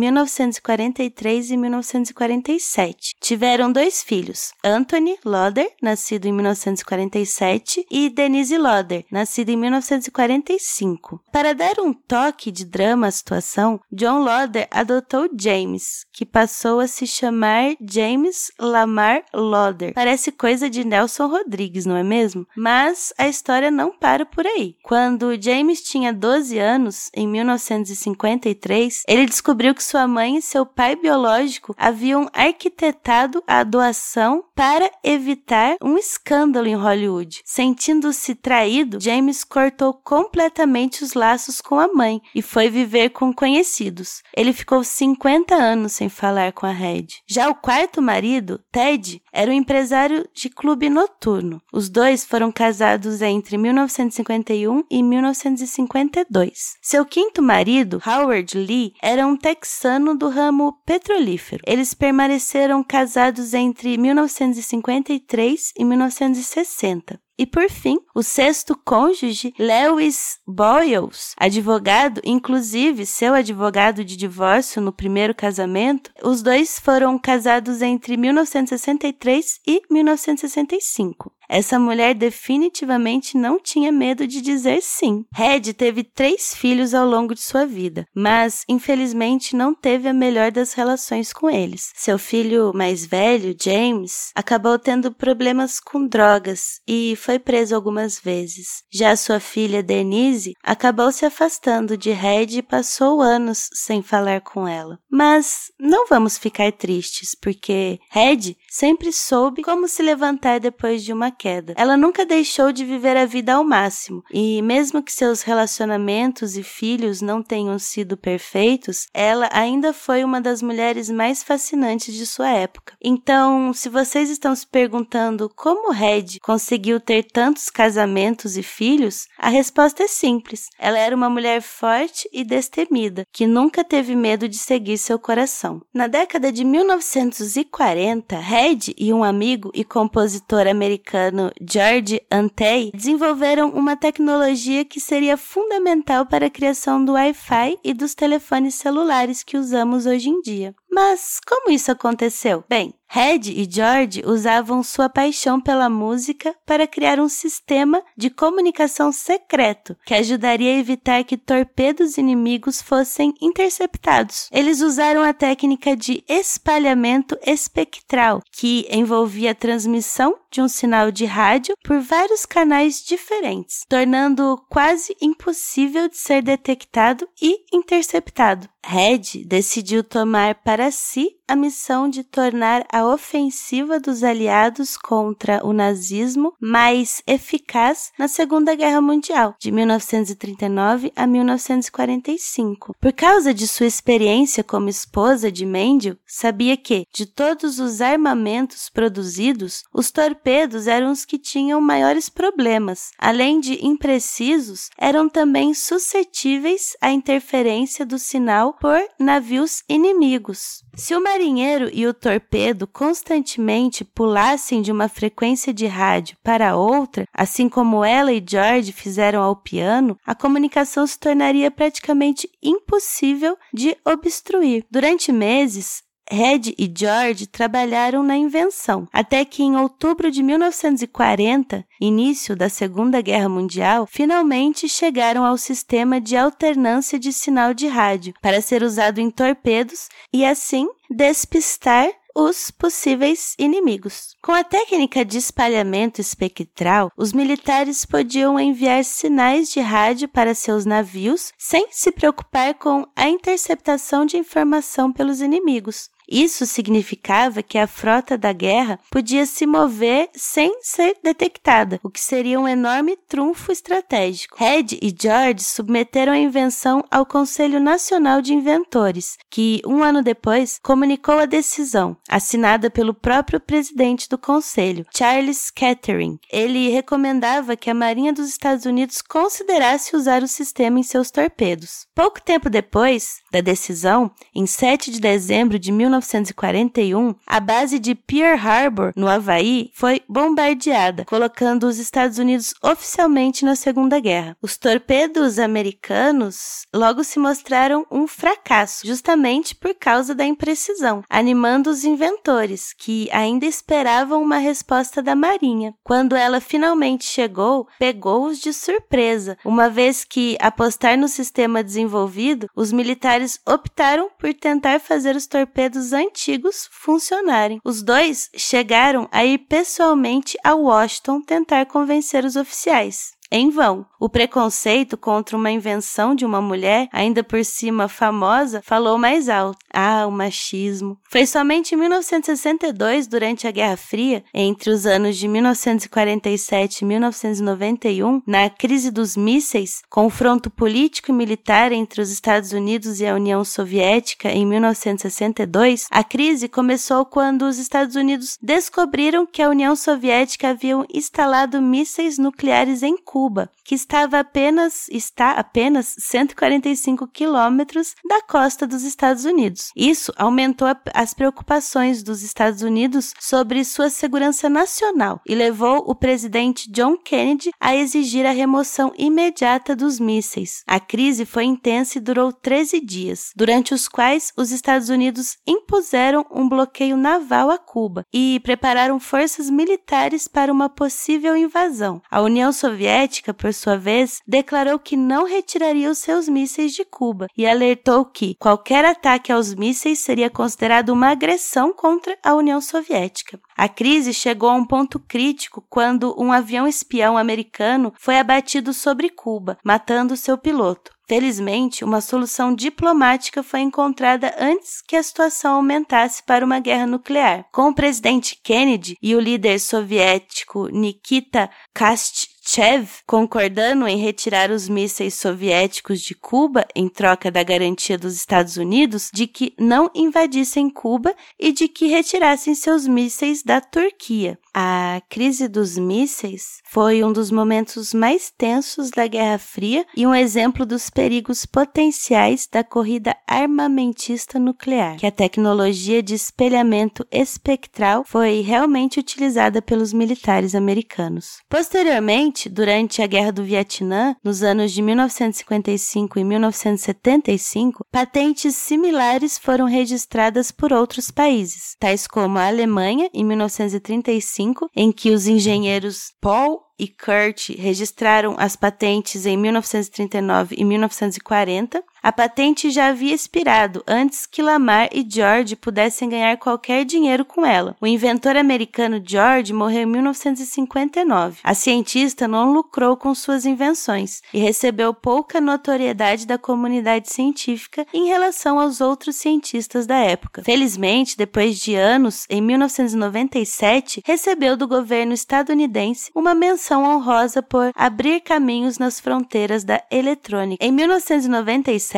1943 0.51 1.51
e 1.51 1.57
1947. 1.57 3.15
Tiveram 3.19 3.71
dois 3.71 4.03
filhos 4.03 4.51
Anthony 4.63 5.17
Lauder, 5.23 5.71
nascido 5.81 6.25
em 6.25 6.33
1947, 6.33 7.85
e 7.89 8.09
Denise 8.09 8.57
Lauder, 8.57 9.05
nascida 9.11 9.51
em 9.51 9.57
1945. 9.57 11.21
Para 11.31 11.53
dar 11.53 11.79
um 11.79 11.93
toque 11.93 12.51
de 12.51 12.65
drama 12.65 13.07
à 13.07 13.11
situação, 13.11 13.79
John 13.91 14.19
Lauder 14.19 14.67
adotou 14.71 15.29
James, 15.39 16.05
que 16.11 16.25
passou 16.25 16.79
a 16.79 16.87
se 16.87 17.07
chamar 17.07 17.75
James 17.81 18.51
Lamar 18.59 19.23
Lauder. 19.33 19.93
Parece 19.93 20.31
coisa 20.31 20.69
de 20.69 20.83
Nelson 20.83 21.27
Rodrigues, 21.27 21.85
não 21.85 21.95
é 21.95 22.03
mesmo? 22.03 22.45
Mas 22.55 23.13
a 23.17 23.27
história 23.27 23.71
não 23.71 23.91
para 23.97 24.25
por 24.25 24.45
aí. 24.45 24.75
Quando 24.83 25.41
James 25.41 25.81
tinha 25.81 26.11
12 26.11 26.57
anos, 26.57 27.09
em 27.15 27.27
1953, 27.27 29.03
ele 29.07 29.25
descobriu 29.25 29.73
que 29.73 29.83
sua 29.83 30.07
mãe 30.07 30.40
seu 30.41 30.65
pai 30.65 30.95
biológico 30.95 31.75
haviam 31.77 32.29
arquitetado 32.33 33.43
a 33.47 33.63
doação 33.63 34.43
para 34.55 34.89
evitar 35.03 35.75
um 35.81 35.97
escândalo 35.97 36.67
em 36.67 36.75
Hollywood. 36.75 37.41
Sentindo-se 37.45 38.35
traído, 38.35 38.99
James 38.99 39.43
cortou 39.43 39.93
completamente 39.93 41.03
os 41.03 41.13
laços 41.13 41.61
com 41.61 41.79
a 41.79 41.87
mãe 41.93 42.21
e 42.33 42.41
foi 42.41 42.69
viver 42.69 43.09
com 43.09 43.33
conhecidos. 43.33 44.21
Ele 44.35 44.53
ficou 44.53 44.83
50 44.83 45.55
anos 45.55 45.93
sem 45.93 46.09
falar 46.09 46.51
com 46.53 46.65
a 46.65 46.71
Red. 46.71 47.07
Já 47.27 47.49
o 47.49 47.55
quarto 47.55 48.01
marido, 48.01 48.59
Ted, 48.71 49.21
era 49.31 49.51
um 49.51 49.53
empresário 49.53 50.27
de 50.33 50.49
clube 50.49 50.89
noturno. 50.89 51.61
Os 51.71 51.89
dois 51.89 52.25
foram 52.25 52.51
casados 52.51 53.21
entre 53.21 53.57
1951 53.57 54.83
e 54.89 55.03
1952. 55.03 56.77
Seu 56.81 57.05
quinto 57.05 57.41
marido, 57.41 58.01
Howard 58.05 58.57
Lee, 58.57 58.93
era 59.01 59.25
um 59.25 59.35
texano 59.35 60.15
do 60.15 60.30
ramo 60.31 60.81
petrolífero. 60.85 61.61
Eles 61.67 61.93
permaneceram 61.93 62.83
casados 62.83 63.53
entre 63.53 63.97
1953 63.97 65.73
e 65.77 65.85
1960. 65.85 67.19
E 67.37 67.45
por 67.45 67.69
fim, 67.69 67.97
o 68.13 68.21
sexto 68.21 68.75
cônjuge, 68.75 69.53
Lewis 69.57 70.37
Boyles, 70.45 71.33
advogado, 71.37 72.21
inclusive 72.23 73.05
seu 73.05 73.33
advogado 73.33 74.05
de 74.05 74.15
divórcio 74.15 74.81
no 74.81 74.93
primeiro 74.93 75.33
casamento, 75.33 76.11
os 76.23 76.41
dois 76.41 76.79
foram 76.79 77.17
casados 77.17 77.81
entre 77.81 78.15
1963 78.17 79.59
e 79.65 79.81
1965. 79.89 81.31
Essa 81.51 81.77
mulher 81.77 82.15
definitivamente 82.15 83.35
não 83.35 83.59
tinha 83.59 83.91
medo 83.91 84.25
de 84.25 84.39
dizer 84.39 84.81
sim. 84.81 85.25
Red 85.33 85.73
teve 85.73 86.01
três 86.01 86.55
filhos 86.55 86.93
ao 86.93 87.05
longo 87.05 87.35
de 87.35 87.41
sua 87.41 87.65
vida, 87.65 88.07
mas 88.15 88.63
infelizmente 88.69 89.53
não 89.53 89.75
teve 89.75 90.07
a 90.07 90.13
melhor 90.13 90.49
das 90.49 90.71
relações 90.71 91.33
com 91.33 91.49
eles. 91.49 91.91
Seu 91.93 92.17
filho 92.17 92.71
mais 92.73 93.05
velho, 93.05 93.53
James, 93.61 94.31
acabou 94.33 94.79
tendo 94.79 95.11
problemas 95.11 95.81
com 95.81 96.07
drogas 96.07 96.79
e 96.87 97.17
foi 97.21 97.39
preso 97.39 97.75
algumas 97.75 98.19
vezes. 98.19 98.83
Já 98.91 99.15
sua 99.15 99.39
filha 99.39 99.83
Denise 99.83 100.53
acabou 100.63 101.11
se 101.11 101.25
afastando 101.25 101.95
de 101.95 102.11
Red 102.11 102.57
e 102.57 102.61
passou 102.61 103.21
anos 103.21 103.69
sem 103.73 104.01
falar 104.01 104.41
com 104.41 104.67
ela. 104.67 104.99
Mas 105.09 105.71
não 105.79 106.07
vamos 106.07 106.37
ficar 106.37 106.71
tristes, 106.71 107.35
porque 107.39 107.99
Red 108.09 108.55
sempre 108.69 109.13
soube 109.13 109.61
como 109.61 109.87
se 109.87 110.01
levantar 110.01 110.59
depois 110.59 111.03
de 111.03 111.13
uma 111.13 111.29
queda. 111.31 111.73
Ela 111.77 111.95
nunca 111.95 112.25
deixou 112.25 112.71
de 112.71 112.83
viver 112.83 113.15
a 113.15 113.25
vida 113.25 113.53
ao 113.53 113.63
máximo, 113.63 114.23
e 114.33 114.61
mesmo 114.61 115.03
que 115.03 115.11
seus 115.11 115.41
relacionamentos 115.41 116.57
e 116.57 116.63
filhos 116.63 117.21
não 117.21 117.43
tenham 117.43 117.77
sido 117.77 118.17
perfeitos, 118.17 119.07
ela 119.13 119.49
ainda 119.51 119.93
foi 119.93 120.23
uma 120.23 120.41
das 120.41 120.61
mulheres 120.61 121.09
mais 121.09 121.43
fascinantes 121.43 122.15
de 122.15 122.25
sua 122.25 122.49
época. 122.49 122.93
Então, 123.03 123.73
se 123.73 123.89
vocês 123.89 124.29
estão 124.29 124.55
se 124.55 124.65
perguntando 124.65 125.49
como 125.55 125.91
Red 125.91 126.39
conseguiu 126.41 126.99
ter 126.99 127.10
tantos 127.21 127.69
casamentos 127.69 128.55
e 128.55 128.63
filhos, 128.63 129.27
a 129.37 129.49
resposta 129.49 130.03
é 130.03 130.07
simples. 130.07 130.67
Ela 130.79 130.97
era 130.97 131.15
uma 131.15 131.29
mulher 131.29 131.61
forte 131.61 132.29
e 132.31 132.43
destemida, 132.43 133.25
que 133.33 133.45
nunca 133.45 133.83
teve 133.83 134.15
medo 134.15 134.47
de 134.47 134.57
seguir 134.57 134.97
seu 134.97 135.19
coração. 135.19 135.81
Na 135.93 136.07
década 136.07 136.51
de 136.51 136.63
1940, 136.63 138.37
Red 138.37 138.93
e 138.97 139.11
um 139.11 139.23
amigo 139.23 139.71
e 139.73 139.83
compositor 139.83 140.67
americano 140.67 141.51
George 141.69 142.21
Antey 142.31 142.91
desenvolveram 142.93 143.69
uma 143.69 143.97
tecnologia 143.97 144.85
que 144.85 144.99
seria 144.99 145.35
fundamental 145.35 146.25
para 146.25 146.45
a 146.45 146.49
criação 146.49 147.03
do 147.03 147.13
Wi-Fi 147.13 147.77
e 147.83 147.93
dos 147.93 148.15
telefones 148.15 148.75
celulares 148.75 149.43
que 149.43 149.57
usamos 149.57 150.05
hoje 150.05 150.29
em 150.29 150.39
dia. 150.41 150.73
Mas 150.91 151.39
como 151.47 151.71
isso 151.71 151.89
aconteceu? 151.89 152.65
Bem, 152.67 152.93
Red 153.07 153.41
e 153.47 153.67
George 153.69 154.23
usavam 154.25 154.83
sua 154.83 155.09
paixão 155.09 155.59
pela 155.59 155.89
música 155.89 156.53
para 156.65 156.87
criar 156.87 157.19
um 157.19 157.29
sistema 157.29 158.01
de 158.17 158.29
comunicação 158.29 159.11
secreto 159.11 159.97
que 160.05 160.13
ajudaria 160.13 160.71
a 160.71 160.77
evitar 160.79 161.23
que 161.23 161.37
torpedos 161.37 162.17
inimigos 162.17 162.81
fossem 162.81 163.33
interceptados. 163.41 164.49
Eles 164.51 164.81
usaram 164.81 165.23
a 165.23 165.33
técnica 165.33 165.95
de 165.95 166.23
espalhamento 166.27 167.37
espectral, 167.45 168.41
que 168.51 168.85
envolvia 168.89 169.55
transmissão 169.55 170.37
de 170.51 170.61
um 170.61 170.67
sinal 170.67 171.11
de 171.11 171.25
rádio 171.25 171.75
por 171.83 171.99
vários 172.01 172.45
canais 172.45 173.03
diferentes, 173.03 173.85
tornando-o 173.87 174.57
quase 174.69 175.15
impossível 175.21 176.09
de 176.09 176.17
ser 176.17 176.43
detectado 176.43 177.27
e 177.41 177.63
interceptado. 177.73 178.67
Red 178.85 179.45
decidiu 179.45 180.03
tomar 180.03 180.55
para 180.55 180.91
si 180.91 181.40
a 181.51 181.55
missão 181.55 182.07
de 182.09 182.23
tornar 182.23 182.85
a 182.89 183.05
ofensiva 183.05 183.99
dos 183.99 184.23
aliados 184.23 184.95
contra 184.95 185.59
o 185.67 185.73
nazismo 185.73 186.53
mais 186.61 187.21
eficaz 187.27 188.13
na 188.17 188.29
Segunda 188.29 188.73
Guerra 188.73 189.01
Mundial, 189.01 189.53
de 189.59 189.69
1939 189.69 191.11
a 191.13 191.27
1945. 191.27 192.95
Por 193.01 193.11
causa 193.11 193.53
de 193.53 193.67
sua 193.67 193.85
experiência 193.85 194.63
como 194.63 194.87
esposa 194.87 195.51
de 195.51 195.65
Mendel, 195.65 196.15
sabia 196.25 196.77
que, 196.77 197.05
de 197.13 197.25
todos 197.25 197.79
os 197.79 197.99
armamentos 197.99 198.87
produzidos, 198.87 199.83
os 199.93 200.09
torpedos 200.09 200.87
eram 200.87 201.11
os 201.11 201.25
que 201.25 201.37
tinham 201.37 201.81
maiores 201.81 202.29
problemas. 202.29 203.11
Além 203.17 203.59
de 203.59 203.85
imprecisos, 203.85 204.89
eram 204.97 205.27
também 205.27 205.73
suscetíveis 205.73 206.95
à 207.01 207.11
interferência 207.11 208.05
do 208.05 208.17
sinal 208.17 208.77
por 208.79 209.01
navios 209.19 209.83
inimigos. 209.89 210.81
Se 210.95 211.15
o 211.15 211.21
marinheiro 211.41 211.89
e 211.91 212.05
o 212.05 212.13
torpedo 212.13 212.85
constantemente 212.85 214.05
pulassem 214.05 214.79
de 214.79 214.91
uma 214.91 215.09
frequência 215.09 215.73
de 215.73 215.87
rádio 215.87 216.37
para 216.43 216.75
outra, 216.75 217.25
assim 217.33 217.67
como 217.67 218.05
ela 218.05 218.31
e 218.31 218.43
George 218.47 218.91
fizeram 218.91 219.41
ao 219.41 219.55
piano, 219.55 220.15
a 220.23 220.35
comunicação 220.35 221.05
se 221.07 221.19
tornaria 221.19 221.71
praticamente 221.71 222.47
impossível 222.61 223.57
de 223.73 223.97
obstruir. 224.05 224.85
Durante 224.91 225.31
meses, 225.31 226.03
Red 226.31 226.73
e 226.77 226.89
George 226.97 227.45
trabalharam 227.45 228.23
na 228.23 228.37
invenção, 228.37 229.05
até 229.11 229.43
que 229.43 229.63
em 229.63 229.75
outubro 229.75 230.31
de 230.31 230.41
1940, 230.41 231.85
início 231.99 232.55
da 232.55 232.69
Segunda 232.69 233.19
Guerra 233.19 233.49
Mundial, 233.49 234.07
finalmente 234.09 234.87
chegaram 234.87 235.43
ao 235.43 235.57
sistema 235.57 236.21
de 236.21 236.37
alternância 236.37 237.19
de 237.19 237.33
sinal 237.33 237.73
de 237.73 237.87
rádio 237.87 238.33
para 238.41 238.61
ser 238.61 238.81
usado 238.81 239.19
em 239.19 239.29
torpedos 239.29 240.07
e 240.31 240.45
assim 240.45 240.87
despistar 241.09 242.09
os 242.33 242.71
possíveis 242.71 243.55
inimigos. 243.59 244.35
Com 244.41 244.53
a 244.53 244.63
técnica 244.63 245.25
de 245.25 245.37
espalhamento 245.37 246.21
espectral, 246.21 247.11
os 247.17 247.33
militares 247.33 248.05
podiam 248.05 248.59
enviar 248.59 249.03
sinais 249.03 249.69
de 249.71 249.79
rádio 249.79 250.29
para 250.29 250.55
seus 250.55 250.85
navios 250.85 251.51
sem 251.57 251.87
se 251.91 252.11
preocupar 252.11 252.73
com 252.75 253.05
a 253.15 253.27
interceptação 253.27 254.25
de 254.25 254.37
informação 254.37 255.11
pelos 255.11 255.41
inimigos. 255.41 256.09
Isso 256.31 256.65
significava 256.65 257.61
que 257.61 257.77
a 257.77 257.85
frota 257.85 258.37
da 258.37 258.53
guerra 258.53 258.97
podia 259.11 259.45
se 259.45 259.67
mover 259.67 260.29
sem 260.33 260.79
ser 260.81 261.17
detectada, 261.21 261.99
o 262.01 262.09
que 262.09 262.21
seria 262.21 262.57
um 262.57 262.67
enorme 262.67 263.17
trunfo 263.27 263.69
estratégico. 263.69 264.55
Red 264.57 264.97
e 265.01 265.13
George 265.19 265.61
submeteram 265.61 266.31
a 266.31 266.37
invenção 266.37 267.03
ao 267.11 267.25
Conselho 267.25 267.81
Nacional 267.81 268.41
de 268.41 268.53
Inventores, 268.53 269.37
que, 269.49 269.81
um 269.85 270.01
ano 270.01 270.23
depois, 270.23 270.79
comunicou 270.81 271.37
a 271.37 271.45
decisão, 271.45 272.15
assinada 272.29 272.89
pelo 272.89 273.13
próprio 273.13 273.59
presidente 273.59 274.29
do 274.29 274.37
conselho, 274.37 275.05
Charles 275.13 275.69
Kettering. 275.69 276.39
Ele 276.49 276.87
recomendava 276.87 277.75
que 277.75 277.89
a 277.89 277.93
Marinha 277.93 278.31
dos 278.31 278.47
Estados 278.47 278.85
Unidos 278.85 279.21
considerasse 279.21 280.15
usar 280.15 280.43
o 280.43 280.47
sistema 280.47 280.97
em 280.97 281.03
seus 281.03 281.29
torpedos. 281.29 282.07
Pouco 282.15 282.41
tempo 282.41 282.69
depois 282.69 283.41
da 283.51 283.59
decisão, 283.59 284.31
em 284.55 284.65
7 284.65 285.11
de 285.11 285.19
dezembro 285.19 285.77
de 285.77 285.91
19 285.91 286.20
1941, 286.21 287.35
a 287.45 287.59
base 287.59 287.99
de 287.99 288.15
Pearl 288.15 288.57
Harbor, 288.57 289.11
no 289.15 289.27
Havaí, 289.27 289.91
foi 289.93 290.21
bombardeada, 290.29 291.25
colocando 291.25 291.87
os 291.87 291.97
Estados 291.97 292.37
Unidos 292.37 292.73
oficialmente 292.81 293.65
na 293.65 293.75
Segunda 293.75 294.19
Guerra. 294.19 294.55
Os 294.61 294.77
torpedos 294.77 295.59
americanos 295.59 296.85
logo 296.93 297.23
se 297.23 297.39
mostraram 297.39 298.05
um 298.11 298.27
fracasso, 298.27 299.05
justamente 299.05 299.75
por 299.75 299.93
causa 299.95 300.33
da 300.33 300.45
imprecisão, 300.45 301.23
animando 301.29 301.89
os 301.89 302.03
inventores, 302.03 302.93
que 302.97 303.29
ainda 303.31 303.65
esperavam 303.65 304.41
uma 304.41 304.57
resposta 304.57 305.21
da 305.21 305.35
Marinha. 305.35 305.93
Quando 306.03 306.35
ela 306.35 306.61
finalmente 306.61 307.25
chegou, 307.25 307.87
pegou-os 307.99 308.59
de 308.59 308.71
surpresa, 308.71 309.57
uma 309.65 309.89
vez 309.89 310.23
que, 310.23 310.57
apostar 310.59 311.17
no 311.17 311.27
sistema 311.27 311.83
desenvolvido, 311.83 312.67
os 312.75 312.91
militares 312.91 313.59
optaram 313.67 314.29
por 314.39 314.53
tentar 314.53 314.99
fazer 314.99 315.35
os 315.35 315.47
torpedos 315.47 316.10
antigos 316.13 316.89
funcionarem. 316.91 317.79
Os 317.83 318.01
dois 318.01 318.49
chegaram 318.55 319.27
a 319.31 319.45
ir 319.45 319.59
pessoalmente 319.59 320.57
a 320.63 320.73
Washington 320.75 321.41
tentar 321.41 321.85
convencer 321.85 322.45
os 322.45 322.55
oficiais 322.55 323.39
em 323.51 323.69
vão. 323.69 324.05
O 324.17 324.29
preconceito 324.29 325.17
contra 325.17 325.57
uma 325.57 325.69
invenção 325.69 326.33
de 326.33 326.45
uma 326.45 326.61
mulher, 326.61 327.09
ainda 327.11 327.43
por 327.43 327.65
cima 327.65 328.07
famosa, 328.07 328.81
falou 328.83 329.17
mais 329.17 329.49
alto. 329.49 329.79
Ah, 329.93 330.25
o 330.25 330.31
machismo. 330.31 331.17
Foi 331.29 331.45
somente 331.45 331.93
em 331.93 331.97
1962, 331.97 333.27
durante 333.27 333.67
a 333.67 333.71
Guerra 333.71 333.97
Fria, 333.97 334.43
entre 334.53 334.89
os 334.89 335.05
anos 335.05 335.35
de 335.37 335.47
1947 335.47 337.01
e 337.01 337.05
1991, 337.05 338.41
na 338.47 338.69
crise 338.69 339.11
dos 339.11 339.35
mísseis, 339.35 340.01
confronto 340.09 340.69
político 340.69 341.31
e 341.31 341.33
militar 341.33 341.91
entre 341.91 342.21
os 342.21 342.31
Estados 342.31 342.71
Unidos 342.71 343.19
e 343.19 343.25
a 343.25 343.35
União 343.35 343.65
Soviética 343.65 344.49
em 344.49 344.65
1962, 344.65 346.05
a 346.09 346.23
crise 346.23 346.69
começou 346.69 347.25
quando 347.25 347.63
os 347.63 347.77
Estados 347.77 348.15
Unidos 348.15 348.57
descobriram 348.61 349.45
que 349.45 349.61
a 349.61 349.69
União 349.69 349.95
Soviética 349.95 350.69
havia 350.69 350.91
instalado 351.13 351.81
mísseis 351.81 352.37
nucleares 352.37 353.01
em 353.01 353.17
Cuba 353.17 353.40
Cuba, 353.41 353.71
que 353.83 353.95
estava 353.95 354.37
apenas 354.37 355.07
está 355.09 355.53
apenas 355.53 356.13
145 356.19 357.27
quilômetros 357.27 358.13
da 358.29 358.39
costa 358.43 358.85
dos 358.85 359.01
Estados 359.01 359.45
Unidos. 359.45 359.89
Isso 359.95 360.31
aumentou 360.37 360.87
a, 360.87 360.95
as 361.11 361.33
preocupações 361.33 362.21
dos 362.21 362.43
Estados 362.43 362.83
Unidos 362.83 363.33
sobre 363.39 363.83
sua 363.83 364.11
segurança 364.11 364.69
nacional 364.69 365.41
e 365.43 365.55
levou 365.55 366.03
o 366.05 366.13
presidente 366.13 366.87
John 366.91 367.17
Kennedy 367.17 367.71
a 367.79 367.95
exigir 367.95 368.45
a 368.45 368.51
remoção 368.51 369.11
imediata 369.17 369.95
dos 369.95 370.19
mísseis. 370.19 370.83
A 370.85 370.99
crise 370.99 371.43
foi 371.43 371.63
intensa 371.63 372.19
e 372.19 372.21
durou 372.21 372.53
13 372.53 373.01
dias, 373.01 373.51
durante 373.55 373.91
os 373.91 374.07
quais 374.07 374.53
os 374.55 374.69
Estados 374.71 375.09
Unidos 375.09 375.57
impuseram 375.65 376.45
um 376.51 376.69
bloqueio 376.69 377.17
naval 377.17 377.71
a 377.71 377.79
Cuba 377.79 378.23
e 378.31 378.59
prepararam 378.63 379.19
forças 379.19 379.67
militares 379.67 380.47
para 380.47 380.71
uma 380.71 380.87
possível 380.87 381.57
invasão. 381.57 382.21
A 382.29 382.39
União 382.39 382.71
Soviética 382.71 383.30
Soviética, 383.31 383.53
por 383.53 383.73
sua 383.73 383.97
vez, 383.97 384.41
declarou 384.45 384.99
que 384.99 385.15
não 385.15 385.45
retiraria 385.45 386.11
os 386.11 386.17
seus 386.17 386.49
mísseis 386.49 386.93
de 386.93 387.05
Cuba 387.05 387.47
e 387.57 387.65
alertou 387.65 388.25
que 388.25 388.55
qualquer 388.55 389.05
ataque 389.05 389.51
aos 389.51 389.73
mísseis 389.73 390.19
seria 390.19 390.49
considerado 390.49 391.09
uma 391.09 391.29
agressão 391.29 391.93
contra 391.93 392.37
a 392.43 392.53
União 392.53 392.81
Soviética. 392.81 393.57
A 393.77 393.87
crise 393.87 394.33
chegou 394.33 394.69
a 394.69 394.73
um 394.73 394.85
ponto 394.85 395.17
crítico 395.17 395.83
quando 395.89 396.35
um 396.37 396.51
avião 396.51 396.87
espião 396.87 397.37
americano 397.37 398.13
foi 398.19 398.37
abatido 398.37 398.93
sobre 398.93 399.29
Cuba, 399.29 399.77
matando 399.83 400.35
seu 400.35 400.57
piloto. 400.57 401.11
Felizmente, 401.27 402.03
uma 402.03 402.19
solução 402.19 402.75
diplomática 402.75 403.63
foi 403.63 403.79
encontrada 403.79 404.53
antes 404.59 405.01
que 405.07 405.15
a 405.15 405.23
situação 405.23 405.75
aumentasse 405.75 406.43
para 406.43 406.65
uma 406.65 406.81
guerra 406.81 407.07
nuclear. 407.07 407.65
Com 407.71 407.87
o 407.87 407.95
presidente 407.95 408.59
Kennedy 408.61 409.15
e 409.21 409.33
o 409.33 409.39
líder 409.39 409.79
soviético 409.79 410.89
Nikita 410.89 411.69
Khrushchev 411.93 412.51
Khrushchev 412.63 413.07
concordando 413.25 414.07
em 414.07 414.17
retirar 414.17 414.69
os 414.69 414.87
mísseis 414.87 415.33
soviéticos 415.33 416.21
de 416.21 416.35
Cuba 416.35 416.85
em 416.95 417.09
troca 417.09 417.49
da 417.49 417.63
garantia 417.63 418.17
dos 418.17 418.35
Estados 418.35 418.77
Unidos 418.77 419.29
de 419.33 419.47
que 419.47 419.73
não 419.79 420.11
invadissem 420.13 420.89
Cuba 420.89 421.35
e 421.59 421.71
de 421.71 421.87
que 421.87 422.07
retirassem 422.07 422.75
seus 422.75 423.07
mísseis 423.07 423.63
da 423.63 423.81
Turquia. 423.81 424.59
A 424.73 425.21
crise 425.27 425.67
dos 425.67 425.97
mísseis 425.97 426.81
foi 426.85 427.23
um 427.23 427.33
dos 427.33 427.51
momentos 427.51 428.13
mais 428.13 428.49
tensos 428.55 429.09
da 429.09 429.27
Guerra 429.27 429.57
Fria 429.57 430.05
e 430.15 430.25
um 430.25 430.33
exemplo 430.33 430.85
dos 430.85 431.09
perigos 431.09 431.65
potenciais 431.65 432.67
da 432.71 432.83
corrida 432.83 433.35
armamentista 433.45 434.57
nuclear, 434.57 435.17
que 435.17 435.25
a 435.25 435.31
tecnologia 435.31 436.23
de 436.23 436.35
espelhamento 436.35 437.25
espectral 437.31 438.23
foi 438.25 438.61
realmente 438.61 439.19
utilizada 439.19 439.81
pelos 439.81 440.13
militares 440.13 440.73
americanos. 440.73 441.57
Posteriormente, 441.69 442.50
durante 442.69 443.21
a 443.21 443.27
Guerra 443.27 443.51
do 443.51 443.63
Vietnã, 443.63 444.35
nos 444.43 444.63
anos 444.63 444.91
de 444.91 445.01
1955 445.01 446.39
e 446.39 446.43
1975, 446.43 448.05
patentes 448.11 448.75
similares 448.75 449.57
foram 449.57 449.85
registradas 449.85 450.71
por 450.71 450.91
outros 450.91 451.31
países, 451.31 451.95
tais 451.99 452.27
como 452.27 452.57
a 452.57 452.67
Alemanha 452.67 453.29
em 453.33 453.43
1935 453.43 454.89
em 454.95 455.11
que 455.11 455.31
os 455.31 455.47
engenheiros 455.47 456.33
Paul 456.41 456.81
e 457.01 457.07
Kurt 457.07 457.69
registraram 457.69 458.55
as 458.59 458.75
patentes 458.75 459.47
em 459.47 459.57
1939 459.57 460.75
e 460.77 460.85
1940, 460.85 462.03
a 462.23 462.31
patente 462.31 462.91
já 462.91 463.07
havia 463.07 463.33
expirado 463.33 464.03
antes 464.07 464.45
que 464.45 464.61
Lamar 464.61 465.09
e 465.11 465.25
George 465.27 465.75
pudessem 465.75 466.29
ganhar 466.29 466.55
qualquer 466.57 467.03
dinheiro 467.03 467.43
com 467.43 467.65
ela. 467.65 467.95
O 467.99 468.05
inventor 468.05 468.55
americano 468.55 469.21
George 469.25 469.73
morreu 469.73 470.03
em 470.03 470.05
1959. 470.05 471.59
A 471.63 471.73
cientista 471.73 472.47
não 472.47 472.71
lucrou 472.71 473.17
com 473.17 473.33
suas 473.33 473.65
invenções 473.65 474.41
e 474.53 474.59
recebeu 474.59 475.13
pouca 475.13 475.59
notoriedade 475.59 476.45
da 476.45 476.59
comunidade 476.59 477.31
científica 477.31 478.05
em 478.13 478.27
relação 478.27 478.79
aos 478.79 479.01
outros 479.01 479.37
cientistas 479.37 480.05
da 480.05 480.17
época. 480.17 480.63
Felizmente, 480.63 481.35
depois 481.35 481.79
de 481.79 481.95
anos, 481.95 482.45
em 482.49 482.61
1997, 482.61 484.21
recebeu 484.23 484.77
do 484.77 484.87
governo 484.87 485.33
estadunidense 485.33 486.29
uma 486.35 486.53
menção 486.53 487.03
honrosa 487.03 487.63
por 487.63 487.91
abrir 487.95 488.41
caminhos 488.41 488.99
nas 488.99 489.19
fronteiras 489.19 489.83
da 489.83 490.03
eletrônica. 490.11 490.83
Em 490.85 490.91
1997, 490.91 492.10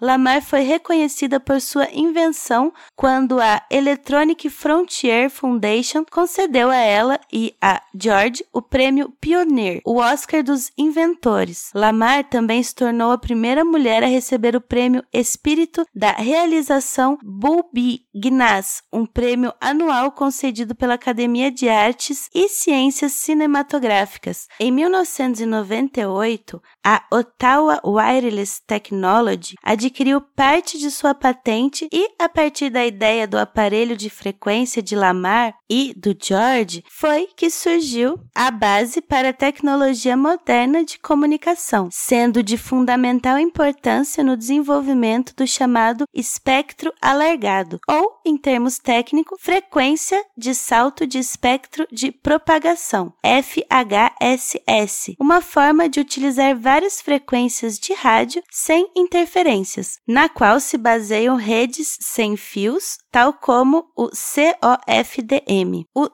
Lamar 0.00 0.42
foi 0.42 0.60
reconhecida 0.60 1.40
por 1.40 1.60
sua 1.60 1.88
invenção 1.92 2.72
quando 2.94 3.40
a 3.40 3.62
Electronic 3.70 4.48
Frontier 4.48 5.28
Foundation 5.28 6.04
concedeu 6.10 6.70
a 6.70 6.76
ela 6.76 7.18
e 7.32 7.54
a 7.60 7.82
George 7.94 8.44
o 8.52 8.62
prêmio 8.62 9.12
Pioneer, 9.20 9.80
o 9.84 9.96
Oscar 9.96 10.42
dos 10.42 10.70
inventores. 10.78 11.70
Lamar 11.74 12.24
também 12.24 12.62
se 12.62 12.74
tornou 12.74 13.10
a 13.10 13.18
primeira 13.18 13.64
mulher 13.64 14.04
a 14.04 14.06
receber 14.06 14.54
o 14.54 14.60
prêmio 14.60 15.02
Espírito 15.12 15.84
da 15.94 16.12
Realização 16.12 17.18
Bulby-Gnaz, 17.22 18.82
um 18.92 19.04
prêmio 19.04 19.52
anual 19.60 20.12
concedido 20.12 20.74
pela 20.74 20.94
Academia 20.94 21.50
de 21.50 21.68
Artes 21.68 22.28
e 22.34 22.48
Ciências 22.48 23.12
Cinematográficas 23.12 24.46
em 24.60 24.70
1998, 24.70 26.62
a 26.84 27.04
Ottawa 27.10 27.80
Wireless 27.84 28.62
Technology 28.66 29.39
adquiriu 29.62 30.20
parte 30.20 30.78
de 30.78 30.90
sua 30.90 31.14
patente 31.14 31.88
e, 31.92 32.10
a 32.18 32.28
partir 32.28 32.70
da 32.70 32.84
ideia 32.86 33.26
do 33.26 33.38
aparelho 33.38 33.96
de 33.96 34.10
frequência 34.10 34.82
de 34.82 34.94
Lamar 34.94 35.54
e 35.68 35.94
do 35.96 36.16
George, 36.20 36.84
foi 36.90 37.28
que 37.36 37.50
surgiu 37.50 38.18
a 38.34 38.50
base 38.50 39.00
para 39.00 39.30
a 39.30 39.32
tecnologia 39.32 40.16
moderna 40.16 40.84
de 40.84 40.98
comunicação, 40.98 41.88
sendo 41.90 42.42
de 42.42 42.56
fundamental 42.56 43.38
importância 43.38 44.22
no 44.24 44.36
desenvolvimento 44.36 45.34
do 45.34 45.46
chamado 45.46 46.04
espectro 46.14 46.92
alargado, 47.00 47.78
ou, 47.88 48.20
em 48.24 48.36
termos 48.36 48.78
técnicos, 48.78 49.38
frequência 49.40 50.22
de 50.36 50.54
salto 50.54 51.06
de 51.06 51.18
espectro 51.18 51.86
de 51.90 52.10
propagação, 52.10 53.12
FH 53.24 53.90
HSS, 54.20 55.16
uma 55.18 55.40
forma 55.40 55.88
de 55.88 56.00
utilizar 56.00 56.56
várias 56.56 57.00
frequências 57.00 57.78
de 57.78 57.92
rádio 57.92 58.42
sem 58.50 58.90
interferências, 59.30 59.98
na 60.06 60.28
qual 60.28 60.58
se 60.58 60.76
baseiam 60.76 61.36
redes 61.36 61.96
sem 62.00 62.36
fios, 62.36 62.98
tal 63.10 63.32
como 63.32 63.90
o 63.96 64.08
COFDM. 64.08 65.84
O 65.94 66.08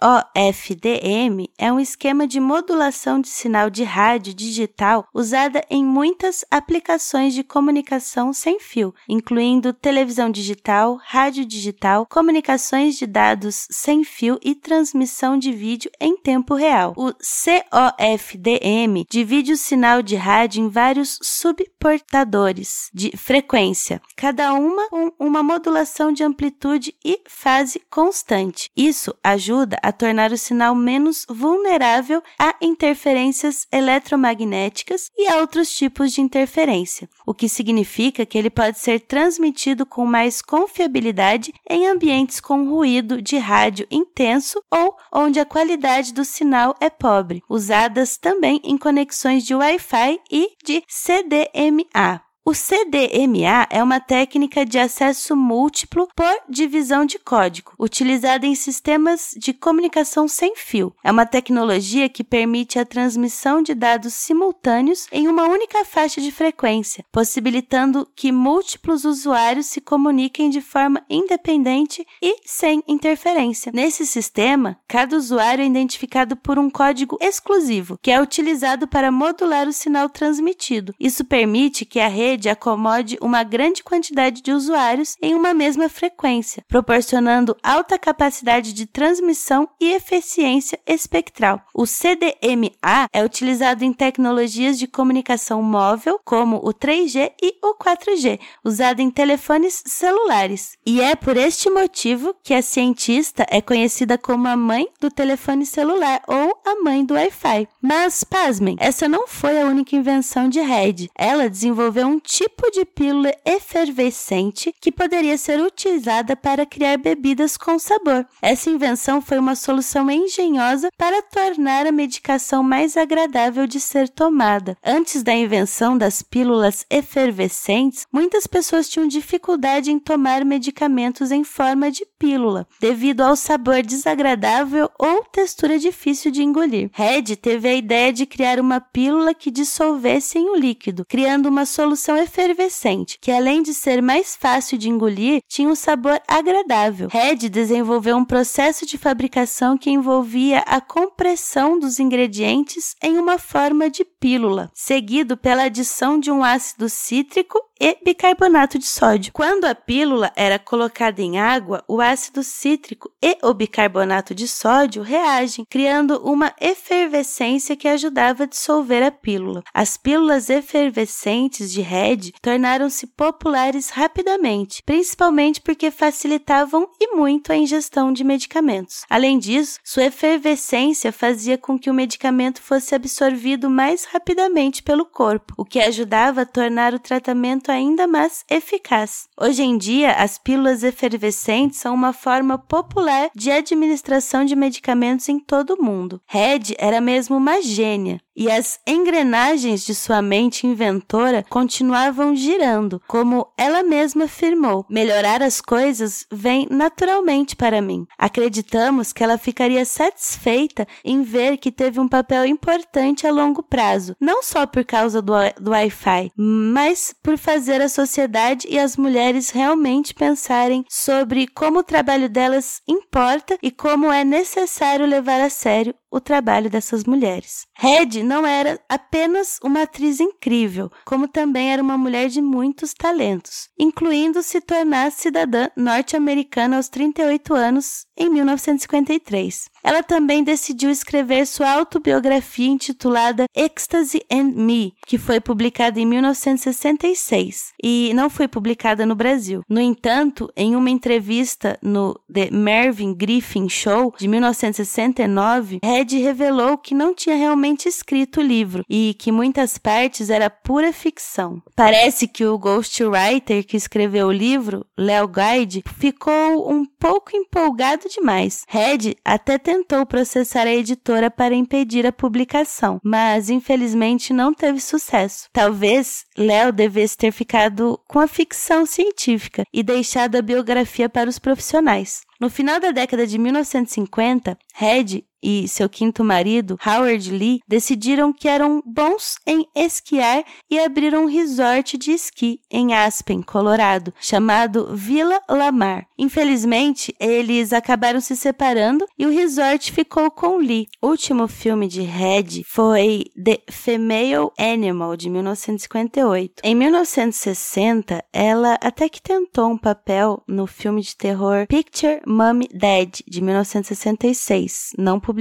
COFDM 0.00 1.48
é 1.58 1.72
um 1.72 1.78
esquema 1.78 2.26
de 2.26 2.40
modulação 2.40 3.20
de 3.20 3.28
sinal 3.28 3.68
de 3.68 3.84
rádio 3.84 4.32
digital 4.34 5.06
usada 5.12 5.64
em 5.68 5.84
muitas 5.84 6.44
aplicações 6.50 7.34
de 7.34 7.44
comunicação 7.44 8.32
sem 8.32 8.58
fio, 8.58 8.94
incluindo 9.08 9.72
televisão 9.72 10.30
digital, 10.30 10.98
rádio 11.04 11.44
digital, 11.44 12.06
comunicações 12.06 12.96
de 12.96 13.06
dados 13.06 13.66
sem 13.70 14.02
fio 14.04 14.38
e 14.42 14.54
transmissão 14.54 15.38
de 15.38 15.52
vídeo 15.52 15.90
em 16.00 16.16
tempo 16.16 16.54
real. 16.54 16.94
O 16.96 17.12
COFDM 17.12 19.04
divide 19.10 19.52
o 19.52 19.56
sinal 19.56 20.02
de 20.02 20.16
rádio 20.16 20.64
em 20.64 20.68
vários 20.68 21.18
subportadores 21.22 22.90
de 22.94 23.14
frequência, 23.16 24.00
cada 24.16 24.54
uma 24.54 24.88
com 24.88 25.12
uma 25.18 25.42
modulação 25.42 26.12
de 26.12 26.21
de 26.22 26.24
amplitude 26.24 26.94
e 27.04 27.20
fase 27.26 27.82
constante. 27.90 28.70
Isso 28.76 29.12
ajuda 29.24 29.76
a 29.82 29.90
tornar 29.90 30.30
o 30.30 30.38
sinal 30.38 30.74
menos 30.74 31.26
vulnerável 31.28 32.22
a 32.38 32.54
interferências 32.60 33.66
eletromagnéticas 33.72 35.10
e 35.16 35.26
a 35.26 35.38
outros 35.38 35.74
tipos 35.74 36.12
de 36.12 36.20
interferência, 36.20 37.08
o 37.26 37.34
que 37.34 37.48
significa 37.48 38.24
que 38.24 38.38
ele 38.38 38.50
pode 38.50 38.78
ser 38.78 39.00
transmitido 39.00 39.84
com 39.84 40.06
mais 40.06 40.40
confiabilidade 40.40 41.52
em 41.68 41.88
ambientes 41.88 42.38
com 42.38 42.68
ruído 42.68 43.20
de 43.20 43.36
rádio 43.36 43.86
intenso 43.90 44.62
ou 44.70 44.96
onde 45.12 45.40
a 45.40 45.44
qualidade 45.44 46.14
do 46.14 46.24
sinal 46.24 46.76
é 46.80 46.88
pobre, 46.88 47.42
usadas 47.48 48.16
também 48.16 48.60
em 48.62 48.78
conexões 48.78 49.44
de 49.44 49.54
Wi-Fi 49.54 50.20
e 50.30 50.50
de 50.64 50.84
CDMA. 50.86 52.31
O 52.44 52.54
CDMA 52.54 53.68
é 53.70 53.80
uma 53.80 54.00
técnica 54.00 54.66
de 54.66 54.76
acesso 54.76 55.36
múltiplo 55.36 56.08
por 56.12 56.34
divisão 56.48 57.06
de 57.06 57.16
código, 57.16 57.72
utilizada 57.78 58.44
em 58.44 58.56
sistemas 58.56 59.32
de 59.38 59.52
comunicação 59.52 60.26
sem 60.26 60.56
fio. 60.56 60.92
É 61.04 61.12
uma 61.12 61.24
tecnologia 61.24 62.08
que 62.08 62.24
permite 62.24 62.80
a 62.80 62.84
transmissão 62.84 63.62
de 63.62 63.74
dados 63.74 64.14
simultâneos 64.14 65.06
em 65.12 65.28
uma 65.28 65.44
única 65.44 65.84
faixa 65.84 66.20
de 66.20 66.32
frequência, 66.32 67.04
possibilitando 67.12 68.08
que 68.16 68.32
múltiplos 68.32 69.04
usuários 69.04 69.66
se 69.66 69.80
comuniquem 69.80 70.50
de 70.50 70.60
forma 70.60 71.00
independente 71.08 72.04
e 72.20 72.38
sem 72.44 72.82
interferência. 72.88 73.70
Nesse 73.72 74.04
sistema, 74.04 74.76
cada 74.88 75.16
usuário 75.16 75.62
é 75.62 75.66
identificado 75.66 76.34
por 76.34 76.58
um 76.58 76.68
código 76.68 77.16
exclusivo, 77.20 77.96
que 78.02 78.10
é 78.10 78.20
utilizado 78.20 78.88
para 78.88 79.12
modular 79.12 79.68
o 79.68 79.72
sinal 79.72 80.08
transmitido. 80.08 80.92
Isso 80.98 81.24
permite 81.24 81.84
que 81.84 82.00
a 82.00 82.08
rede 82.08 82.31
rede 82.32 82.48
acomode 82.48 83.18
uma 83.20 83.42
grande 83.42 83.82
quantidade 83.82 84.40
de 84.40 84.52
usuários 84.52 85.16
em 85.20 85.34
uma 85.34 85.52
mesma 85.52 85.88
frequência, 85.88 86.64
proporcionando 86.66 87.56
alta 87.62 87.98
capacidade 87.98 88.72
de 88.72 88.86
transmissão 88.86 89.68
e 89.78 89.92
eficiência 89.92 90.78
espectral. 90.86 91.60
O 91.74 91.84
CDMA 91.84 93.06
é 93.12 93.22
utilizado 93.22 93.84
em 93.84 93.92
tecnologias 93.92 94.78
de 94.78 94.86
comunicação 94.86 95.62
móvel, 95.62 96.18
como 96.24 96.56
o 96.56 96.72
3G 96.72 97.32
e 97.42 97.54
o 97.62 97.74
4G, 97.74 98.40
usado 98.64 99.00
em 99.00 99.10
telefones 99.10 99.82
celulares. 99.86 100.76
E 100.86 101.00
é 101.00 101.14
por 101.14 101.36
este 101.36 101.68
motivo 101.68 102.34
que 102.42 102.54
a 102.54 102.62
cientista 102.62 103.46
é 103.50 103.60
conhecida 103.60 104.16
como 104.16 104.48
a 104.48 104.56
mãe 104.56 104.88
do 105.00 105.10
telefone 105.10 105.66
celular 105.66 106.22
ou 106.26 106.58
a 106.64 106.82
mãe 106.82 107.04
do 107.04 107.14
Wi-Fi. 107.14 107.68
Mas, 107.80 108.24
pasmem, 108.24 108.76
essa 108.78 109.06
não 109.06 109.26
foi 109.26 109.60
a 109.60 109.66
única 109.66 109.94
invenção 109.94 110.48
de 110.48 110.60
Red. 110.60 111.10
Ela 111.14 111.50
desenvolveu 111.50 112.06
um 112.06 112.18
tipo 112.22 112.70
de 112.70 112.84
pílula 112.84 113.32
efervescente 113.44 114.74
que 114.80 114.92
poderia 114.92 115.36
ser 115.36 115.60
utilizada 115.60 116.36
para 116.36 116.64
criar 116.64 116.96
bebidas 116.96 117.56
com 117.56 117.78
sabor. 117.78 118.26
Essa 118.40 118.70
invenção 118.70 119.20
foi 119.20 119.38
uma 119.38 119.54
solução 119.54 120.10
engenhosa 120.10 120.90
para 120.96 121.22
tornar 121.22 121.86
a 121.86 121.92
medicação 121.92 122.62
mais 122.62 122.96
agradável 122.96 123.66
de 123.66 123.80
ser 123.80 124.08
tomada. 124.08 124.76
Antes 124.84 125.22
da 125.22 125.34
invenção 125.34 125.98
das 125.98 126.22
pílulas 126.22 126.86
efervescentes, 126.88 128.06
muitas 128.12 128.46
pessoas 128.46 128.88
tinham 128.88 129.06
dificuldade 129.06 129.90
em 129.90 129.98
tomar 129.98 130.44
medicamentos 130.44 131.30
em 131.30 131.44
forma 131.44 131.90
de 131.90 132.06
pílula, 132.22 132.68
devido 132.80 133.22
ao 133.22 133.34
sabor 133.34 133.82
desagradável 133.82 134.88
ou 134.96 135.24
textura 135.24 135.76
difícil 135.76 136.30
de 136.30 136.40
engolir. 136.40 136.88
Red 136.92 137.34
teve 137.34 137.68
a 137.68 137.74
ideia 137.74 138.12
de 138.12 138.24
criar 138.26 138.60
uma 138.60 138.80
pílula 138.80 139.34
que 139.34 139.50
dissolvesse 139.50 140.38
em 140.38 140.50
um 140.50 140.54
líquido, 140.54 141.04
criando 141.04 141.46
uma 141.46 141.66
solução 141.66 142.16
efervescente, 142.16 143.18
que 143.20 143.32
além 143.32 143.60
de 143.60 143.74
ser 143.74 144.00
mais 144.00 144.36
fácil 144.36 144.78
de 144.78 144.88
engolir, 144.88 145.42
tinha 145.48 145.68
um 145.68 145.74
sabor 145.74 146.20
agradável. 146.28 147.08
Red 147.10 147.48
desenvolveu 147.48 148.16
um 148.16 148.24
processo 148.24 148.86
de 148.86 148.96
fabricação 148.96 149.76
que 149.76 149.90
envolvia 149.90 150.60
a 150.60 150.80
compressão 150.80 151.76
dos 151.76 151.98
ingredientes 151.98 152.94
em 153.02 153.18
uma 153.18 153.36
forma 153.36 153.90
de 153.90 154.04
pílula, 154.04 154.70
seguido 154.72 155.36
pela 155.36 155.64
adição 155.64 156.20
de 156.20 156.30
um 156.30 156.44
ácido 156.44 156.88
cítrico 156.88 157.58
e 157.82 157.98
bicarbonato 158.00 158.78
de 158.78 158.86
sódio. 158.86 159.32
Quando 159.32 159.64
a 159.64 159.74
pílula 159.74 160.30
era 160.36 160.56
colocada 160.56 161.20
em 161.20 161.40
água, 161.40 161.82
o 161.88 162.00
ácido 162.00 162.44
cítrico 162.44 163.10
e 163.20 163.36
o 163.42 163.52
bicarbonato 163.52 164.36
de 164.36 164.46
sódio 164.46 165.02
reagem, 165.02 165.66
criando 165.68 166.22
uma 166.22 166.54
efervescência 166.60 167.74
que 167.74 167.88
ajudava 167.88 168.44
a 168.44 168.46
dissolver 168.46 169.02
a 169.02 169.10
pílula. 169.10 169.64
As 169.74 169.96
pílulas 169.96 170.48
efervescentes 170.48 171.72
de 171.72 171.80
Red 171.80 172.30
tornaram-se 172.40 173.04
populares 173.04 173.90
rapidamente, 173.90 174.80
principalmente 174.86 175.60
porque 175.60 175.90
facilitavam 175.90 176.88
e 177.00 177.16
muito 177.16 177.50
a 177.50 177.56
ingestão 177.56 178.12
de 178.12 178.22
medicamentos. 178.22 179.02
Além 179.10 179.40
disso, 179.40 179.80
sua 179.82 180.04
efervescência 180.04 181.10
fazia 181.10 181.58
com 181.58 181.76
que 181.76 181.90
o 181.90 181.94
medicamento 181.94 182.62
fosse 182.62 182.94
absorvido 182.94 183.68
mais 183.68 184.04
rapidamente 184.04 184.84
pelo 184.84 185.04
corpo, 185.04 185.52
o 185.56 185.64
que 185.64 185.80
ajudava 185.80 186.42
a 186.42 186.46
tornar 186.46 186.94
o 186.94 187.00
tratamento 187.00 187.71
ainda 187.72 188.06
mais 188.06 188.44
eficaz. 188.50 189.28
Hoje 189.40 189.62
em 189.62 189.76
dia, 189.76 190.12
as 190.12 190.38
pílulas 190.38 190.82
efervescentes 190.82 191.78
são 191.78 191.94
uma 191.94 192.12
forma 192.12 192.58
popular 192.58 193.30
de 193.34 193.50
administração 193.50 194.44
de 194.44 194.54
medicamentos 194.54 195.28
em 195.28 195.38
todo 195.38 195.74
o 195.74 195.82
mundo. 195.82 196.20
Red 196.26 196.74
era 196.78 197.00
mesmo 197.00 197.36
uma 197.36 197.60
gênia 197.60 198.20
e 198.36 198.50
as 198.50 198.80
engrenagens 198.86 199.84
de 199.84 199.94
sua 199.94 200.22
mente 200.22 200.66
inventora 200.66 201.44
continuavam 201.48 202.34
girando, 202.34 203.00
como 203.06 203.46
ela 203.56 203.82
mesma 203.82 204.24
afirmou. 204.24 204.84
Melhorar 204.88 205.42
as 205.42 205.60
coisas 205.60 206.26
vem 206.30 206.66
naturalmente 206.70 207.54
para 207.54 207.80
mim. 207.80 208.06
Acreditamos 208.18 209.12
que 209.12 209.22
ela 209.22 209.38
ficaria 209.38 209.84
satisfeita 209.84 210.86
em 211.04 211.22
ver 211.22 211.58
que 211.58 211.70
teve 211.70 212.00
um 212.00 212.08
papel 212.08 212.46
importante 212.46 213.26
a 213.26 213.32
longo 213.32 213.62
prazo, 213.62 214.16
não 214.20 214.42
só 214.42 214.66
por 214.66 214.84
causa 214.84 215.20
do, 215.20 215.32
do 215.60 215.70
Wi-Fi, 215.70 216.32
mas 216.36 217.14
por 217.22 217.36
fazer 217.38 217.80
a 217.80 217.88
sociedade 217.88 218.66
e 218.68 218.78
as 218.78 218.96
mulheres 218.96 219.50
realmente 219.50 220.14
pensarem 220.14 220.84
sobre 220.88 221.46
como 221.46 221.80
o 221.80 221.84
trabalho 221.84 222.28
delas 222.28 222.80
importa 222.88 223.58
e 223.62 223.70
como 223.70 224.10
é 224.10 224.24
necessário 224.24 225.06
levar 225.06 225.40
a 225.40 225.50
sério 225.50 225.94
o 226.12 226.20
trabalho 226.20 226.68
dessas 226.68 227.04
mulheres. 227.04 227.66
Red 227.74 228.22
não 228.22 228.46
era 228.46 228.78
apenas 228.86 229.58
uma 229.64 229.82
atriz 229.82 230.20
incrível, 230.20 230.92
como 231.06 231.26
também 231.26 231.72
era 231.72 231.82
uma 231.82 231.96
mulher 231.96 232.28
de 232.28 232.42
muitos 232.42 232.92
talentos, 232.92 233.70
incluindo 233.78 234.42
se 234.42 234.60
tornar 234.60 235.10
cidadã 235.10 235.68
norte-americana 235.74 236.76
aos 236.76 236.90
38 236.90 237.54
anos 237.54 238.04
em 238.14 238.28
1953. 238.28 239.70
Ela 239.82 240.02
também 240.02 240.44
decidiu 240.44 240.90
escrever 240.90 241.46
sua 241.46 241.72
autobiografia 241.72 242.68
intitulada 242.68 243.46
Ecstasy 243.54 244.22
and 244.30 244.52
Me, 244.54 244.94
que 245.06 245.18
foi 245.18 245.40
publicada 245.40 245.98
em 245.98 246.06
1966 246.06 247.72
e 247.82 248.12
não 248.14 248.30
foi 248.30 248.46
publicada 248.46 249.04
no 249.04 249.14
Brasil. 249.14 249.62
No 249.68 249.80
entanto, 249.80 250.50
em 250.56 250.76
uma 250.76 250.90
entrevista 250.90 251.78
no 251.82 252.18
The 252.32 252.50
Mervyn 252.50 253.14
Griffin 253.14 253.68
Show 253.68 254.14
de 254.18 254.28
1969, 254.28 255.80
Red 255.82 256.18
revelou 256.18 256.78
que 256.78 256.94
não 256.94 257.14
tinha 257.14 257.36
realmente 257.36 257.88
escrito 257.88 258.40
o 258.40 258.42
livro 258.42 258.84
e 258.88 259.14
que 259.18 259.32
muitas 259.32 259.78
partes 259.78 260.30
era 260.30 260.48
pura 260.48 260.92
ficção. 260.92 261.62
Parece 261.74 262.28
que 262.28 262.44
o 262.44 262.58
ghostwriter 262.58 263.66
que 263.66 263.76
escreveu 263.76 264.28
o 264.28 264.32
livro, 264.32 264.86
Leo 264.96 265.26
Guide, 265.28 265.82
ficou 265.98 266.70
um 266.70 266.84
pouco 266.84 267.34
empolgado 267.34 268.08
demais. 268.08 268.64
Red 268.68 269.16
até 269.24 269.58
tentou 269.72 270.04
processar 270.04 270.66
a 270.66 270.74
editora 270.74 271.30
para 271.30 271.54
impedir 271.54 272.06
a 272.06 272.12
publicação, 272.12 273.00
mas 273.02 273.48
infelizmente 273.48 274.30
não 274.30 274.52
teve 274.52 274.78
sucesso. 274.80 275.48
Talvez 275.50 276.26
Léo 276.36 276.70
devesse 276.70 277.16
ter 277.16 277.32
ficado 277.32 277.98
com 278.06 278.18
a 278.18 278.28
ficção 278.28 278.84
científica 278.84 279.64
e 279.72 279.82
deixado 279.82 280.36
a 280.36 280.42
biografia 280.42 281.08
para 281.08 281.30
os 281.30 281.38
profissionais. 281.38 282.20
No 282.38 282.50
final 282.50 282.78
da 282.78 282.90
década 282.90 283.26
de 283.26 283.38
1950, 283.38 284.58
Red 284.74 285.24
e 285.42 285.66
seu 285.66 285.88
quinto 285.88 286.22
marido, 286.22 286.78
Howard 286.86 287.30
Lee, 287.30 287.60
decidiram 287.66 288.32
que 288.32 288.48
eram 288.48 288.82
bons 288.86 289.36
em 289.46 289.66
esquiar 289.74 290.44
e 290.70 290.78
abriram 290.78 291.24
um 291.24 291.26
resort 291.26 291.98
de 291.98 292.12
esqui 292.12 292.60
em 292.70 292.94
Aspen, 292.94 293.42
Colorado, 293.42 294.14
chamado 294.20 294.94
Villa 294.94 295.40
Lamar. 295.48 296.06
Infelizmente, 296.18 297.14
eles 297.18 297.72
acabaram 297.72 298.20
se 298.20 298.36
separando 298.36 299.04
e 299.18 299.26
o 299.26 299.30
resort 299.30 299.90
ficou 299.90 300.30
com 300.30 300.58
Lee. 300.58 300.86
O 301.00 301.08
último 301.08 301.48
filme 301.48 301.88
de 301.88 302.02
Red 302.02 302.62
foi 302.64 303.24
The 303.42 303.60
Female 303.70 304.50
Animal, 304.58 305.16
de 305.16 305.28
1958. 305.28 306.62
Em 306.62 306.74
1960, 306.74 308.24
ela 308.32 308.78
até 308.80 309.08
que 309.08 309.20
tentou 309.20 309.70
um 309.70 309.78
papel 309.78 310.42
no 310.46 310.66
filme 310.66 311.02
de 311.02 311.16
terror 311.16 311.66
Picture 311.66 312.20
Mommy 312.26 312.68
Dead, 312.72 313.20
de 313.26 313.40
1966, 313.40 314.90
não 314.98 315.18
publicado 315.18 315.31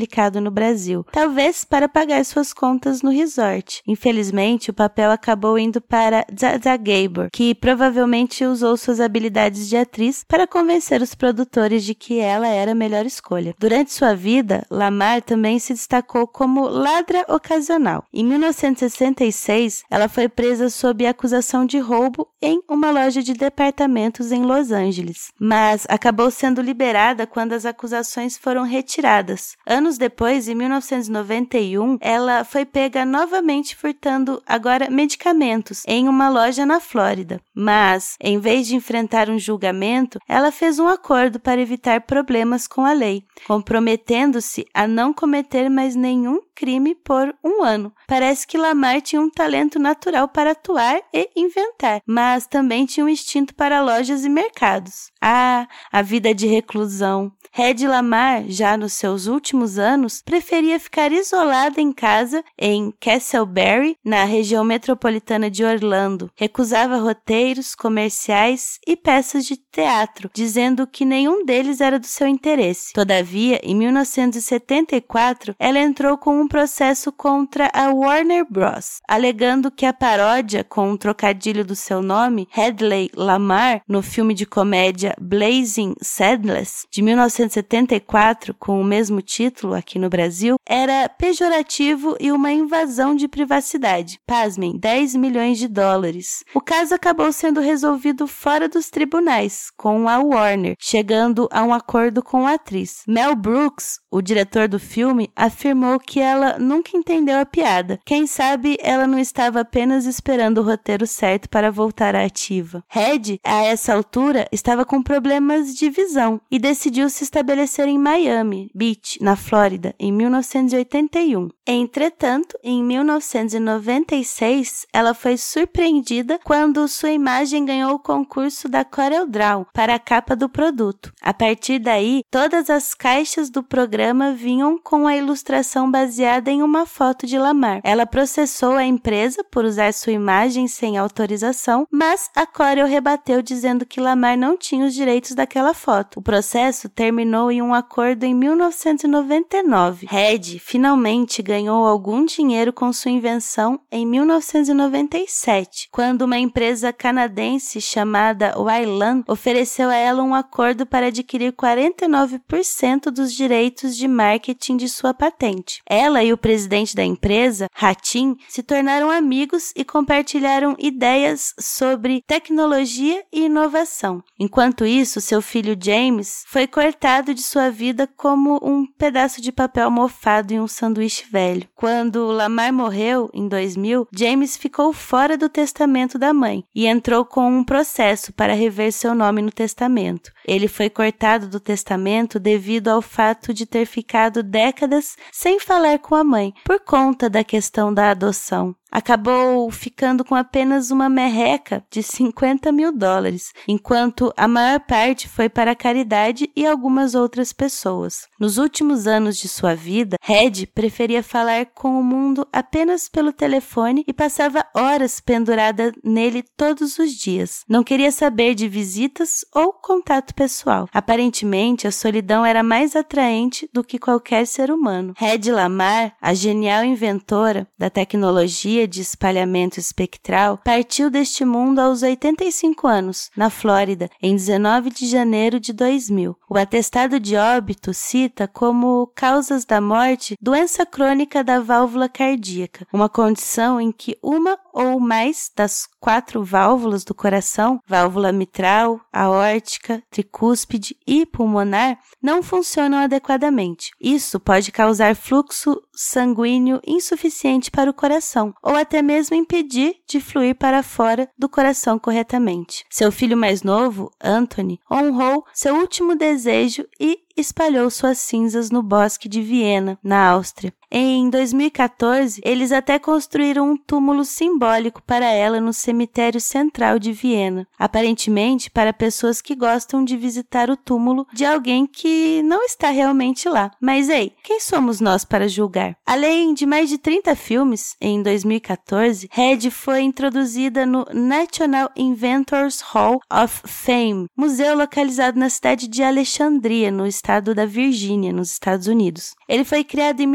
no 0.42 0.52
Brasil, 0.52 1.06
talvez 1.12 1.64
para 1.64 1.90
pagar 1.90 2.24
suas 2.26 2.54
contas 2.54 3.02
no 3.02 3.12
resort. 3.12 3.82
Infelizmente, 3.88 4.70
o 4.70 4.74
papel 4.74 5.12
acabou 5.12 5.58
indo 5.58 5.82
para 5.82 6.26
Zaza 6.38 6.78
Gabor, 6.78 7.30
que 7.32 7.54
provavelmente 7.56 8.46
usou 8.46 8.78
suas 8.78 9.00
habilidades 9.00 9.68
de 9.68 9.78
atriz 9.78 10.24
para 10.28 10.48
convencer 10.48 11.02
os 11.02 11.16
produtores 11.16 11.84
de 11.84 11.94
que 11.94 12.20
ela 12.20 12.48
era 12.48 12.72
a 12.72 12.76
melhor 12.76 13.06
escolha. 13.06 13.56
Durante 13.60 13.94
sua 13.94 14.16
vida, 14.16 14.66
Lamar 14.70 15.22
também 15.22 15.60
se 15.60 15.74
destacou 15.74 16.28
como 16.28 16.68
ladra 16.68 17.26
ocasional. 17.28 18.06
Em 18.14 18.24
1966, 18.24 19.84
ela 19.90 20.08
foi 20.08 20.28
presa 20.28 20.70
sob 20.70 21.06
acusação 21.06 21.66
de 21.66 21.80
roubo 21.80 22.28
em 22.42 22.62
uma 22.70 22.92
loja 22.92 23.22
de 23.22 23.34
departamentos 23.34 24.32
em 24.32 24.44
Los 24.44 24.72
Angeles, 24.72 25.32
mas 25.40 25.86
acabou 25.90 26.32
sendo 26.32 26.62
liberada 26.62 27.28
quando 27.28 27.54
as 27.54 27.66
acusações 27.66 28.38
foram 28.38 28.64
retiradas. 28.64 29.56
Depois, 29.98 30.48
em 30.48 30.56
1991, 30.56 31.98
ela 32.02 32.44
foi 32.44 32.66
pega 32.66 33.06
novamente 33.06 33.76
furtando 33.76 34.42
agora 34.46 34.90
medicamentos 34.90 35.84
em 35.88 36.08
uma 36.08 36.30
loja 36.30 36.66
na 36.66 36.80
Flórida. 36.80 37.40
Mas, 37.54 38.16
em 38.22 38.40
vez 38.40 38.68
de 38.68 38.76
enfrentar 38.76 39.30
um 39.30 39.40
julgamento, 39.40 40.20
ela 40.28 40.52
fez 40.52 40.80
um 40.80 40.88
acordo 40.88 41.40
para 41.40 41.62
evitar 41.62 42.02
problemas 42.02 42.68
com 42.68 42.86
a 42.86 42.94
lei, 42.94 43.24
comprometendo-se 43.48 44.66
a 44.74 44.88
não 44.88 45.14
cometer 45.14 45.70
mais 45.70 45.96
nenhum 45.96 46.40
crime 46.62 46.94
por 46.94 47.34
um 47.44 47.64
ano. 47.64 47.92
Parece 48.08 48.46
que 48.46 48.56
Lamar 48.56 49.02
tinha 49.02 49.20
um 49.20 49.32
talento 49.32 49.80
natural 49.80 50.28
para 50.28 50.52
atuar 50.52 51.02
e 51.12 51.28
inventar, 51.36 52.04
mas 52.06 52.46
também 52.46 52.86
tinha 52.86 53.04
um 53.04 53.10
instinto 53.10 53.56
para 53.56 53.82
lojas 53.82 54.24
e 54.24 54.30
mercados. 54.30 55.10
Ah, 55.20 55.68
a 55.92 56.04
vida 56.04 56.36
de 56.36 56.46
reclusão. 56.46 57.32
Red 57.52 57.88
Lamar, 57.88 58.46
já 58.48 58.78
nos 58.78 58.94
seus 58.94 59.26
últimos 59.26 59.80
anos, 59.80 60.22
preferia 60.24 60.80
ficar 60.80 61.12
isolada 61.12 61.82
em 61.82 61.92
casa 61.92 62.44
em 62.58 62.94
Castleberry, 63.00 63.98
na 64.06 64.24
região 64.24 64.64
metropolitana 64.64 65.50
de 65.50 65.66
Orlando. 65.66 66.32
Recusava 66.36 66.98
roteiros, 66.98 67.74
comerciais 67.74 68.80
e 68.88 68.96
peças 68.96 69.46
de 69.46 69.58
teatro, 69.58 70.30
dizendo 70.34 70.86
que 70.86 71.04
nenhum 71.04 71.44
deles 71.44 71.82
era 71.82 72.00
do 72.00 72.06
seu 72.06 72.28
interesse. 72.28 72.94
Todavia, 72.94 73.60
em 73.64 73.76
1974, 73.76 75.56
ela 75.60 75.80
entrou 75.80 76.18
com 76.18 76.40
um 76.40 76.48
processo 76.52 77.14
contra 77.14 77.72
a 77.74 77.94
Warner 77.94 78.46
Bros., 78.48 79.00
alegando 79.08 79.72
que 79.72 79.86
a 79.86 79.94
paródia 79.94 80.66
com 80.66 80.92
um 80.92 80.98
trocadilho 80.98 81.64
do 81.64 81.78
seu 81.78 82.02
nome, 82.02 82.46
Hedley 82.54 83.10
Lamar, 83.16 83.82
no 83.88 84.02
filme 84.02 84.34
de 84.34 84.46
comédia 84.46 85.16
Blazing 85.18 85.96
Saddles, 86.02 86.86
de 86.92 87.02
1974, 87.02 88.54
com 88.54 88.82
o 88.82 88.84
mesmo 88.84 89.22
título 89.22 89.74
aqui 89.74 89.98
no 89.98 90.10
Brasil, 90.10 90.58
era 90.68 91.08
pejorativo 91.08 92.18
e 92.20 92.34
uma 92.34 92.52
invasão 92.52 93.16
de 93.16 93.30
privacidade. 93.30 94.20
Pasmem, 94.28 94.78
10 94.78 95.16
milhões 95.16 95.58
de 95.58 95.70
dólares. 95.70 96.44
O 96.54 96.60
caso 96.60 96.94
acabou 96.94 97.32
sendo 97.32 97.62
resolvido 97.62 98.28
fora 98.28 98.68
dos 98.68 98.90
tribunais, 98.90 99.72
com 99.78 100.10
a 100.10 100.20
Warner, 100.20 100.76
chegando 100.78 101.48
a 101.50 101.64
um 101.64 101.74
acordo 101.74 102.22
com 102.22 102.46
a 102.46 102.56
atriz. 102.56 103.04
Mel 103.08 103.38
Brooks, 103.38 104.00
o 104.12 104.22
diretor 104.22 104.68
do 104.68 104.78
filme, 104.78 105.32
afirmou 105.34 105.98
que 105.98 106.20
ela 106.20 106.41
ela 106.42 106.58
nunca 106.58 106.98
entendeu 106.98 107.40
a 107.40 107.46
piada. 107.46 108.00
Quem 108.04 108.26
sabe 108.26 108.76
ela 108.82 109.06
não 109.06 109.20
estava 109.20 109.60
apenas 109.60 110.06
esperando 110.06 110.58
o 110.58 110.64
roteiro 110.64 111.06
certo 111.06 111.48
para 111.48 111.70
voltar 111.70 112.16
à 112.16 112.26
ativa. 112.26 112.84
Red, 112.90 113.38
a 113.44 113.64
essa 113.64 113.94
altura, 113.94 114.48
estava 114.52 114.84
com 114.84 115.04
problemas 115.04 115.76
de 115.76 115.88
visão 115.90 116.42
e 116.50 116.58
decidiu 116.58 117.08
se 117.10 117.24
estabelecer 117.24 117.88
em 117.88 118.00
Miami 118.00 118.72
Beach, 118.74 119.20
na 119.22 119.36
Flórida, 119.36 119.94
em 120.00 120.12
1981. 120.12 121.50
Entretanto, 121.68 122.58
em 122.64 122.84
1996, 122.84 124.88
ela 124.92 125.14
foi 125.14 125.38
surpreendida 125.38 126.40
quando 126.44 126.88
sua 126.88 127.12
imagem 127.12 127.66
ganhou 127.66 127.94
o 127.94 128.00
concurso 128.00 128.68
da 128.68 128.84
CorelDRAW 128.84 129.68
para 129.72 129.94
a 129.96 130.00
capa 130.00 130.36
do 130.36 130.50
produto. 130.50 131.14
A 131.22 131.34
partir 131.34 131.80
daí, 131.80 132.24
todas 132.32 132.68
as 132.70 132.96
caixas 132.96 133.50
do 133.50 133.62
programa 133.62 134.32
vinham 134.34 134.78
com 134.78 135.08
a 135.08 135.16
ilustração 135.16 135.92
baseada 135.92 136.21
baseada 136.22 136.52
em 136.52 136.62
uma 136.62 136.86
foto 136.86 137.26
de 137.26 137.36
Lamar. 137.40 137.82
Ela 137.84 138.06
processou 138.06 138.74
a 138.74 138.86
empresa 138.86 139.44
por 139.44 139.66
usar 139.66 139.92
sua 139.92 140.14
imagem 140.14 140.68
sem 140.68 140.96
autorização, 140.96 141.88
mas 141.90 142.30
a 142.36 142.46
Corel 142.46 142.86
rebateu 142.86 143.42
dizendo 143.42 143.88
que 143.88 144.00
Lamar 144.00 144.38
não 144.38 144.56
tinha 144.56 144.86
os 144.86 144.94
direitos 144.94 145.34
daquela 145.34 145.74
foto. 145.74 146.20
O 146.20 146.22
processo 146.22 146.88
terminou 146.88 147.52
em 147.52 147.60
um 147.60 147.74
acordo 147.74 148.24
em 148.24 148.36
1999. 148.36 150.06
Red 150.08 150.60
finalmente 150.60 151.42
ganhou 151.42 151.88
algum 151.88 152.24
dinheiro 152.24 152.72
com 152.72 152.94
sua 152.94 153.10
invenção 153.10 153.80
em 153.92 154.06
1997, 154.06 155.90
quando 155.92 156.22
uma 156.22 156.38
empresa 156.38 156.94
canadense 156.94 157.82
chamada 157.82 158.54
Wylan 158.60 159.24
ofereceu 159.28 159.90
a 159.90 159.96
ela 159.96 160.22
um 160.22 160.36
acordo 160.36 160.86
para 160.86 161.08
adquirir 161.08 161.52
49% 161.52 163.10
dos 163.10 163.34
direitos 163.34 163.98
de 163.98 164.08
marketing 164.08 164.78
de 164.78 164.88
sua 164.88 165.16
patente. 165.16 165.82
Ela 165.90 166.11
e 166.20 166.34
o 166.34 166.38
presidente 166.38 166.96
da 166.96 167.04
empresa, 167.04 167.68
Hatim, 167.80 168.36
se 168.50 168.62
tornaram 168.62 169.10
amigos 169.10 169.72
e 169.76 169.86
compartilharam 169.86 170.76
ideias 170.78 171.54
sobre 171.60 172.22
tecnologia 172.28 173.24
e 173.32 173.46
inovação. 173.46 174.24
Enquanto 174.40 174.86
isso, 174.86 175.22
seu 175.22 175.42
filho 175.42 175.78
James 175.82 176.44
foi 176.48 176.68
cortado 176.68 177.34
de 177.34 177.42
sua 177.42 177.70
vida 177.70 178.08
como 178.18 178.60
um 178.62 178.86
pedaço 178.86 179.42
de 179.42 179.52
papel 179.52 179.90
mofado 179.90 180.54
em 180.54 180.60
um 180.60 180.68
sanduíche 180.68 181.26
velho. 181.32 181.68
Quando 181.76 182.28
Lamar 182.28 182.74
morreu, 182.74 183.30
em 183.34 183.48
2000, 183.48 184.08
James 184.14 184.58
ficou 184.58 184.92
fora 184.92 185.38
do 185.38 185.48
testamento 185.48 186.18
da 186.18 186.34
mãe 186.34 186.64
e 186.74 186.88
entrou 186.88 187.24
com 187.24 187.48
um 187.48 187.64
processo 187.64 188.34
para 188.34 188.54
rever 188.54 188.92
seu 188.92 189.14
nome 189.14 189.42
no 189.42 189.52
testamento. 189.52 190.32
Ele 190.48 190.68
foi 190.68 190.90
cortado 190.90 191.48
do 191.48 191.60
testamento 191.60 192.40
devido 192.40 192.90
ao 192.90 193.02
fato 193.02 193.54
de 193.54 193.66
ter 193.66 193.86
ficado 193.86 194.42
décadas 194.44 195.16
sem 195.32 195.60
falar 195.60 196.00
com 196.02 196.16
a 196.16 196.24
mãe, 196.24 196.54
por 196.66 196.80
conta 196.82 197.30
da 197.30 197.44
questão 197.44 197.94
da 197.94 198.10
adoção 198.10 198.76
acabou 198.92 199.72
ficando 199.72 200.26
com 200.26 200.36
apenas 200.36 200.92
uma 200.92 201.10
merreca 201.10 201.84
de 201.90 202.04
50 202.04 202.72
mil 202.72 202.92
dólares, 202.92 203.54
enquanto 203.68 204.34
a 204.36 204.48
maior 204.48 204.80
parte 204.82 205.30
foi 205.30 205.48
para 205.48 205.72
a 205.72 205.76
caridade 205.76 206.52
e 206.56 206.66
algumas 206.66 207.16
outras 207.16 207.54
pessoas. 207.54 208.28
Nos 208.40 208.58
últimos 208.58 209.08
anos 209.08 209.38
de 209.38 209.48
sua 209.48 209.74
vida, 209.74 210.18
Red 210.22 210.68
preferia 210.74 211.24
falar 211.24 211.68
com 211.68 212.00
o 212.00 212.04
mundo 212.04 212.48
apenas 212.52 213.08
pelo 213.08 213.32
telefone 213.32 214.04
e 214.08 214.14
passava 214.14 214.66
horas 214.76 215.20
pendurada 215.20 215.94
nele 216.04 216.44
todos 216.58 217.00
os 217.00 217.12
dias. 217.14 217.64
Não 217.70 217.84
queria 217.84 218.12
saber 218.12 218.56
de 218.56 218.68
visitas 218.68 219.46
ou 219.54 219.72
contato 219.74 220.34
pessoal. 220.34 220.88
Aparentemente, 220.92 221.88
a 221.88 221.92
solidão 221.92 222.46
era 222.46 222.64
mais 222.64 222.96
atraente 222.96 223.70
do 223.74 223.84
que 223.84 224.00
qualquer 224.00 224.46
ser 224.46 224.72
humano. 224.72 225.14
Red 225.18 225.52
Lamar, 225.52 226.14
a 226.22 226.34
genial 226.34 226.84
inventora 226.84 227.68
da 227.78 227.90
tecnologia 227.90 228.81
de 228.88 229.02
espalhamento 229.02 229.80
espectral, 229.80 230.60
partiu 230.64 231.10
deste 231.10 231.46
mundo 231.46 231.80
aos 231.80 232.02
85 232.02 232.88
anos, 232.88 233.30
na 233.36 233.50
Flórida, 233.50 234.10
em 234.22 234.36
19 234.36 234.90
de 234.90 235.08
janeiro 235.08 235.60
de 235.60 235.74
2000. 235.74 236.38
O 236.50 236.58
atestado 236.58 237.20
de 237.20 237.36
óbito 237.36 237.94
cita 237.94 238.48
como 238.48 239.12
causas 239.16 239.66
da 239.66 239.80
morte 239.80 240.38
doença 240.42 240.86
crônica 240.86 241.44
da 241.44 241.60
válvula 241.60 242.10
cardíaca, 242.10 242.86
uma 242.92 243.08
condição 243.08 243.80
em 243.80 243.92
que 243.92 244.18
uma 244.22 244.58
ou 244.74 245.00
mais 245.00 245.52
das 245.56 245.88
quatro 246.00 246.44
válvulas 246.44 247.04
do 247.04 247.14
coração, 247.14 247.80
válvula 247.88 248.32
mitral, 248.32 249.00
aórtica, 249.12 250.02
tricúspide 250.10 250.96
e 251.06 251.26
pulmonar, 251.26 251.98
não 252.22 252.42
funcionam 252.42 252.98
adequadamente. 253.00 253.92
Isso 254.00 254.40
pode 254.40 254.72
causar 254.72 255.16
fluxo 255.16 255.82
sanguíneo 255.94 256.80
insuficiente 256.86 257.70
para 257.70 257.90
o 257.90 257.94
coração, 257.94 258.54
ou 258.72 258.78
até 258.78 259.02
mesmo 259.02 259.36
impedir 259.36 259.98
de 260.08 260.22
fluir 260.22 260.56
para 260.56 260.82
fora 260.82 261.30
do 261.38 261.50
coração 261.50 262.00
corretamente. 262.00 262.86
Seu 262.90 263.12
filho 263.12 263.36
mais 263.36 263.64
novo, 263.64 264.10
Anthony, 264.24 264.80
honrou 264.90 265.46
seu 265.54 265.76
último 265.76 266.16
desejo 266.16 266.88
e 266.98 267.20
espalhou 267.36 267.90
suas 267.90 268.20
cinzas 268.20 268.72
no 268.72 268.82
bosque 268.82 269.28
de 269.28 269.42
Viena, 269.42 270.00
na 270.02 270.26
Áustria. 270.30 270.74
Em 270.94 271.30
2014, 271.30 272.42
eles 272.44 272.74
até 272.74 273.00
construíram 273.00 273.72
um 273.72 273.78
túmulo 273.78 274.26
simbólico 274.26 275.02
para 275.02 275.26
ela 275.26 275.62
no 275.62 275.72
cemitério 275.72 276.42
central 276.42 277.00
de 277.00 277.14
Viena, 277.14 277.66
aparentemente 277.80 278.70
para 278.70 278.92
pessoas 278.92 279.42
que 279.42 279.56
gostam 279.56 280.04
de 280.04 280.18
visitar 280.18 280.70
o 280.70 280.76
túmulo 280.76 281.26
de 281.32 281.46
alguém 281.46 281.88
que 281.88 282.42
não 282.44 282.62
está 282.66 282.90
realmente 282.90 283.48
lá. 283.48 283.72
Mas 283.80 284.10
ei, 284.10 284.34
quem 284.44 284.60
somos 284.60 285.00
nós 285.00 285.24
para 285.24 285.48
julgar? 285.48 285.96
Além 286.06 286.54
de 286.54 286.66
mais 286.66 286.90
de 286.90 286.98
30 286.98 287.38
filmes, 287.38 287.96
em 288.02 288.22
2014, 288.22 289.30
Red 289.32 289.72
foi 289.72 290.02
introduzida 290.02 290.86
no 290.86 291.06
National 291.14 291.90
Inventors 291.96 292.82
Hall 292.82 293.22
of 293.32 293.62
Fame, 293.66 294.28
museu 294.36 294.76
localizado 294.76 295.40
na 295.40 295.50
cidade 295.50 295.88
de 295.88 296.04
Alexandria, 296.04 296.92
no 296.92 297.08
estado 297.08 297.56
da 297.56 297.66
Virgínia, 297.66 298.34
nos 298.34 298.52
Estados 298.52 298.88
Unidos. 298.88 299.36
Ele 299.48 299.64
foi 299.64 299.86
criado 299.86 300.20
em 300.20 300.28